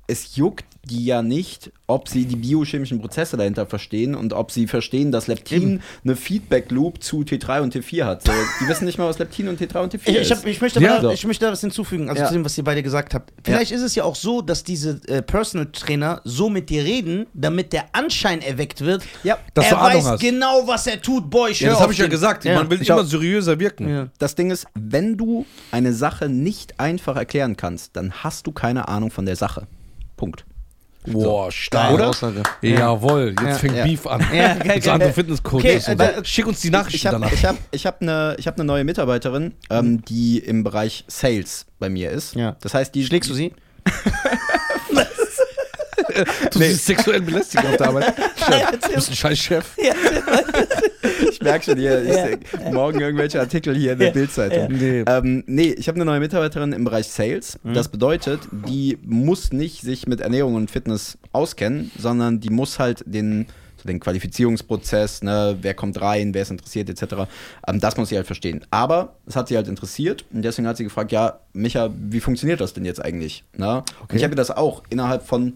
Es 0.08 0.36
juckt 0.36 0.64
die 0.84 1.04
ja 1.04 1.22
nicht, 1.22 1.70
ob 1.86 2.08
sie 2.08 2.24
die 2.26 2.34
biochemischen 2.34 3.00
Prozesse 3.00 3.36
dahinter 3.36 3.66
verstehen 3.66 4.16
und 4.16 4.32
ob 4.32 4.50
sie 4.50 4.66
verstehen, 4.66 5.12
dass 5.12 5.28
Leptin 5.28 5.80
eine 6.04 6.16
Feedback-Loop 6.16 7.00
zu 7.00 7.20
T3 7.20 7.60
und 7.62 7.72
T4 7.76 8.04
hat. 8.04 8.26
So, 8.26 8.32
die 8.60 8.66
wissen 8.68 8.84
nicht 8.86 8.98
mal, 8.98 9.06
was 9.08 9.16
Leptin 9.20 9.46
und 9.46 9.60
T3 9.60 9.80
und 9.80 9.94
T4 9.94 10.08
Ich, 10.08 10.16
ist. 10.16 10.26
ich, 10.26 10.32
hab, 10.36 10.44
ich, 10.44 10.60
möchte 10.60 10.80
Ja. 10.82 10.94
aber, 10.94 11.02
So. 11.02 11.10
ich 11.12 11.24
möchte 11.24 11.44
da 11.46 11.52
was 11.52 11.60
hinzufügen, 11.60 12.08
also 12.08 12.20
Ja. 12.22 12.26
zu 12.26 12.34
dem, 12.34 12.44
was 12.44 12.58
ihr 12.58 12.64
beide 12.64 12.82
gesagt 12.82 13.14
habt. 13.14 13.32
Vielleicht 13.44 13.70
ist 13.70 13.82
es 13.82 13.94
ja 13.94 14.02
auch 14.02 14.16
so, 14.16 14.42
dass 14.42 14.64
diese 14.64 15.00
äh, 15.06 15.22
Personal 15.22 15.70
Trainer 15.70 16.20
so 16.24 16.50
mit 16.50 16.68
dir 16.68 16.82
reden, 16.82 17.26
damit 17.32 17.72
der 17.72 17.84
Anschein 17.92 18.42
erweckt 18.42 18.80
wird, 18.80 19.04
Ja. 19.22 19.38
Dass 19.54 19.66
er 19.66 19.70
du 19.70 19.76
Ahnung 19.78 19.98
weiß 19.98 20.10
hast. 20.10 20.20
genau, 20.20 20.66
was 20.66 20.88
er 20.88 21.00
tut. 21.00 21.30
Boah, 21.30 21.48
ich 21.48 21.60
Ja, 21.60 21.70
das 21.70 21.80
habe 21.80 21.92
ich 21.92 21.98
ja 22.00 22.08
gesagt. 22.08 22.44
Ja. 22.44 22.56
Man 22.56 22.68
will 22.68 22.84
Schau. 22.84 22.94
immer 22.98 23.04
seriöser 23.04 23.60
wirken. 23.60 23.88
Ja. 23.88 24.08
Das 24.18 24.34
Ding 24.34 24.50
ist, 24.50 24.66
wenn 24.74 25.16
du 25.16 25.46
eine 25.70 25.92
Sache 25.92 26.28
nicht 26.28 26.80
einfach 26.80 27.14
erklären 27.14 27.56
kannst, 27.56 27.94
dann 27.94 28.12
hast 28.24 28.48
du 28.48 28.52
keine 28.52 28.88
Ahnung 28.88 29.12
von 29.12 29.26
der 29.26 29.36
Sache. 29.36 29.68
Punkt. 30.22 30.44
Boah, 31.04 31.50
stark. 31.50 31.82
Geile 31.86 31.94
Oder? 31.96 32.08
Aussage. 32.10 32.42
Jawohl, 32.60 33.30
jetzt 33.30 33.42
Ja. 33.42 33.54
fängt 33.54 33.76
Ja. 33.76 33.82
Beef 33.84 34.06
an. 34.06 34.20
Ja, 34.32 34.54
geil, 34.54 34.78
geil. 34.78 34.88
andere 34.94 35.12
Fitnesscoaches. 35.12 35.88
Okay, 35.88 36.12
so. 36.16 36.24
Schick 36.24 36.46
uns 36.46 36.60
die 36.60 36.68
Ich 36.68 36.72
Nachrichten 36.72 37.08
habe 37.08 37.18
danach. 37.18 37.32
ich 37.32 37.44
hab, 37.44 37.56
ich 37.72 37.86
hab 37.86 38.00
eine 38.02 38.36
hab 38.38 38.56
ne 38.58 38.62
neue 38.64 38.84
Mitarbeiterin, 38.84 39.54
ähm, 39.68 40.04
die 40.04 40.38
im 40.38 40.62
Bereich 40.62 41.04
Sales 41.08 41.66
bei 41.80 41.88
mir 41.88 42.12
ist. 42.12 42.36
Ja. 42.36 42.54
Das 42.60 42.72
heißt, 42.74 42.94
die 42.94 43.04
Schlägst 43.04 43.30
du 43.30 43.34
sie? 43.34 43.52
Du 46.52 46.58
siehst 46.58 46.84
sexuell 46.86 47.22
belästigt 47.22 47.64
auf 47.64 47.76
der 47.76 47.86
Arbeit. 47.88 48.14
Nein, 48.50 48.62
Du 48.82 48.94
bist 48.94 49.08
ein 49.10 49.16
scheiß 49.16 49.38
Chef. 49.38 49.64
Ja, 49.78 49.94
Ich 49.94 50.61
merke 51.42 51.64
schon 51.64 51.78
hier, 51.78 52.02
ich 52.02 52.60
Ja. 52.60 52.70
morgen 52.72 53.00
irgendwelche 53.00 53.40
Artikel 53.40 53.74
hier 53.76 53.92
in 53.92 53.98
der 53.98 54.08
Ja. 54.08 54.12
Bildzeitung. 54.14 54.68
Nee. 54.72 55.04
Ähm, 55.06 55.44
nee, 55.46 55.70
ich 55.76 55.88
habe 55.88 55.96
eine 55.96 56.04
neue 56.04 56.20
Mitarbeiterin 56.20 56.72
im 56.72 56.84
Bereich 56.84 57.08
Sales. 57.08 57.58
Mhm. 57.62 57.74
Das 57.74 57.88
bedeutet, 57.88 58.40
die 58.68 58.98
muss 59.04 59.52
nicht 59.52 59.82
sich 59.82 60.06
mit 60.06 60.20
Ernährung 60.20 60.54
und 60.54 60.70
Fitness 60.70 61.18
auskennen, 61.32 61.90
sondern 61.98 62.40
die 62.40 62.50
muss 62.50 62.78
halt 62.78 63.02
den, 63.06 63.46
den 63.84 63.98
Qualifizierungsprozess, 64.46 65.22
ne, 65.22 65.56
wer 65.60 65.74
kommt 65.74 66.00
rein, 66.00 66.34
wer 66.34 66.42
ist 66.42 66.50
interessiert, 66.50 66.88
etc. 66.88 67.28
Ähm, 67.66 67.80
das 67.80 67.96
muss 67.96 68.08
sie 68.10 68.16
halt 68.16 68.26
verstehen. 68.26 68.64
Aber 68.70 69.16
es 69.26 69.36
hat 69.36 69.48
sie 69.48 69.56
halt 69.56 69.68
interessiert 69.68 70.24
und 70.32 70.42
deswegen 70.42 70.68
hat 70.68 70.76
sie 70.76 70.84
gefragt, 70.84 71.12
ja, 71.12 71.40
Micha, 71.52 71.90
wie 71.96 72.20
funktioniert 72.20 72.60
das 72.60 72.72
denn 72.74 72.84
jetzt 72.84 73.04
eigentlich? 73.04 73.44
Ne? 73.56 73.82
Und 74.08 74.14
ich 74.14 74.22
habe 74.24 74.34
ihr 74.34 74.36
das 74.36 74.50
auch 74.50 74.82
innerhalb 74.90 75.22
von 75.26 75.54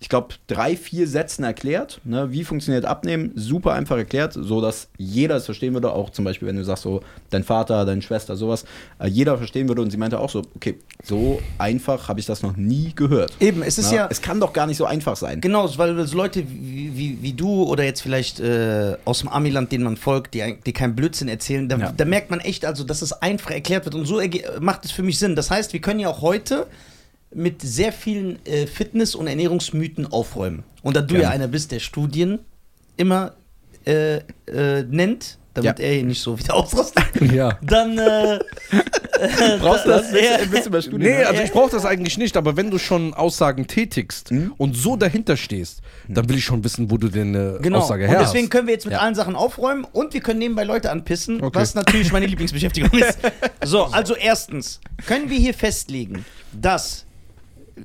ich 0.00 0.08
glaube, 0.08 0.34
drei, 0.46 0.76
vier 0.76 1.08
Sätzen 1.08 1.42
erklärt. 1.42 2.00
Ne? 2.04 2.30
Wie 2.30 2.44
funktioniert 2.44 2.84
Abnehmen? 2.84 3.32
Super 3.34 3.72
einfach 3.72 3.96
erklärt, 3.96 4.32
so 4.32 4.60
dass 4.60 4.88
jeder 4.96 5.36
es 5.36 5.44
verstehen 5.44 5.74
würde. 5.74 5.90
Auch 5.90 6.10
zum 6.10 6.24
Beispiel, 6.24 6.46
wenn 6.46 6.54
du 6.56 6.64
sagst, 6.64 6.84
so 6.84 7.00
dein 7.30 7.42
Vater, 7.42 7.84
deine 7.84 8.00
Schwester, 8.00 8.36
sowas, 8.36 8.64
äh, 9.00 9.08
jeder 9.08 9.36
verstehen 9.38 9.66
würde. 9.66 9.82
Und 9.82 9.90
sie 9.90 9.96
meinte 9.96 10.20
auch 10.20 10.30
so, 10.30 10.42
okay, 10.54 10.78
so 11.02 11.40
einfach 11.58 12.08
habe 12.08 12.20
ich 12.20 12.26
das 12.26 12.42
noch 12.42 12.56
nie 12.56 12.92
gehört. 12.94 13.32
Eben, 13.40 13.62
es 13.62 13.76
ist 13.76 13.90
Na, 13.90 13.96
ja. 13.96 14.08
es 14.08 14.22
kann 14.22 14.38
doch 14.38 14.52
gar 14.52 14.68
nicht 14.68 14.76
so 14.76 14.84
einfach 14.84 15.16
sein. 15.16 15.40
Genau, 15.40 15.68
weil 15.78 16.06
so 16.06 16.16
Leute 16.16 16.44
wie, 16.48 16.96
wie, 16.96 17.18
wie 17.20 17.32
du 17.32 17.64
oder 17.64 17.82
jetzt 17.82 18.00
vielleicht 18.00 18.38
äh, 18.38 18.96
aus 19.04 19.18
dem 19.20 19.28
Amiland, 19.28 19.72
denen 19.72 19.82
man 19.82 19.96
folgt, 19.96 20.34
die, 20.34 20.58
die 20.64 20.72
keinen 20.72 20.94
Blödsinn 20.94 21.26
erzählen, 21.28 21.68
da, 21.68 21.76
Ja. 21.76 21.92
da 21.96 22.04
merkt 22.04 22.30
man 22.30 22.38
echt, 22.38 22.64
also, 22.64 22.84
dass 22.84 23.02
es 23.02 23.12
einfach 23.12 23.50
erklärt 23.50 23.84
wird 23.84 23.96
und 23.96 24.04
so 24.06 24.20
macht 24.60 24.84
es 24.84 24.92
für 24.92 25.02
mich 25.02 25.18
Sinn. 25.18 25.34
Das 25.34 25.50
heißt, 25.50 25.72
wir 25.72 25.80
können 25.80 25.98
ja 25.98 26.08
auch 26.08 26.22
heute 26.22 26.68
mit 27.34 27.60
sehr 27.62 27.92
vielen 27.92 28.44
äh, 28.46 28.66
Fitness- 28.66 29.14
und 29.14 29.26
Ernährungsmythen 29.26 30.06
aufräumen. 30.06 30.64
Und 30.82 30.96
da 30.96 31.00
du 31.02 31.14
ja 31.14 31.20
Gerne. 31.20 31.34
einer 31.34 31.48
bist, 31.48 31.72
der 31.72 31.80
Studien 31.80 32.38
immer 32.96 33.34
äh, 33.86 34.16
äh, 34.46 34.82
nennt, 34.88 35.38
damit 35.54 35.78
Ja. 35.78 35.84
er 35.84 35.94
hier 35.94 36.04
nicht 36.04 36.20
so 36.20 36.38
wieder 36.38 36.54
ausrastet, 36.56 37.04
Ja. 37.32 37.58
dann 37.62 37.98
äh, 37.98 38.38
Brauchst 39.60 39.84
du 39.84 39.88
das? 39.90 40.12
Ja. 40.12 40.38
Du- 40.38 40.50
willst 40.52 40.66
du 40.66 40.70
mal 40.70 40.80
Studien 40.82 41.00
Nee, 41.10 41.16
hören? 41.16 41.26
also 41.26 41.42
ich 41.42 41.50
brauche 41.52 41.70
das 41.70 41.84
eigentlich 41.84 42.18
nicht, 42.18 42.36
aber 42.36 42.56
wenn 42.56 42.70
du 42.70 42.78
schon 42.78 43.14
Aussagen 43.14 43.66
tätigst 43.66 44.30
Mhm. 44.30 44.52
und 44.56 44.76
so 44.76 44.96
dahinter 44.96 45.36
stehst, 45.36 45.80
dann 46.08 46.28
will 46.28 46.36
ich 46.36 46.44
schon 46.44 46.62
wissen, 46.64 46.90
wo 46.90 46.96
du 46.96 47.08
den 47.08 47.34
äh, 47.34 47.58
Genau. 47.60 47.78
Aussage 47.78 48.04
und 48.04 48.10
her 48.10 48.20
deswegen 48.20 48.44
hast. 48.44 48.50
können 48.50 48.66
wir 48.68 48.74
jetzt 48.74 48.84
mit 48.84 48.92
Ja. 48.92 49.00
allen 49.00 49.14
Sachen 49.14 49.34
aufräumen 49.36 49.84
und 49.92 50.14
wir 50.14 50.20
können 50.20 50.38
nebenbei 50.38 50.64
Leute 50.64 50.90
anpissen, 50.90 51.42
Okay. 51.42 51.58
was 51.60 51.74
natürlich 51.74 52.12
meine 52.12 52.26
Lieblingsbeschäftigung 52.26 52.90
ist. 52.98 53.18
So, 53.64 53.84
also 53.84 54.14
erstens, 54.14 54.80
können 55.06 55.28
wir 55.30 55.38
hier 55.38 55.54
festlegen, 55.54 56.24
dass 56.52 57.04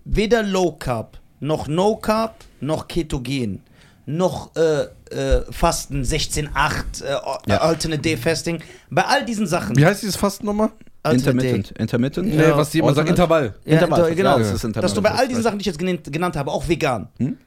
weder 0.05 0.43
Low 0.43 0.73
Carb, 0.73 1.17
noch 1.39 1.67
No 1.67 1.95
Carb, 1.97 2.35
noch 2.61 2.87
Ketogen, 2.87 3.61
noch 4.05 4.51
äh, 4.55 4.83
äh, 5.15 5.41
Fasten 5.51 6.03
16-8, 6.03 7.03
äh, 7.03 7.11
Ja. 7.47 7.57
Alternate 7.61 8.01
Day 8.01 8.17
Fasting, 8.17 8.59
bei 8.89 9.03
all 9.05 9.25
diesen 9.25 9.47
Sachen, 9.47 9.75
Wie 9.75 9.85
heißt 9.85 10.01
dieses 10.01 10.15
Fasten 10.15 10.45
nochmal? 10.45 10.69
Intermittent. 11.05 11.71
Intermittent? 11.71 12.33
Nee, 12.33 12.51
was 12.55 12.69
die 12.69 12.79
immer 12.79 12.93
sagen, 12.93 13.09
Intervall. 13.09 13.55
Ja, 13.65 13.73
Intervall, 13.73 14.09
da- 14.09 14.15
genau. 14.15 14.31
ja, 14.37 14.39
das 14.39 14.53
ist 14.53 14.63
Intervall, 14.63 14.81
dass 14.83 14.93
du 14.93 15.01
bei 15.01 15.11
all 15.11 15.27
diesen 15.27 15.43
Sachen, 15.43 15.57
die 15.59 15.63
ich 15.63 15.67
jetzt 15.67 15.77
genannt, 15.79 16.11
genannt 16.11 16.35
habe, 16.37 16.49
auch 16.51 16.67
vegan, 16.69 17.09
Hm? 17.19 17.37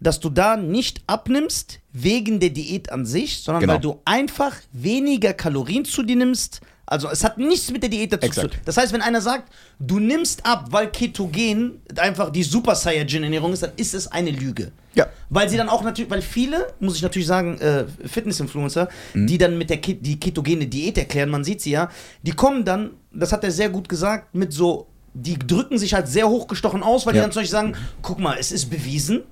dass 0.00 0.18
du 0.18 0.28
da 0.30 0.56
nicht 0.56 1.00
abnimmst 1.06 1.78
wegen 1.92 2.40
der 2.40 2.50
Diät 2.50 2.90
an 2.90 3.06
sich, 3.06 3.38
sondern 3.42 3.60
Genau. 3.60 3.72
weil 3.74 3.80
du 3.80 4.00
einfach 4.04 4.56
weniger 4.72 5.32
Kalorien 5.32 5.84
zu 5.84 6.02
dir 6.02 6.16
nimmst. 6.16 6.60
Also 6.86 7.08
es 7.08 7.24
hat 7.24 7.38
nichts 7.38 7.70
mit 7.70 7.82
der 7.82 7.88
Diät 7.90 8.12
dazu 8.12 8.20
zu 8.20 8.26
Exakt. 8.26 8.50
tun. 8.54 8.60
Das 8.66 8.76
heißt, 8.76 8.92
wenn 8.92 9.00
einer 9.00 9.20
sagt, 9.22 9.50
du 9.78 9.98
nimmst 9.98 10.44
ab, 10.44 10.66
weil 10.70 10.90
Ketogen 10.90 11.80
einfach 11.96 12.30
die 12.30 12.42
Super 12.42 12.74
Saiyajin 12.74 13.22
Ernährung 13.22 13.52
ist, 13.54 13.62
dann 13.62 13.72
ist 13.76 13.94
es 13.94 14.06
eine 14.12 14.30
Lüge. 14.30 14.70
Ja. 14.94 15.06
Weil 15.30 15.48
sie 15.48 15.56
dann 15.56 15.68
auch 15.70 15.82
natürlich, 15.82 16.10
weil 16.10 16.20
viele, 16.22 16.66
muss 16.80 16.96
ich 16.96 17.02
natürlich 17.02 17.26
sagen, 17.26 17.58
äh, 17.58 17.86
Fitness-Influencer, 18.06 18.88
Mhm. 19.14 19.26
die 19.26 19.38
dann 19.38 19.56
mit 19.58 19.70
der 19.70 19.78
Ke 19.80 19.94
die 19.94 20.20
ketogene 20.20 20.66
Diät 20.66 20.98
erklären, 20.98 21.30
man 21.30 21.42
sieht 21.42 21.62
sie 21.62 21.70
ja, 21.70 21.90
die 22.22 22.32
kommen 22.32 22.64
dann, 22.64 22.90
das 23.12 23.32
hat 23.32 23.44
er 23.44 23.50
sehr 23.50 23.70
gut 23.70 23.88
gesagt, 23.88 24.34
mit 24.34 24.52
so, 24.52 24.86
die 25.14 25.38
drücken 25.38 25.78
sich 25.78 25.94
halt 25.94 26.06
sehr 26.08 26.28
hochgestochen 26.28 26.82
aus, 26.82 27.06
weil 27.06 27.14
Ja. 27.14 27.20
die 27.20 27.24
dann 27.24 27.32
zum 27.32 27.40
Beispiel 27.40 27.52
sagen, 27.52 27.76
guck 28.02 28.18
mal, 28.18 28.36
es 28.38 28.52
ist 28.52 28.68
bewiesen, 28.70 29.22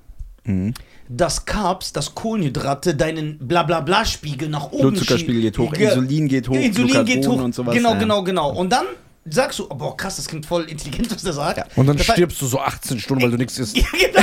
Mhm. 0.45 0.73
Dass 1.09 1.45
Carbs, 1.45 1.93
dass 1.93 2.15
Kohlenhydrate 2.15 2.95
deinen 2.95 3.37
Blablabla-Spiegel 3.39 4.49
nach 4.49 4.71
oben 4.71 4.91
Blutzuckerspiegel 4.91 5.41
geht 5.41 5.57
hoch, 5.57 5.73
Ge- 5.73 5.87
Insulin 5.89 6.27
geht 6.27 6.47
hoch, 6.49 6.55
Insulin 6.55 7.05
geht 7.05 7.27
hoch 7.27 7.41
und 7.41 7.53
sowas, 7.53 7.73
Genau, 7.75 7.93
ja. 7.93 7.99
genau, 7.99 8.23
genau. 8.23 8.51
Und 8.51 8.69
dann 8.71 8.85
sagst 9.25 9.59
du, 9.59 9.67
oh, 9.69 9.75
boah, 9.75 9.95
krass, 9.97 10.15
das 10.17 10.27
klingt 10.27 10.45
voll 10.45 10.63
intelligent, 10.63 11.13
was 11.13 11.23
der 11.23 11.33
sagt. 11.33 11.57
Ja. 11.57 11.65
Und 11.75 11.87
dann 11.87 11.97
Das 11.97 12.05
stirbst 12.07 12.41
du 12.41 12.45
so 12.45 12.59
18 12.59 12.99
Stunden, 12.99 13.23
weil 13.23 13.31
du 13.31 13.37
nichts 13.37 13.57
isst. 13.59 13.77
Ja, 13.83 13.85
genau. 13.91 14.19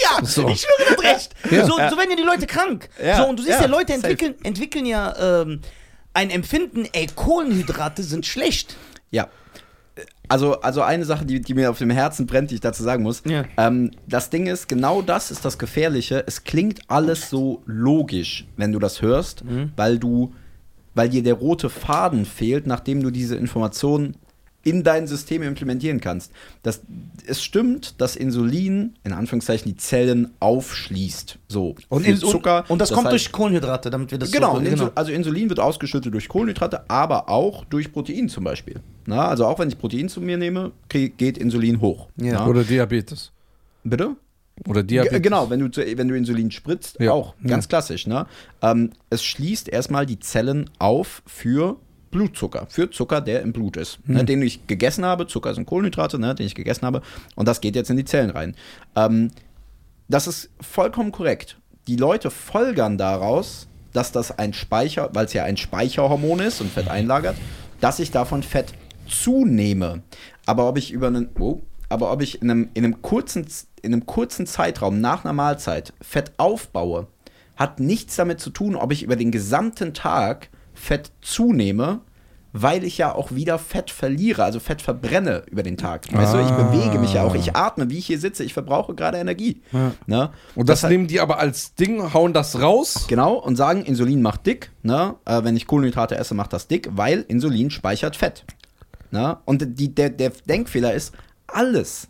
ja 0.00 0.22
So. 0.24 0.48
ich 0.48 0.60
schwöre, 0.62 0.96
das 0.96 1.04
recht. 1.04 1.34
Ja. 1.50 1.64
So, 1.64 1.72
so 1.72 1.78
werden 1.96 2.10
ja 2.10 2.16
die 2.16 2.22
Leute 2.22 2.46
krank. 2.46 2.88
Ja. 3.02 3.18
So, 3.18 3.28
und 3.28 3.38
du 3.38 3.42
siehst 3.42 3.56
ja, 3.60 3.64
Ja, 3.66 3.70
Leute 3.70 3.92
entwickeln, 3.94 4.34
entwickeln 4.42 4.86
ja 4.86 5.40
ähm, 5.42 5.60
ein 6.14 6.30
Empfinden, 6.30 6.86
ey, 6.92 7.06
Kohlenhydrate 7.14 8.02
sind 8.02 8.26
schlecht. 8.26 8.76
Ja. 9.10 9.28
Also, 10.28 10.60
also 10.60 10.82
eine 10.82 11.04
Sache, 11.04 11.24
die, 11.24 11.40
die 11.40 11.54
mir 11.54 11.70
auf 11.70 11.78
dem 11.78 11.90
Herzen 11.90 12.26
brennt, 12.26 12.50
die 12.50 12.56
ich 12.56 12.60
dazu 12.60 12.82
sagen 12.82 13.02
muss. 13.02 13.22
Ja. 13.24 13.44
Ähm, 13.56 13.90
das 14.06 14.30
Ding 14.30 14.46
ist, 14.46 14.68
genau 14.68 15.00
das 15.02 15.30
ist 15.30 15.44
das 15.44 15.58
Gefährliche. 15.58 16.22
Es 16.26 16.44
klingt 16.44 16.80
alles 16.88 17.30
so 17.30 17.62
logisch, 17.66 18.46
wenn 18.56 18.72
du 18.72 18.78
das 18.78 19.00
hörst, 19.02 19.44
Mhm. 19.44 19.72
weil 19.76 19.98
du, 19.98 20.32
weil 20.94 21.08
dir 21.08 21.22
der 21.22 21.34
rote 21.34 21.70
Faden 21.70 22.24
fehlt, 22.26 22.66
nachdem 22.66 23.02
du 23.02 23.10
diese 23.10 23.36
Informationen 23.36 24.16
in 24.64 24.82
dein 24.82 25.06
System 25.06 25.42
implementieren 25.42 26.00
kannst. 26.00 26.32
Das, 26.62 26.82
es 27.26 27.42
stimmt, 27.42 28.00
dass 28.00 28.16
Insulin 28.16 28.94
in 29.04 29.12
Anführungszeichen 29.12 29.70
die 29.72 29.76
Zellen 29.76 30.32
aufschließt. 30.40 31.38
So. 31.48 31.74
Und, 31.88 32.06
in, 32.06 32.16
Zucker. 32.16 32.64
und, 32.64 32.70
und 32.72 32.78
das, 32.80 32.90
kommt 32.92 33.06
heißt- 33.06 33.10
durch 33.10 33.32
Kohlenhydrate, 33.32 33.90
damit 33.90 34.10
wir 34.10 34.18
das 34.18 34.30
Genau, 34.32 34.56
so 34.56 34.60
Insul 34.66 34.92
also 34.94 35.12
Insulin 35.12 35.48
wird 35.48 35.60
ausgeschüttet 35.60 36.12
durch 36.12 36.28
Kohlenhydrate, 36.28 36.90
aber 36.90 37.28
auch 37.28 37.64
durch 37.66 37.92
Protein 37.92 38.28
zum 38.28 38.44
Beispiel. 38.44 38.80
Na, 39.06 39.28
also 39.28 39.46
auch 39.46 39.58
wenn 39.58 39.68
ich 39.68 39.78
Protein 39.78 40.08
zu 40.08 40.20
mir 40.20 40.36
nehme, 40.36 40.72
krieg, 40.88 41.16
geht 41.16 41.38
Insulin 41.38 41.80
hoch. 41.80 42.08
Ja. 42.16 42.46
Oder 42.46 42.64
Diabetes. 42.64 43.32
Bitte? 43.84 44.16
Oder 44.66 44.82
Diabetes. 44.82 45.16
G 45.18 45.20
genau, 45.22 45.48
wenn 45.50 45.60
du, 45.60 45.70
wenn 45.96 46.08
du 46.08 46.16
Insulin 46.16 46.50
spritzt, 46.50 46.98
Ja. 47.00 47.12
auch. 47.12 47.34
Ganz 47.46 47.68
klassisch. 47.68 48.06
Ne? 48.08 48.26
Ähm, 48.60 48.90
es 49.08 49.22
schließt 49.24 49.68
erstmal 49.68 50.04
die 50.04 50.18
Zellen 50.18 50.68
auf 50.80 51.22
für 51.26 51.76
Blutzucker, 52.10 52.66
für 52.68 52.90
Zucker, 52.90 53.20
der 53.20 53.42
im 53.42 53.52
Blut 53.52 53.76
ist, 53.76 53.98
ne, 54.08 54.24
den 54.24 54.42
ich 54.42 54.66
gegessen 54.66 55.04
habe. 55.04 55.26
Zucker 55.26 55.54
sind 55.54 55.66
Kohlenhydrate, 55.66 56.18
ne, 56.18 56.34
den 56.34 56.46
ich 56.46 56.54
gegessen 56.54 56.86
habe. 56.86 57.02
Und 57.34 57.46
das 57.46 57.60
geht 57.60 57.76
jetzt 57.76 57.90
in 57.90 57.96
die 57.96 58.04
Zellen 58.04 58.30
rein. 58.30 58.54
Ähm, 58.96 59.30
das 60.08 60.26
ist 60.26 60.50
vollkommen 60.60 61.12
korrekt. 61.12 61.58
Die 61.86 61.96
Leute 61.96 62.30
folgern 62.30 62.98
daraus, 62.98 63.68
dass 63.92 64.12
das 64.12 64.38
ein 64.38 64.52
Speicher, 64.52 65.10
weil 65.12 65.26
es 65.26 65.32
ja 65.32 65.44
ein 65.44 65.56
Speicherhormon 65.56 66.40
ist 66.40 66.60
und 66.60 66.70
Fett 66.70 66.88
einlagert, 66.88 67.36
dass 67.80 67.98
ich 67.98 68.10
davon 68.10 68.42
Fett 68.42 68.72
zunehme. 69.06 70.02
Aber 70.46 70.68
ob 70.68 70.78
ich 70.78 70.92
über 70.92 71.08
einen, 71.08 71.28
oh, 71.38 71.60
aber 71.88 72.12
ob 72.12 72.22
ich 72.22 72.42
in 72.42 72.50
einem, 72.50 72.68
in 72.74 72.84
einem 72.84 73.02
kurzen, 73.02 73.46
in 73.82 73.92
einem 73.92 74.06
kurzen 74.06 74.46
Zeitraum 74.46 75.00
nach 75.00 75.24
einer 75.24 75.32
Mahlzeit 75.32 75.92
Fett 76.00 76.32
aufbaue, 76.36 77.06
hat 77.56 77.80
nichts 77.80 78.16
damit 78.16 78.40
zu 78.40 78.50
tun, 78.50 78.76
ob 78.76 78.92
ich 78.92 79.02
über 79.02 79.16
den 79.16 79.30
gesamten 79.30 79.92
Tag 79.92 80.48
Fett 80.78 81.10
zunehme, 81.20 82.00
weil 82.52 82.82
ich 82.82 82.96
ja 82.98 83.14
auch 83.14 83.30
wieder 83.32 83.58
Fett 83.58 83.90
verliere, 83.90 84.42
also 84.42 84.58
Fett 84.58 84.80
verbrenne 84.80 85.42
über 85.50 85.62
den 85.62 85.76
Tag. 85.76 86.06
Weißt 86.12 86.32
du, 86.34 86.38
ich 86.38 86.46
Ah. 86.46 86.62
bewege 86.62 86.98
mich 86.98 87.12
ja 87.12 87.22
auch, 87.22 87.34
ich 87.34 87.54
atme, 87.54 87.90
wie 87.90 87.98
ich 87.98 88.06
hier 88.06 88.18
sitze, 88.18 88.42
ich 88.42 88.54
verbrauche 88.54 88.94
gerade 88.94 89.18
Energie. 89.18 89.60
Ne? 90.06 90.30
Und 90.54 90.68
das 90.68 90.82
hat- 90.82 90.90
nehmen 90.90 91.06
die 91.08 91.20
aber 91.20 91.38
als 91.38 91.74
Ding, 91.74 92.14
hauen 92.14 92.32
das 92.32 92.60
raus. 92.60 93.04
Genau, 93.06 93.34
und 93.34 93.56
sagen, 93.56 93.82
Insulin 93.82 94.22
macht 94.22 94.46
dick. 94.46 94.70
Ne? 94.82 95.14
Äh, 95.26 95.44
wenn 95.44 95.56
ich 95.56 95.66
Kohlenhydrate 95.66 96.16
esse, 96.16 96.34
macht 96.34 96.52
das 96.54 96.66
dick, 96.68 96.88
weil 96.92 97.24
Insulin 97.28 97.70
speichert 97.70 98.16
Fett. 98.16 98.44
Ne? 99.10 99.36
Und 99.44 99.78
die, 99.78 99.94
der, 99.94 100.08
der 100.10 100.32
Denkfehler 100.48 100.94
ist, 100.94 101.12
alles, 101.46 102.08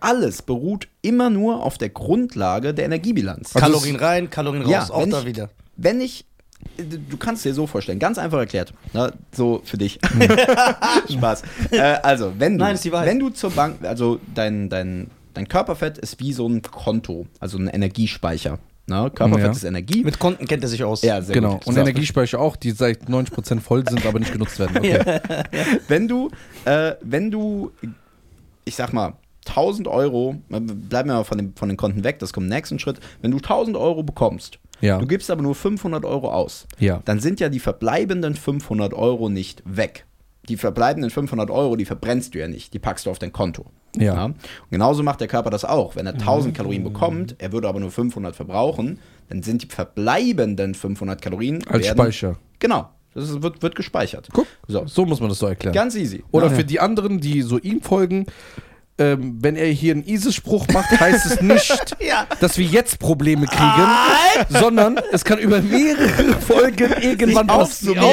alles 0.00 0.42
beruht 0.42 0.88
immer 1.02 1.30
nur 1.30 1.62
auf 1.64 1.78
der 1.78 1.88
Grundlage 1.88 2.74
der 2.74 2.84
Energiebilanz. 2.84 3.54
Also 3.56 3.58
Kalorien 3.66 3.96
rein, 3.96 4.30
Kalorien 4.30 4.62
raus, 4.62 4.70
Ja, 4.70 4.88
auch 4.90 5.02
wenn 5.02 5.10
da 5.10 5.20
ich- 5.20 5.26
wieder. 5.26 5.50
Wenn 5.76 6.00
ich, 6.00 6.26
du 6.76 7.16
kannst 7.16 7.44
dir 7.44 7.54
so 7.54 7.66
vorstellen, 7.66 7.98
ganz 7.98 8.18
einfach 8.18 8.38
erklärt, 8.38 8.72
ne? 8.92 9.12
so 9.32 9.60
für 9.64 9.76
dich. 9.78 9.98
Spaß. 11.10 11.42
Äh, 11.70 11.78
also, 11.80 12.32
wenn 12.38 12.58
du, 12.58 12.64
Nein, 12.64 12.74
ist 12.74 12.84
die 12.84 12.92
Wahrheit. 12.92 13.08
wenn 13.08 13.18
du 13.18 13.30
zur 13.30 13.50
Bank, 13.50 13.84
also 13.84 14.18
dein, 14.34 14.68
dein, 14.68 15.10
dein 15.34 15.48
Körperfett 15.48 15.98
ist 15.98 16.20
wie 16.20 16.32
so 16.32 16.48
ein 16.48 16.62
Konto, 16.62 17.26
also 17.40 17.58
ein 17.58 17.68
Energiespeicher. 17.68 18.58
Ne? 18.86 19.10
Körperfett 19.14 19.44
Ja. 19.46 19.50
ist 19.52 19.64
Energie. 19.64 20.04
Mit 20.04 20.18
Konten 20.18 20.46
kennt 20.46 20.62
er 20.62 20.68
sich 20.68 20.84
aus. 20.84 21.02
ja, 21.02 21.22
sehr 21.22 21.34
Genau. 21.34 21.54
gut. 21.54 21.66
Und. 21.68 21.76
Energiespeicher 21.76 22.38
auch, 22.38 22.56
die 22.56 22.70
seit 22.72 23.08
90% 23.08 23.60
voll 23.60 23.86
sind, 23.88 24.04
aber 24.04 24.18
nicht 24.18 24.32
genutzt 24.32 24.58
werden. 24.58 24.76
Okay. 24.76 25.20
wenn 25.88 26.06
du, 26.08 26.30
äh, 26.66 26.92
wenn 27.02 27.30
du, 27.30 27.72
ich 28.64 28.74
sag 28.76 28.92
mal, 28.92 29.14
1000 29.46 29.88
Euro, 29.88 30.36
äh, 30.50 30.60
bleiben 30.60 31.08
wir 31.08 31.14
mal 31.16 31.24
von, 31.24 31.38
dem, 31.38 31.54
von 31.56 31.68
den 31.68 31.76
Konten 31.78 32.04
weg, 32.04 32.18
das 32.18 32.32
kommt 32.32 32.44
im 32.46 32.50
nächsten 32.54 32.78
Schritt. 32.78 32.98
Wenn 33.22 33.30
du 33.30 33.38
1000 33.38 33.76
Euro 33.76 34.02
bekommst, 34.02 34.58
Ja. 34.84 34.98
du 34.98 35.06
gibst 35.06 35.30
aber 35.30 35.42
nur 35.42 35.54
500 35.54 36.04
Euro 36.04 36.30
aus, 36.32 36.66
Ja. 36.78 37.00
dann 37.04 37.20
sind 37.20 37.40
ja 37.40 37.48
die 37.48 37.60
verbleibenden 37.60 38.34
500 38.34 38.92
Euro 38.94 39.28
nicht 39.28 39.62
weg. 39.64 40.06
Die 40.48 40.56
verbleibenden 40.58 41.10
500 41.10 41.50
Euro, 41.50 41.74
die 41.76 41.86
verbrennst 41.86 42.34
du 42.34 42.38
ja 42.38 42.48
nicht, 42.48 42.74
die 42.74 42.78
packst 42.78 43.06
du 43.06 43.10
auf 43.10 43.18
dein 43.18 43.32
Konto. 43.32 43.64
Ja. 43.96 44.24
Und 44.26 44.36
genauso 44.70 45.02
macht 45.02 45.20
der 45.20 45.28
Körper 45.28 45.48
das 45.50 45.64
auch. 45.64 45.96
Wenn 45.96 46.04
er 46.06 46.12
1000 46.14 46.54
Kalorien 46.54 46.84
bekommt, 46.84 47.36
er 47.38 47.52
würde 47.52 47.66
aber 47.68 47.80
nur 47.80 47.90
500 47.90 48.36
verbrauchen, 48.36 48.98
dann 49.30 49.42
sind 49.42 49.62
die 49.62 49.68
verbleibenden 49.68 50.74
500 50.74 51.22
Kalorien 51.22 51.66
Als 51.66 51.84
werden, 51.86 51.96
Speicher. 51.96 52.36
Genau, 52.58 52.88
das 53.14 53.40
wird, 53.42 53.62
wird 53.62 53.74
gespeichert. 53.74 54.28
Guck, 54.32 54.46
So. 54.68 54.86
so 54.86 55.06
muss 55.06 55.20
man 55.20 55.28
das 55.30 55.38
so 55.38 55.46
erklären. 55.46 55.74
Ganz 55.74 55.94
easy. 55.96 56.22
Oder 56.30 56.48
Ja. 56.48 56.54
für 56.54 56.64
die 56.64 56.80
anderen, 56.80 57.20
die 57.20 57.40
so 57.42 57.58
ihm 57.58 57.80
folgen, 57.80 58.26
ähm, 58.98 59.38
wenn 59.40 59.56
er 59.56 59.66
hier 59.66 59.92
einen 59.92 60.04
ISIS-Spruch 60.04 60.66
macht, 60.72 60.88
heißt 61.00 61.26
es 61.26 61.40
nicht, 61.40 61.96
Ja. 62.00 62.26
dass 62.40 62.56
wir 62.58 62.64
jetzt 62.64 62.98
Probleme 63.00 63.46
kriegen, 63.46 63.88
sondern 64.50 65.00
es 65.12 65.24
kann 65.24 65.38
über 65.38 65.60
mehrere 65.60 66.32
Folgen 66.40 66.92
irgendwann 67.02 67.46
passieren. 67.48 68.04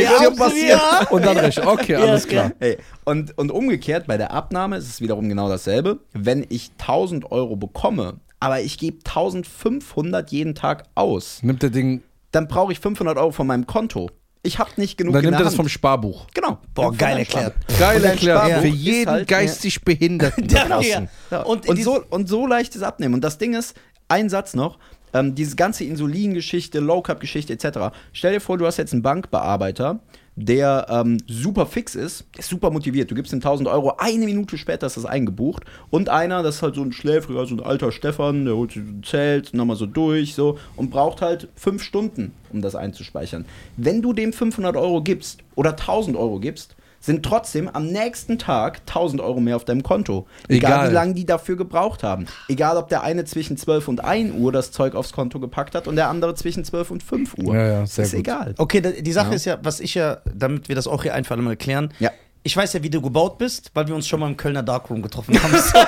Ja. 0.68 1.08
Und 1.10 1.26
dann 1.26 1.38
recht. 1.38 1.66
Okay, 1.66 1.94
Ja, 1.94 2.00
alles 2.00 2.26
okay. 2.26 2.34
klar. 2.34 2.52
Hey, 2.60 2.78
und, 3.06 3.38
und 3.38 3.52
umgekehrt, 3.52 4.08
bei 4.08 4.18
der 4.18 4.32
Abnahme 4.32 4.78
ist 4.78 4.88
es 4.88 5.02
wiederum 5.02 5.30
genau 5.30 5.50
dasselbe. 5.50 6.00
Wenn 6.14 6.46
ich 6.50 6.72
1000 6.80 7.32
Euro 7.32 7.56
bekomme, 7.56 8.16
aber 8.40 8.62
ich 8.62 8.78
gebe 8.80 8.98
1500 9.06 10.32
jeden 10.32 10.56
Tag 10.56 10.86
aus, 10.96 11.44
Nimmt 11.44 11.62
der 11.62 11.70
Ding, 11.70 12.02
dann 12.32 12.48
brauche 12.48 12.72
ich 12.72 12.80
500 12.80 13.18
Euro 13.18 13.32
von 13.32 13.46
meinem 13.46 13.68
Konto. 13.68 14.10
Ich 14.44 14.58
habe 14.58 14.72
nicht 14.78 14.98
genug 14.98 15.14
dann 15.14 15.24
in 15.24 15.30
nimmt 15.30 15.42
er 15.42 15.46
das 15.46 15.56
vom. 15.56 15.70
Sparbuch. 15.70 16.26
Genau. 16.34 16.58
Boah, 16.74 16.86
Von 16.88 16.98
geil 16.98 17.20
erklärt. 17.20 17.54
Geil 17.80 17.98
Und 17.98 18.06
erklärt. 18.06 18.62
Für 18.62 18.68
jeden 18.68 19.10
halt- 19.12 19.28
geistig 19.28 19.84
Behinderten 19.84 20.48
da 20.48 20.56
Ja, 20.58 20.68
draußen. 20.68 20.90
ja. 20.90 21.08
Ja, 21.30 21.42
Und, 21.44 21.68
und, 21.70 21.84
so, 21.84 22.04
und 22.10 22.28
so 22.28 22.48
leichtes 22.48 22.82
Abnehmen. 22.82 23.14
Und 23.14 23.22
das 23.24 23.38
Ding 23.38 23.54
ist, 23.54 23.76
ein 24.08 24.30
Satz 24.30 24.56
noch, 24.56 24.80
ähm, 25.14 25.36
diese 25.36 25.56
ganze 25.56 25.84
Insulingeschichte, 25.84 26.80
Low-Carb-Geschichte 26.80 27.54
etc. 27.54 27.94
Stell 28.14 28.34
dir 28.34 28.40
vor, 28.42 28.58
du 28.58 28.66
hast 28.66 28.78
jetzt 28.78 28.94
einen 28.94 29.04
Bankbearbeiter, 29.04 30.00
der 30.36 30.88
ähm, 30.90 31.18
super 31.28 31.66
fix 31.66 31.96
ist, 31.96 32.26
der 32.34 32.40
ist 32.40 32.50
super 32.50 32.72
motiviert. 32.72 33.12
Du 33.12 33.16
gibst 33.16 33.34
ihm 33.34 33.38
1000 33.38 33.68
Euro, 33.68 33.96
eine 33.98 34.26
Minute 34.26 34.58
später 34.58 34.88
ist 34.88 34.98
das 34.98 35.06
eingebucht. 35.06 35.64
Und 35.90 36.10
einer, 36.10 36.42
das 36.42 36.56
ist 36.56 36.62
halt 36.62 36.76
so 36.76 36.82
ein 36.82 36.94
Schläfriger, 36.94 37.46
so 37.46 37.56
ein 37.56 37.60
alter 37.62 37.92
Stefan, 37.92 38.46
der 38.46 38.56
holt 38.56 38.72
sich 38.72 38.82
ein 38.82 39.04
Zelt, 39.04 39.54
nochmal 39.54 39.76
so 39.76 39.86
durch 39.86 40.34
so 40.34 40.58
und 40.76 40.90
braucht 40.90 41.22
halt 41.22 41.50
fünf 41.56 41.84
Stunden, 41.84 42.34
um 42.52 42.62
das 42.62 42.76
einzuspeichern. 42.76 43.46
Wenn 43.78 44.02
du 44.02 44.14
dem 44.14 44.34
500 44.34 44.76
Euro 44.78 45.02
gibst 45.02 45.40
oder 45.56 45.72
1000 45.72 46.16
Euro 46.16 46.40
gibst, 46.40 46.76
sind 47.02 47.24
trotzdem 47.26 47.68
am 47.68 47.88
nächsten 47.88 48.38
Tag 48.40 48.82
1000 48.88 49.22
Euro 49.22 49.40
mehr 49.42 49.56
auf 49.58 49.66
deinem 49.66 49.84
Konto. 49.84 50.28
Egal, 50.48 50.72
Egal. 50.72 50.90
wie 50.90 50.94
lange 50.94 51.14
die 51.16 51.26
dafür 51.26 51.58
gebraucht 51.58 52.04
haben. 52.04 52.28
Egal, 52.48 52.78
ob 52.78 52.88
der 52.90 53.02
eine 53.04 53.26
zwischen 53.26 53.58
12 53.58 53.88
und 53.88 54.04
1 54.06 54.36
Uhr 54.36 54.52
das 54.52 54.72
Zeug 54.72 54.96
aufs 54.96 55.12
Konto 55.12 55.40
gepackt 55.40 55.76
hat 55.76 55.88
und 55.88 55.96
der 55.96 56.08
andere 56.10 56.36
zwischen 56.36 56.64
12 56.64 56.92
und 56.92 57.04
5 57.04 57.34
Uhr. 57.40 57.56
Ja, 57.56 57.68
ja, 57.68 57.86
sehr 57.86 58.06
ist 58.06 58.12
gut. 58.12 58.20
egal. 58.20 58.54
Okay, 58.58 58.82
die 59.02 59.12
Sache 59.12 59.30
Ja. 59.32 59.36
ist 59.36 59.46
ja, 59.46 59.58
was 59.64 59.80
ich 59.80 59.96
ja, 59.96 60.20
damit 60.34 60.70
wir 60.70 60.76
das 60.76 60.88
auch 60.88 61.02
hier 61.04 61.14
einfach 61.16 61.36
mal 61.38 61.50
erklären. 61.52 61.92
Ja. 62.00 62.12
Ich 62.44 62.56
weiß 62.56 62.74
ja, 62.74 62.84
wie 62.84 62.90
du 62.90 63.02
gebaut 63.02 63.38
bist, 63.38 63.72
weil 63.74 63.88
wir 63.88 63.96
uns 63.96 64.08
schon 64.08 64.20
mal 64.20 64.28
im 64.28 64.38
Kölner 64.38 64.64
Darkroom 64.64 65.02
getroffen 65.02 65.42
haben. 65.42 65.54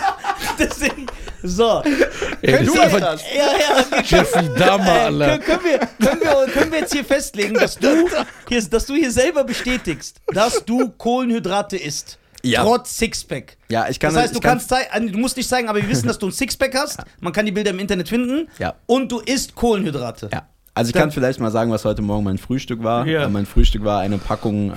Deswegen, 0.58 1.06
so. 1.42 1.82
Ey, 2.46 2.52
Könnt 2.52 2.68
das 2.68 2.74
ihr- 2.74 2.82
ist 2.84 2.94
einfach 2.94 3.18
ja, 3.34 3.96
ja, 3.96 4.02
Jeffrey 4.04 4.48
Dahmer, 4.58 4.86
Äh, 4.86 4.98
Alter. 5.00 5.38
können, 5.38 5.42
können, 5.44 5.64
wir, 5.64 5.78
können, 6.08 6.20
wir, 6.20 6.52
können 6.52 6.72
wir 6.72 6.78
jetzt 6.80 6.92
hier 6.92 7.04
festlegen, 7.04 7.54
dass 7.54 7.76
du, 7.78 7.88
hier, 8.48 8.62
dass 8.62 8.84
du 8.86 8.94
hier 8.94 9.10
selber 9.10 9.44
bestätigst, 9.44 10.20
dass 10.28 10.64
du 10.64 10.90
Kohlenhydrate 10.90 11.76
isst? 11.76 12.18
Ja. 12.42 12.62
Trotz 12.62 12.98
Sixpack. 12.98 13.56
Ja, 13.70 13.88
ich 13.88 13.98
kann 13.98 14.12
Das 14.12 14.24
heißt, 14.24 14.34
du 14.36 14.40
kann- 14.40 14.58
kannst 14.58 14.68
zeigen, 14.68 15.10
du 15.12 15.18
musst 15.18 15.38
nicht 15.38 15.48
zeigen, 15.48 15.68
aber 15.70 15.80
wir 15.80 15.88
wissen, 15.88 16.06
dass 16.06 16.18
du 16.18 16.26
ein 16.26 16.32
Sixpack 16.32 16.74
hast. 16.76 17.00
Man 17.20 17.32
kann 17.32 17.46
die 17.46 17.52
Bilder 17.52 17.70
im 17.70 17.78
Internet 17.78 18.10
finden. 18.10 18.48
Ja. 18.58 18.74
Und 18.84 19.10
du 19.10 19.20
isst 19.20 19.54
Kohlenhydrate. 19.54 20.28
Ja. 20.30 20.46
Also 20.74 20.90
ich 20.90 20.92
Dann- 20.92 21.02
kann 21.04 21.10
vielleicht 21.12 21.40
mal 21.40 21.50
sagen, 21.50 21.70
was 21.70 21.86
heute 21.86 22.02
Morgen 22.02 22.24
mein 22.24 22.36
Frühstück 22.36 22.82
war. 22.82 23.06
Ja. 23.06 23.24
Äh, 23.24 23.28
Mein 23.30 23.46
Frühstück 23.46 23.82
war 23.84 24.00
eine 24.00 24.18
Packung 24.18 24.72
äh, 24.72 24.74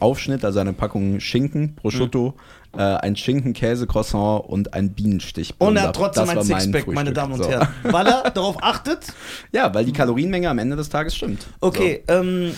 Aufschnitt, 0.00 0.44
also 0.44 0.58
eine 0.58 0.72
Packung 0.72 1.20
Schinken, 1.20 1.76
Prosciutto, 1.76 2.30
Mhm. 2.36 2.63
Äh, 2.76 2.82
ein 2.82 3.16
Schinken-Käse-Croissant 3.16 4.44
und 4.46 4.74
ein 4.74 4.90
Bienenstich. 4.90 5.54
Und 5.58 5.76
er 5.76 5.84
hat 5.88 5.96
trotzdem 5.96 6.26
Das 6.26 6.30
ein 6.30 6.36
war 6.36 6.44
mein 6.44 6.60
Sixpack, 6.60 6.86
meine. 6.94 7.12
Damen 7.12 7.32
und 7.34 7.42
So. 7.42 7.48
Herren. 7.50 7.68
Weil 7.84 8.06
er 8.06 8.30
darauf 8.34 8.56
achtet. 8.62 9.06
Ja, 9.52 9.72
weil 9.74 9.84
die 9.84 9.92
Kalorienmenge 9.92 10.48
am 10.48 10.58
Ende 10.58 10.76
des 10.76 10.88
Tages 10.88 11.14
stimmt. 11.16 11.46
Okay, 11.60 12.02
ähm, 12.08 12.52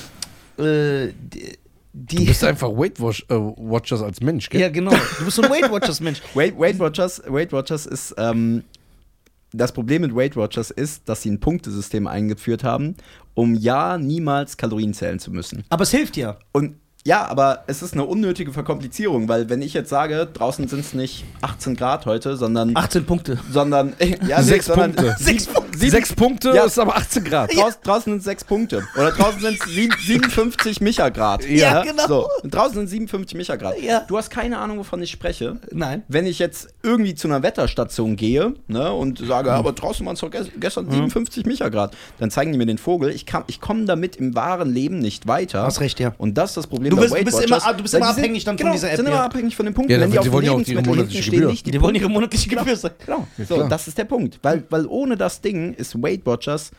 äh, 0.58 1.08
die, 1.12 1.58
Du 1.98 2.26
bist 2.26 2.44
einfach 2.44 2.68
Weight 2.68 3.00
Watch, 3.00 3.24
äh, 3.30 3.34
Watchers 3.34 4.02
als 4.02 4.20
Mensch, 4.20 4.50
gell? 4.50 4.60
ja 4.60 4.68
genau. 4.68 4.90
Du 5.18 5.24
bist 5.24 5.36
so 5.36 5.42
ein 5.42 5.50
Weight 5.50 5.70
Watchers 5.70 6.00
Mensch. 6.00 6.20
So. 6.20 6.34
Weight, 6.38 6.58
Weight 6.58 6.78
Watchers, 6.78 7.22
Weight 7.26 7.52
Watchers 7.52 7.86
ist 7.86 8.14
ähm, 8.18 8.64
das 9.52 9.72
Problem 9.72 10.02
mit 10.02 10.14
Weight 10.14 10.36
Watchers 10.36 10.70
ist, 10.70 11.08
dass 11.08 11.22
sie 11.22 11.30
ein 11.30 11.40
Punktesystem 11.40 12.06
eingeführt 12.06 12.64
haben, 12.64 12.96
um 13.32 13.54
ja 13.54 13.96
niemals 13.96 14.58
Kalorien 14.58 14.92
zählen 14.92 15.18
zu 15.18 15.30
müssen. 15.30 15.64
Aber 15.70 15.84
es 15.84 15.90
hilft 15.90 16.18
ja. 16.18 16.36
Und 16.52 16.76
ja, 17.07 17.24
aber 17.26 17.62
es 17.68 17.82
ist 17.82 17.94
eine 17.94 18.04
unnötige 18.04 18.52
Verkomplizierung, 18.52 19.28
weil 19.28 19.48
wenn 19.48 19.62
ich 19.62 19.72
jetzt 19.74 19.88
sage, 19.90 20.28
draußen 20.32 20.66
sind 20.68 20.80
es 20.80 20.92
nicht 20.92 21.24
18 21.40 21.76
Grad 21.76 22.04
heute, 22.07 22.36
sondern 22.36 22.76
18 22.76 23.07
Punkte. 23.07 23.38
sondern 23.50 23.94
ja, 24.28 24.38
nee, 24.38 24.42
Sechs 24.42 24.66
sondern 24.66 24.94
Punkte. 24.94 25.14
Sechs 25.18 25.46
Punkte. 25.46 25.78
Sechs 25.78 26.12
Punkte 26.12 26.52
Ja. 26.54 26.64
ist 26.64 26.78
aber 26.78 26.96
18 26.96 27.24
Grad. 27.24 27.54
Draußen, 27.54 27.80
draußen 27.82 28.12
sind 28.14 28.22
sechs 28.22 28.44
Punkte. 28.44 28.82
Oder 28.96 29.12
draußen 29.12 29.40
sind 29.40 29.59
es 29.61 30.07
57 30.07 30.80
Micha-Grad. 30.80 31.46
Ja, 31.48 31.82
genau. 31.82 32.07
So, 32.09 32.28
und 32.42 32.54
draußen 32.54 32.74
sind 32.74 32.88
57 32.88 33.36
Micha-Grad. 33.36 33.80
Ja. 33.82 34.00
Du 34.09 34.16
hast 34.16 34.30
keine 34.30 34.59
Ahnung, 34.59 34.78
wovon 34.78 35.02
ich 35.02 35.11
spreche. 35.11 35.57
Nein. 35.72 36.02
Wenn 36.09 36.26
ich 36.26 36.38
jetzt 36.38 36.68
irgendwie 36.82 37.14
zu 37.14 37.28
einer 37.28 37.42
Wetterstation 37.42 38.16
gehe 38.16 38.54
ne, 38.68 38.92
und 38.92 39.18
sage, 39.18 39.52
aber 39.52 39.72
draußen 39.72 40.04
waren 40.07 40.14
es 40.14 40.20
doch 40.20 40.30
ges- 40.30 40.48
gestern 40.59 40.90
57 40.90 41.44
Micha-Grad, 41.46 41.94
dann 42.18 42.30
zeigen 42.30 42.52
die 42.52 42.59
mir 42.59 42.66
den 42.66 42.78
Vogel. 42.78 43.11
Ich, 43.11 43.26
kann- 43.26 43.44
ich 43.46 43.61
komme 43.61 43.84
damit 43.84 44.16
im 44.16 44.34
wahren 44.34 44.72
Leben 44.72 44.98
nicht 44.98 45.26
weiter. 45.28 45.62
Hast 45.62 45.80
recht, 45.80 46.00
ja. 46.00 46.14
Und 46.18 46.38
das 46.38 46.50
ist 46.50 46.57
das 46.57 46.66
Problem 46.66 46.90
Du 46.90 46.95
bei 46.97 47.03
bist- 47.03 47.14
du 47.14 47.24
bist 47.24 47.36
Watchers, 47.38 47.64
immer- 47.64 47.74
du 47.74 47.82
bist 47.82 47.94
immer 47.94 48.07
abhängig 48.09 48.44
dann 48.44 48.57
von 48.57 48.64
genau, 48.64 48.72
dieser 48.72 48.90
App, 48.90 48.97
sind 48.97 49.07
immer 49.07 49.16
ja. 49.16 49.24
abhängig 49.24 49.57
von 49.57 49.66
den 49.66 49.74
Punkten. 49.74 49.92
Ja, 49.92 50.01
Wenn 50.01 50.11
die 50.11 50.18
die 50.18 50.32
wollen 50.32 50.44
ja 50.44 50.53
auch 50.53 50.62
die 50.62 50.74
monatliche 50.74 51.30
Gebühr. 51.30 51.49
nicht 51.49 51.66
die 51.66 51.70
Die 51.70 51.80
wollen 51.80 51.94
ihre 51.94 52.09
monatliche 52.09 52.49
Gebühr 52.49 52.76
sagen. 52.76 52.94
Genau. 53.05 53.26
So, 53.49 53.62
das 53.68 53.88
ist 53.88 53.97
der 53.99 54.05
Punkt. 54.05 54.38
Weil, 54.42 54.64
weil 54.70 54.86
ohne 54.86 55.16
das 55.16 55.40
Ding 55.40 55.74
ist 55.74 56.01
Weight 56.03 56.24
Watchers 56.26 56.70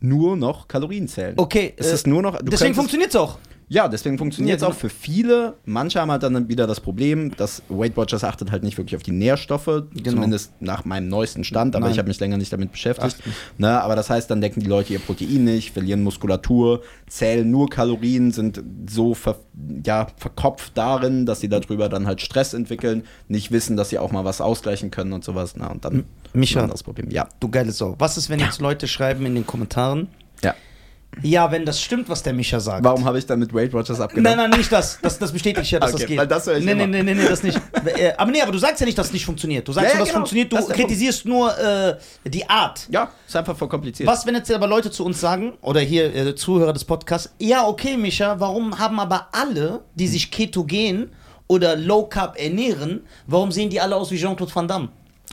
nur 0.00 0.36
noch 0.36 0.66
Kalorien 0.68 1.08
zählen. 1.08 1.34
Okay. 1.36 1.74
Es 1.76 1.88
äh, 1.88 1.94
ist 1.94 2.06
nur 2.06 2.22
noch. 2.22 2.38
deswegen 2.42 2.74
funktioniert 2.74 3.10
es 3.10 3.16
auch. 3.16 3.38
Ja, 3.72 3.88
deswegen 3.88 4.18
funktioniert 4.18 4.58
es 4.58 4.64
auch 4.64 4.74
für 4.74 4.90
viele. 4.90 5.54
Manche 5.64 5.98
haben 5.98 6.10
halt 6.10 6.22
dann 6.22 6.46
wieder 6.46 6.66
das 6.66 6.78
Problem, 6.78 7.34
dass 7.38 7.62
Weight 7.70 7.96
Watchers 7.96 8.22
achtet 8.22 8.52
halt 8.52 8.62
nicht 8.64 8.76
wirklich 8.76 8.94
auf 8.96 9.02
die 9.02 9.12
Nährstoffe, 9.12 9.84
zumindest 10.04 10.52
nach 10.60 10.84
meinem 10.84 11.08
neuesten 11.08 11.42
Stand, 11.42 11.74
aber 11.74 11.86
Nein. 11.86 11.92
ich 11.92 11.98
habe 11.98 12.08
mich 12.08 12.20
länger 12.20 12.36
nicht 12.36 12.52
damit 12.52 12.70
beschäftigt. 12.70 13.16
Ne, 13.56 13.80
aber 13.80 13.96
das 13.96 14.10
heißt, 14.10 14.30
dann 14.30 14.42
decken 14.42 14.60
die 14.60 14.66
Leute 14.66 14.92
ihr 14.92 14.98
Protein 14.98 15.44
nicht, 15.44 15.72
verlieren 15.72 16.02
Muskulatur, 16.02 16.82
zählen 17.08 17.50
nur 17.50 17.70
Kalorien, 17.70 18.30
sind 18.30 18.62
so 18.90 19.14
ver, 19.14 19.36
ja, 19.86 20.08
verkopft 20.18 20.72
darin, 20.74 21.24
dass 21.24 21.40
sie 21.40 21.48
darüber 21.48 21.88
dann 21.88 22.06
halt 22.06 22.20
Stress 22.20 22.52
entwickeln, 22.52 23.04
nicht 23.28 23.52
wissen, 23.52 23.78
dass 23.78 23.88
sie 23.88 23.98
auch 23.98 24.12
mal 24.12 24.26
was 24.26 24.42
ausgleichen 24.42 24.90
können 24.90 25.14
und 25.14 25.24
sowas. 25.24 25.54
Na, 25.56 25.68
und 25.68 25.82
dann 25.86 26.04
Micha. 26.34 26.66
das 26.66 26.82
Problem. 26.82 27.10
Ja. 27.10 27.26
Du 27.40 27.48
geile 27.48 27.72
Sau. 27.72 27.94
Was 27.98 28.18
ist, 28.18 28.28
wenn 28.28 28.38
jetzt 28.38 28.60
Leute 28.60 28.86
schreiben 28.86 29.24
in 29.24 29.34
den 29.34 29.46
Kommentaren? 29.46 30.08
ja. 30.42 30.54
Ja, 31.20 31.50
wenn 31.52 31.66
das 31.66 31.80
stimmt, 31.80 32.08
was 32.08 32.22
der 32.22 32.32
Micha 32.32 32.58
sagt. 32.58 32.82
Warum 32.84 33.04
habe 33.04 33.18
ich 33.18 33.26
dann 33.26 33.38
mit 33.38 33.52
Weight 33.52 33.72
Watchers 33.74 33.98
Nein, 33.98 34.04
abgenommen? 34.08 34.36
nein, 34.38 34.50
nicht 34.58 34.72
das. 34.72 34.98
Das, 35.02 35.18
das 35.18 35.30
bestätigt 35.30 35.70
ja, 35.70 35.78
dass 35.78 35.90
Okay, 35.92 36.00
das 36.02 36.08
geht. 36.08 36.18
weil 36.18 36.26
das 36.26 36.46
höre 36.46 36.56
ich 36.56 36.64
nee, 36.64 36.72
immer. 36.72 36.86
nee, 36.86 37.02
nee, 37.02 37.14
nee, 37.14 37.28
das 37.28 37.42
nicht. 37.42 37.60
Äh, 37.84 38.12
aber 38.16 38.30
nee, 38.30 38.40
aber 38.40 38.52
du 38.52 38.58
sagst 38.58 38.80
ja 38.80 38.86
nicht, 38.86 38.96
dass 38.96 39.08
es 39.08 39.12
nicht 39.12 39.26
funktioniert. 39.26 39.66
Du 39.68 39.72
sagst 39.72 39.88
Ja, 39.88 39.94
ja, 39.94 39.98
dass 39.98 40.08
es 40.08 40.12
genau. 40.14 40.20
funktioniert. 40.20 40.52
Du 40.52 40.56
Das 40.56 40.68
kritisierst 40.68 41.26
nur 41.26 41.56
äh, 41.58 41.96
die 42.24 42.48
Art. 42.48 42.86
Ja, 42.90 43.10
ist 43.26 43.36
einfach 43.36 43.56
verkompliziert. 43.56 44.08
Was, 44.08 44.24
wenn 44.24 44.34
jetzt 44.36 44.50
aber 44.50 44.66
Leute 44.68 44.90
zu 44.90 45.04
uns 45.04 45.20
sagen, 45.20 45.52
oder 45.60 45.80
hier 45.80 46.14
äh, 46.14 46.34
Zuhörer 46.34 46.72
des 46.72 46.84
Podcasts, 46.84 47.30
ja, 47.38 47.66
okay, 47.66 47.96
Micha, 47.96 48.38
warum 48.40 48.78
haben 48.78 48.98
aber 49.00 49.28
alle, 49.32 49.82
die 49.96 50.06
sich 50.08 50.30
ketogen 50.30 51.10
oder 51.48 51.76
Low 51.76 52.04
Carb 52.06 52.38
ernähren, 52.40 53.02
warum 53.26 53.52
sehen 53.52 53.68
die 53.68 53.80
alle 53.80 53.96
aus 53.96 54.10
wie 54.10 54.16
Jean-Claude 54.16 54.54
Van 54.54 54.66
Damme? 54.68 54.88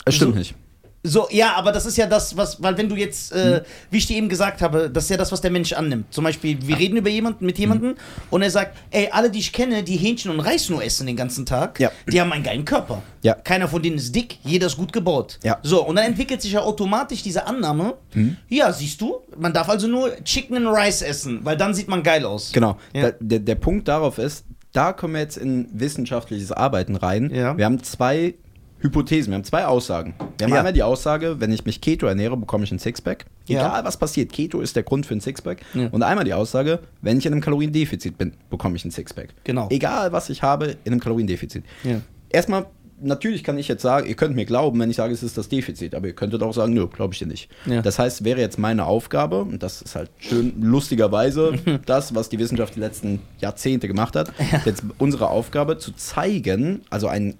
Es 0.06 0.16
stimmt 0.16 0.34
so- 0.34 0.40
nicht. 0.40 0.56
So, 1.02 1.28
ja, 1.32 1.54
aber 1.56 1.72
das 1.72 1.86
ist 1.86 1.96
ja 1.98 2.08
das, 2.08 2.36
was, 2.36 2.62
weil 2.62 2.78
wenn 2.78 2.90
du 2.90 2.96
jetzt, 2.98 3.32
äh, 3.32 3.64
wie 3.90 4.00
ich 4.00 4.06
dir 4.08 4.18
eben 4.18 4.28
gesagt 4.28 4.62
habe, 4.62 4.90
das 4.90 5.06
ist 5.06 5.10
ja 5.10 5.16
das, 5.16 5.32
was 5.32 5.40
der 5.40 5.50
Mensch 5.50 5.72
annimmt. 5.72 6.14
Zum 6.14 6.26
Beispiel, 6.26 6.58
wir 6.68 6.78
reden 6.78 6.98
über 6.98 7.10
jemanden, 7.10 7.46
mit 7.46 7.58
jemandem 7.58 7.92
Hm. 7.92 7.98
und 8.32 8.42
er 8.42 8.52
sagt, 8.52 8.76
ey, 8.92 9.08
alle, 9.10 9.32
die 9.32 9.40
ich 9.40 9.54
kenne, 9.54 9.82
die 9.84 9.96
Hähnchen 9.96 10.30
und 10.30 10.42
Reis 10.42 10.68
nur 10.70 10.84
essen 10.84 11.08
den 11.08 11.16
ganzen 11.16 11.46
Tag, 11.46 11.80
Ja. 11.80 11.90
die 12.12 12.20
haben 12.20 12.34
einen 12.34 12.44
geilen 12.44 12.66
Körper. 12.66 13.02
Ja. 13.22 13.34
Keiner 13.36 13.70
von 13.70 13.82
denen 13.82 13.96
ist 13.98 14.14
dick, 14.14 14.40
jeder 14.44 14.68
ist 14.68 14.76
gut 14.76 14.92
gebaut. 14.92 15.40
Ja. 15.42 15.58
So, 15.64 15.86
und 15.86 15.96
dann 15.96 16.04
entwickelt 16.06 16.42
sich 16.42 16.52
ja 16.52 16.62
automatisch 16.62 17.24
diese 17.24 17.48
Annahme, 17.48 17.94
Hm. 18.12 18.36
ja, 18.50 18.74
siehst 18.74 19.00
du, 19.00 19.22
man 19.38 19.54
darf 19.54 19.70
also 19.70 19.88
nur 19.88 20.12
Chicken 20.26 20.58
and 20.68 20.78
Rice 20.78 21.02
essen, 21.02 21.40
weil 21.46 21.56
dann 21.56 21.74
sieht 21.74 21.88
man 21.88 22.04
geil 22.04 22.26
aus. 22.26 22.52
Genau. 22.52 22.78
Ja. 22.94 23.12
Der, 23.22 23.40
der 23.40 23.56
Punkt 23.56 23.88
darauf 23.88 24.18
ist, 24.18 24.44
da 24.74 24.92
kommen 24.92 25.14
wir 25.14 25.22
jetzt 25.22 25.38
in 25.38 25.70
wissenschaftliches 25.72 26.52
Arbeiten 26.52 26.96
rein. 26.98 27.32
Ja. 27.34 27.58
Wir 27.58 27.64
haben 27.66 27.82
zwei 27.84 28.36
Hypothesen, 28.82 29.32
wir 29.32 29.36
haben 29.36 29.44
zwei 29.44 29.66
Aussagen. 29.66 30.14
Wir 30.38 30.46
haben 30.46 30.52
Ja. 30.54 30.60
einmal 30.60 30.74
die 30.74 30.84
Aussage, 30.84 31.40
wenn 31.40 31.52
ich 31.52 31.66
mich 31.66 31.82
Keto 31.82 32.06
ernähre, 32.08 32.38
bekomme 32.38 32.64
ich 32.64 32.72
ein 32.72 32.80
Sixpack. 32.80 33.26
Ja. 33.48 33.60
Egal 33.68 33.84
was 33.86 33.98
passiert, 33.98 34.32
Keto 34.32 34.62
ist 34.62 34.76
der 34.76 34.84
Grund 34.84 35.06
für 35.06 35.14
ein 35.16 35.22
Sixpack. 35.22 35.60
Ja. 35.74 35.88
Und 35.92 36.04
einmal 36.04 36.24
die 36.26 36.34
Aussage, 36.34 36.80
wenn 37.02 37.18
ich 37.18 37.26
in 37.26 37.34
einem 37.34 37.42
Kaloriendefizit 37.42 38.18
bin, 38.18 38.34
bekomme 38.50 38.76
ich 38.76 38.86
ein 38.86 38.92
Sixpack. 38.92 39.30
Genau. 39.44 39.68
Egal 39.70 40.12
was 40.12 40.30
ich 40.30 40.44
habe, 40.44 40.78
in 40.84 40.92
einem 40.94 41.00
Kaloriendefizit. 41.02 41.64
Ja. 41.84 42.02
Erstmal, 42.30 42.68
natürlich 43.02 43.44
kann 43.44 43.58
ich 43.58 43.68
jetzt 43.68 43.82
sagen, 43.82 44.08
ihr 44.08 44.16
könnt 44.16 44.36
mir 44.36 44.46
glauben, 44.46 44.80
wenn 44.80 44.90
ich 44.90 44.96
sage, 44.98 45.14
es 45.14 45.24
ist 45.24 45.38
das 45.38 45.50
Defizit, 45.50 45.96
aber 45.96 46.08
ihr 46.08 46.14
könntet 46.14 46.42
auch 46.44 46.54
sagen, 46.54 46.74
nö, 46.74 46.88
glaube 46.88 47.14
ich 47.14 47.20
dir 47.20 47.28
nicht. 47.28 47.50
Ja. 47.66 47.82
Das 47.82 47.98
heißt, 48.00 48.24
wäre 48.24 48.40
jetzt 48.40 48.60
meine 48.60 48.86
Aufgabe, 48.86 49.42
und 49.42 49.62
das 49.64 49.82
ist 49.82 49.96
halt 49.96 50.10
schön 50.20 50.54
lustigerweise 50.62 51.54
das, 51.86 52.14
was 52.16 52.30
die 52.30 52.40
Wissenschaft 52.40 52.76
die 52.76 52.80
letzten 52.82 53.20
Jahrzehnte 53.40 53.88
gemacht 53.88 54.16
hat, 54.16 54.32
jetzt 54.66 54.84
unsere 55.00 55.30
Aufgabe 55.30 55.78
zu 55.78 55.92
zeigen, 55.94 56.82
also 56.90 57.08
ein 57.08 57.36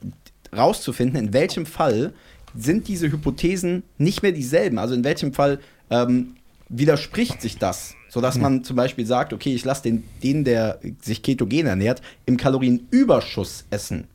rauszufinden, 0.56 1.20
in 1.28 1.34
welchem 1.34 1.66
Fall 1.66 2.14
sind 2.56 2.88
diese 2.88 3.12
Hypothesen 3.12 3.84
nicht 3.98 4.24
mehr 4.24 4.32
dieselben. 4.32 4.80
Also 4.80 4.96
in 4.96 5.04
welchem 5.04 5.34
Fall 5.34 5.60
ähm, 5.90 6.36
widerspricht 6.68 7.42
sich 7.42 7.58
das, 7.58 7.96
sodass 8.10 8.38
man 8.38 8.64
zum 8.64 8.76
Beispiel 8.76 9.06
sagt, 9.06 9.34
okay, 9.34 9.54
ich 9.54 9.66
lasse 9.66 9.84
den, 9.84 10.04
den, 10.24 10.44
der 10.44 10.80
sich 11.02 11.22
ketogen 11.24 11.68
ernährt, 11.68 12.02
im 12.26 12.38
Kalorienüberschuss 12.38 13.66
essen. 13.70 14.08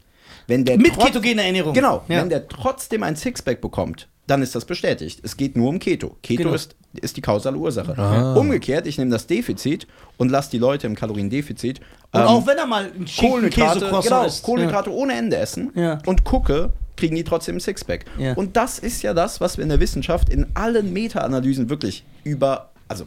Wenn 0.47 0.65
der 0.65 0.77
Mit 0.77 0.99
ketogener 0.99 1.43
Ernährung. 1.45 1.73
Genau, 1.75 2.05
Ja. 2.09 2.21
wenn 2.21 2.29
der 2.29 2.49
trotzdem 2.49 3.03
ein 3.03 3.17
Sixpack 3.17 3.61
bekommt, 3.61 4.09
dann 4.27 4.43
ist 4.43 4.55
das 4.55 4.65
bestätigt. 4.65 5.21
Es 5.23 5.37
geht 5.37 5.57
nur 5.57 5.69
um 5.69 5.79
Keto. 5.79 6.17
Keto 6.23 6.45
Genau. 6.45 6.55
ist, 6.55 6.75
ist 6.95 7.17
die 7.17 7.21
kausale 7.21 7.57
Ursache. 7.59 7.97
Ah. 7.99 8.35
Umgekehrt, 8.35 8.87
ich 8.87 8.97
nehme 8.99 9.11
das 9.11 9.27
Defizit 9.27 9.87
und 10.17 10.31
lasse 10.31 10.51
die 10.51 10.59
Leute 10.59 10.87
im 10.87 10.95
Kaloriendefizit 10.95 11.81
Und 12.13 12.21
ähm, 12.21 12.27
auch 12.27 12.47
wenn 12.47 12.57
er 12.57 12.67
mal 12.67 12.85
ein 12.85 13.07
Schinken, 13.07 13.51
Käse, 13.51 13.81
Kohlenhydrate, 13.81 14.03
genau, 14.09 14.25
isst. 14.25 14.43
Kohlenhydrate 14.43 14.91
ohne 14.93 15.13
Ende 15.15 15.37
essen 15.37 15.73
Ja. 15.75 15.99
und 16.07 16.25
gucke, 16.25 16.73
kriegen 16.97 17.17
die 17.17 17.25
trotzdem 17.25 17.57
ein 17.57 17.61
Sixpack. 17.61 18.05
Ja. 18.19 18.35
Und 18.35 18.57
das 18.57 18.79
ist 18.79 19.03
ja 19.03 19.13
das, 19.15 19.41
was 19.41 19.57
wir 19.59 19.63
in 19.65 19.69
der 19.69 19.81
Wissenschaft 19.81 20.29
in 20.31 20.47
allen 20.55 20.93
Meta-Analysen 20.93 21.69
wirklich 21.69 22.05
über, 22.23 22.71
also 22.89 23.05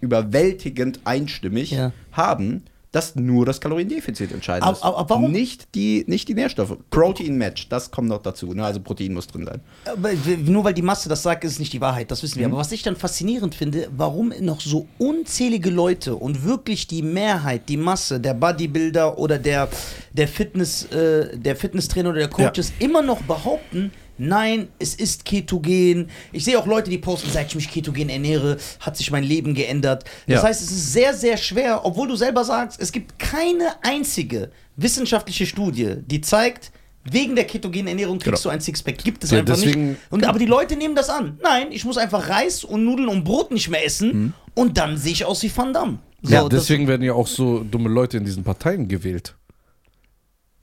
überwältigend 0.00 1.00
einstimmig 1.04 1.70
Ja. 1.70 1.92
haben, 2.12 2.64
dass 2.96 3.14
nur 3.14 3.44
das 3.44 3.60
Kaloriendefizit 3.60 4.32
entscheidend 4.32 4.64
Aber- 4.64 4.76
ist. 4.76 4.82
aber- 4.82 4.96
aber 4.98 5.10
warum- 5.16 5.30
Nicht 5.32 5.68
die, 5.74 6.04
nicht 6.06 6.28
die 6.28 6.34
Nährstoffe. 6.34 6.78
Protein 6.88 7.36
Match, 7.36 7.68
das 7.68 7.90
kommt 7.90 8.08
noch 8.08 8.22
dazu. 8.22 8.54
Ne? 8.54 8.64
Also 8.64 8.80
Protein 8.80 9.12
muss 9.12 9.26
drin 9.26 9.44
sein. 9.44 9.60
Aber 9.84 10.10
Nur 10.44 10.64
weil 10.64 10.72
die 10.72 10.80
Masse 10.82 11.08
das 11.10 11.22
sagt, 11.22 11.44
ist 11.44 11.52
es 11.52 11.58
nicht 11.58 11.72
die 11.74 11.80
Wahrheit, 11.82 12.10
das 12.10 12.22
wissen 12.22 12.38
wir. 12.38 12.46
Aber 12.46 12.56
was 12.56 12.72
ich 12.72 12.82
dann 12.82 12.96
faszinierend 12.96 13.54
finde, 13.54 13.88
warum 13.94 14.32
noch 14.40 14.60
so 14.62 14.86
unzählige 14.96 15.68
Leute 15.68 16.16
und 16.16 16.44
wirklich 16.44 16.86
die 16.86 17.02
Mehrheit, 17.02 17.68
die 17.68 17.76
Masse 17.76 18.18
der 18.18 18.32
Bodybuilder 18.32 19.18
oder 19.18 19.38
der, 19.38 19.68
der, 20.14 20.26
Fitness, 20.28 20.84
äh, 20.86 21.36
der 21.36 21.54
Fitnesstrainer 21.56 22.08
oder 22.10 22.20
der 22.20 22.28
Coaches 22.28 22.72
immer 22.78 23.02
noch 23.02 23.20
behaupten, 23.22 23.90
nein, 24.18 24.68
es 24.78 24.94
ist 24.94 25.24
ketogen. 25.24 26.10
Ich 26.32 26.44
sehe 26.44 26.58
auch 26.58 26.66
Leute, 26.66 26.90
die 26.90 26.98
posten, 26.98 27.30
seit 27.30 27.48
ich 27.48 27.54
mich 27.54 27.70
ketogen 27.70 28.08
ernähre, 28.08 28.56
hat 28.80 28.96
sich 28.96 29.10
mein 29.10 29.24
Leben 29.24 29.54
geändert. 29.54 30.04
Das 30.26 30.42
Ja. 30.42 30.48
heißt, 30.48 30.62
es 30.62 30.70
ist 30.70 30.92
sehr, 30.92 31.14
sehr 31.14 31.36
schwer, 31.36 31.84
obwohl 31.84 32.08
du 32.08 32.16
selber 32.16 32.44
sagst, 32.44 32.80
es 32.80 32.92
gibt 32.92 33.18
keine 33.18 33.82
einzige 33.82 34.50
wissenschaftliche 34.76 35.46
Studie, 35.46 35.96
die 36.06 36.20
zeigt, 36.20 36.72
Wegen 37.08 37.36
der 37.36 37.44
ketogenen 37.44 37.86
Ernährung 37.86 38.18
kriegst 38.18 38.42
Genau. 38.42 38.50
du 38.52 38.56
ein 38.56 38.60
Sixpack. 38.60 38.98
Gibt 38.98 39.22
es 39.22 39.30
Ja, 39.30 39.38
einfach 39.38 39.54
deswegen- 39.54 39.90
nicht. 39.90 40.00
Und, 40.10 40.24
aber 40.26 40.40
die 40.40 40.44
Leute 40.46 40.74
nehmen 40.74 40.96
das 40.96 41.08
an. 41.08 41.38
Nein, 41.40 41.68
ich 41.70 41.84
muss 41.84 41.98
einfach 41.98 42.28
Reis 42.28 42.64
und 42.64 42.84
Nudeln 42.84 43.06
und 43.08 43.22
Brot 43.22 43.52
nicht 43.52 43.68
mehr 43.68 43.84
essen 43.86 44.34
und 44.56 44.76
dann 44.76 44.96
sehe 44.96 45.12
ich 45.12 45.24
aus 45.24 45.40
wie 45.44 45.56
Van 45.56 45.72
Damme. 45.72 46.00
So, 46.22 46.34
ja, 46.34 46.48
deswegen 46.48 46.88
werden 46.88 47.02
ja 47.02 47.12
auch 47.12 47.28
so 47.28 47.62
dumme 47.62 47.88
Leute 47.90 48.16
in 48.16 48.24
diesen 48.24 48.42
Parteien 48.42 48.88
gewählt. 48.88 49.36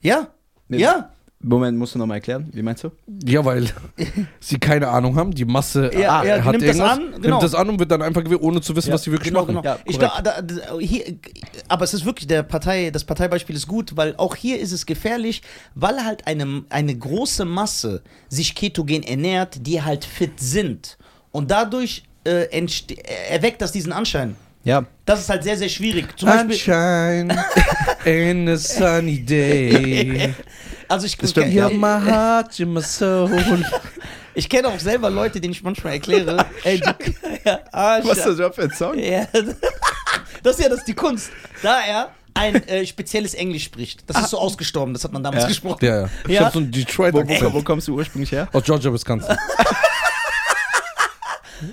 ja, 0.02 0.28
ja. 0.68 1.13
Moment, 1.46 1.76
musst 1.78 1.94
du 1.94 1.98
nochmal 1.98 2.16
erklären? 2.18 2.48
Wie 2.52 2.62
meinst 2.62 2.84
du? 2.84 2.90
Ja, 3.24 3.44
weil 3.44 3.68
sie 4.40 4.58
keine 4.58 4.88
Ahnung 4.88 5.16
haben. 5.16 5.30
Die 5.32 5.44
Masse 5.44 5.90
Ja, 5.92 6.22
äh, 6.22 6.28
ja, 6.38 6.44
hat 6.44 6.52
nimmt 6.52 6.66
das 6.66 6.80
an, 6.80 6.98
genau. 7.20 7.28
nimmt 7.28 7.42
das 7.42 7.54
an 7.54 7.68
und 7.68 7.78
wird 7.78 7.90
dann 7.90 8.00
einfach 8.02 8.24
gewählt, 8.24 8.40
ohne 8.42 8.60
zu 8.60 8.74
wissen, 8.74 8.88
Ja, 8.88 8.94
was 8.94 9.02
sie 9.02 9.10
wirklich 9.12 9.28
Genau, 9.28 9.42
machen. 9.42 9.56
genau. 9.56 9.62
Ja, 9.64 9.78
ich 9.84 9.98
glaub, 9.98 10.22
da, 10.24 10.40
da, 10.40 10.78
hier, 10.78 11.04
aber 11.68 11.84
es 11.84 11.92
ist 11.94 12.04
wirklich 12.04 12.26
der 12.26 12.42
Partei, 12.42 12.90
das 12.90 13.04
Parteibeispiel 13.04 13.54
ist 13.56 13.66
gut, 13.68 13.96
weil 13.96 14.14
auch 14.16 14.34
hier 14.36 14.58
ist 14.58 14.72
es 14.72 14.86
gefährlich, 14.86 15.42
weil 15.74 16.04
halt 16.04 16.26
eine, 16.26 16.64
eine 16.70 16.96
große 16.96 17.44
Masse 17.44 18.02
sich 18.28 18.54
ketogen 18.54 19.02
ernährt, 19.02 19.66
die 19.66 19.82
halt 19.82 20.04
fit 20.04 20.40
sind. 20.40 20.96
Und 21.30 21.50
dadurch 21.50 22.04
äh, 22.24 22.46
entste- 22.58 22.96
erweckt 23.28 23.60
das 23.60 23.70
diesen 23.72 23.92
Anschein. 23.92 24.36
Ja. 24.64 24.84
Das 25.04 25.20
ist 25.20 25.28
halt 25.28 25.44
sehr, 25.44 25.56
sehr 25.56 25.68
schwierig. 25.68 26.18
Zum 26.18 26.30
Sunshine 26.30 27.44
in 28.04 28.48
a 28.48 28.56
sunny 28.56 29.20
day. 29.22 30.34
also 30.88 31.06
ich, 31.06 31.18
have 31.18 31.74
my 31.74 32.00
heart 32.00 32.58
ich 34.34 34.48
kenne 34.48 34.68
auch 34.68 34.78
selber 34.78 35.10
Leute, 35.10 35.40
denen 35.40 35.52
ich 35.52 35.62
manchmal 35.62 35.94
erkläre, 35.94 36.46
ey, 36.64 36.80
du, 36.80 36.94
ja, 37.44 37.60
ah, 37.72 38.00
Was 38.02 38.18
ist 38.26 38.38
das 38.38 38.54
für 38.54 38.62
ein 38.62 38.70
Song? 38.70 38.98
Ja, 38.98 39.26
das 40.42 40.56
ist 40.56 40.62
ja 40.62 40.68
das 40.70 40.78
ist 40.78 40.88
die 40.88 40.94
Kunst. 40.94 41.30
Da 41.62 41.80
er 41.86 42.10
ein 42.34 42.56
äh, 42.66 42.84
spezielles 42.84 43.34
Englisch 43.34 43.64
spricht. 43.64 44.02
Das 44.08 44.18
ist 44.20 44.30
so 44.30 44.38
ausgestorben, 44.38 44.92
das 44.92 45.04
hat 45.04 45.12
man 45.12 45.22
damals 45.22 45.44
Ja. 45.44 45.48
gesprochen. 45.48 45.84
Ja, 45.84 46.00
ja. 46.00 46.08
Ich 46.26 46.34
Ja? 46.34 46.44
hab 46.46 46.52
so 46.52 46.58
einen 46.58 46.72
Detroit 46.72 47.14
Wo, 47.14 47.20
wo, 47.20 47.52
wo 47.52 47.62
kommst 47.62 47.86
du 47.86 47.94
ursprünglich 47.94 48.32
her? 48.32 48.48
Aus 48.52 48.64
Georgia, 48.64 48.92
Wisconsin. 48.92 49.36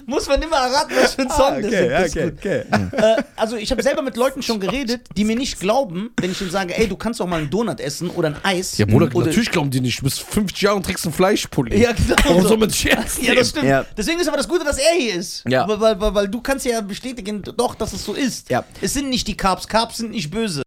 Muss 0.05 0.27
man 0.27 0.41
immer 0.41 0.57
erraten, 0.57 0.95
was 0.95 1.15
für 1.15 1.21
ein 1.23 1.29
Song 1.29 1.61
das 1.61 1.71
ist. 1.71 1.89
Das 1.89 2.07
ist 2.07 2.13
gut. 2.15 2.33
okay. 2.37 2.63
Äh, 2.91 3.23
also 3.35 3.55
ich 3.55 3.71
habe 3.71 3.81
selber 3.83 4.01
mit 4.01 4.17
Leuten 4.17 4.41
schon 4.41 4.59
geredet, 4.59 5.01
die 5.15 5.23
mir 5.23 5.35
nicht 5.35 5.59
glauben, 5.59 6.11
wenn 6.19 6.31
ich 6.31 6.41
ihnen 6.41 6.51
sage, 6.51 6.77
ey, 6.77 6.87
du 6.87 6.95
kannst 6.95 7.21
auch 7.21 7.27
mal 7.27 7.39
einen 7.39 7.49
Donut 7.49 7.79
essen 7.79 8.09
oder 8.09 8.29
ein 8.29 8.37
Eis. 8.43 8.77
Ja, 8.77 8.85
Bruder, 8.85 9.13
oder, 9.13 9.27
natürlich 9.27 9.51
glauben 9.51 9.71
die 9.71 9.81
nicht. 9.81 9.99
Du 9.99 10.03
bist 10.03 10.21
50 10.21 10.61
Jahre 10.61 10.77
und 10.77 10.85
trägst 10.85 11.05
einen 11.05 11.13
Fleischpulli. 11.13 11.81
Ja, 11.81 11.91
genau 11.91 12.15
Warum 12.23 12.41
so. 12.43 12.47
soll 12.49 12.57
man 12.57 12.69
ernst 12.69 13.21
Ja, 13.21 13.35
das 13.35 13.49
stimmt. 13.49 13.65
Ja. 13.65 13.85
Deswegen 13.97 14.19
ist 14.19 14.27
aber 14.27 14.37
das 14.37 14.47
Gute, 14.47 14.63
dass 14.63 14.77
er 14.77 14.93
hier 14.97 15.15
ist. 15.15 15.43
Ja. 15.47 15.67
Weil, 15.67 15.79
weil, 15.79 15.99
weil, 15.99 16.15
weil 16.15 16.27
du 16.27 16.41
kannst 16.41 16.65
ja 16.65 16.81
bestätigen, 16.81 17.41
doch, 17.41 17.75
dass 17.75 17.93
es 17.93 18.03
so 18.03 18.13
ist. 18.13 18.49
Ja. 18.49 18.63
Es 18.81 18.93
sind 18.93 19.09
nicht 19.09 19.27
die 19.27 19.37
Carbs. 19.37 19.67
Carbs 19.67 19.97
sind 19.97 20.11
nicht 20.11 20.31
böse. 20.31 20.61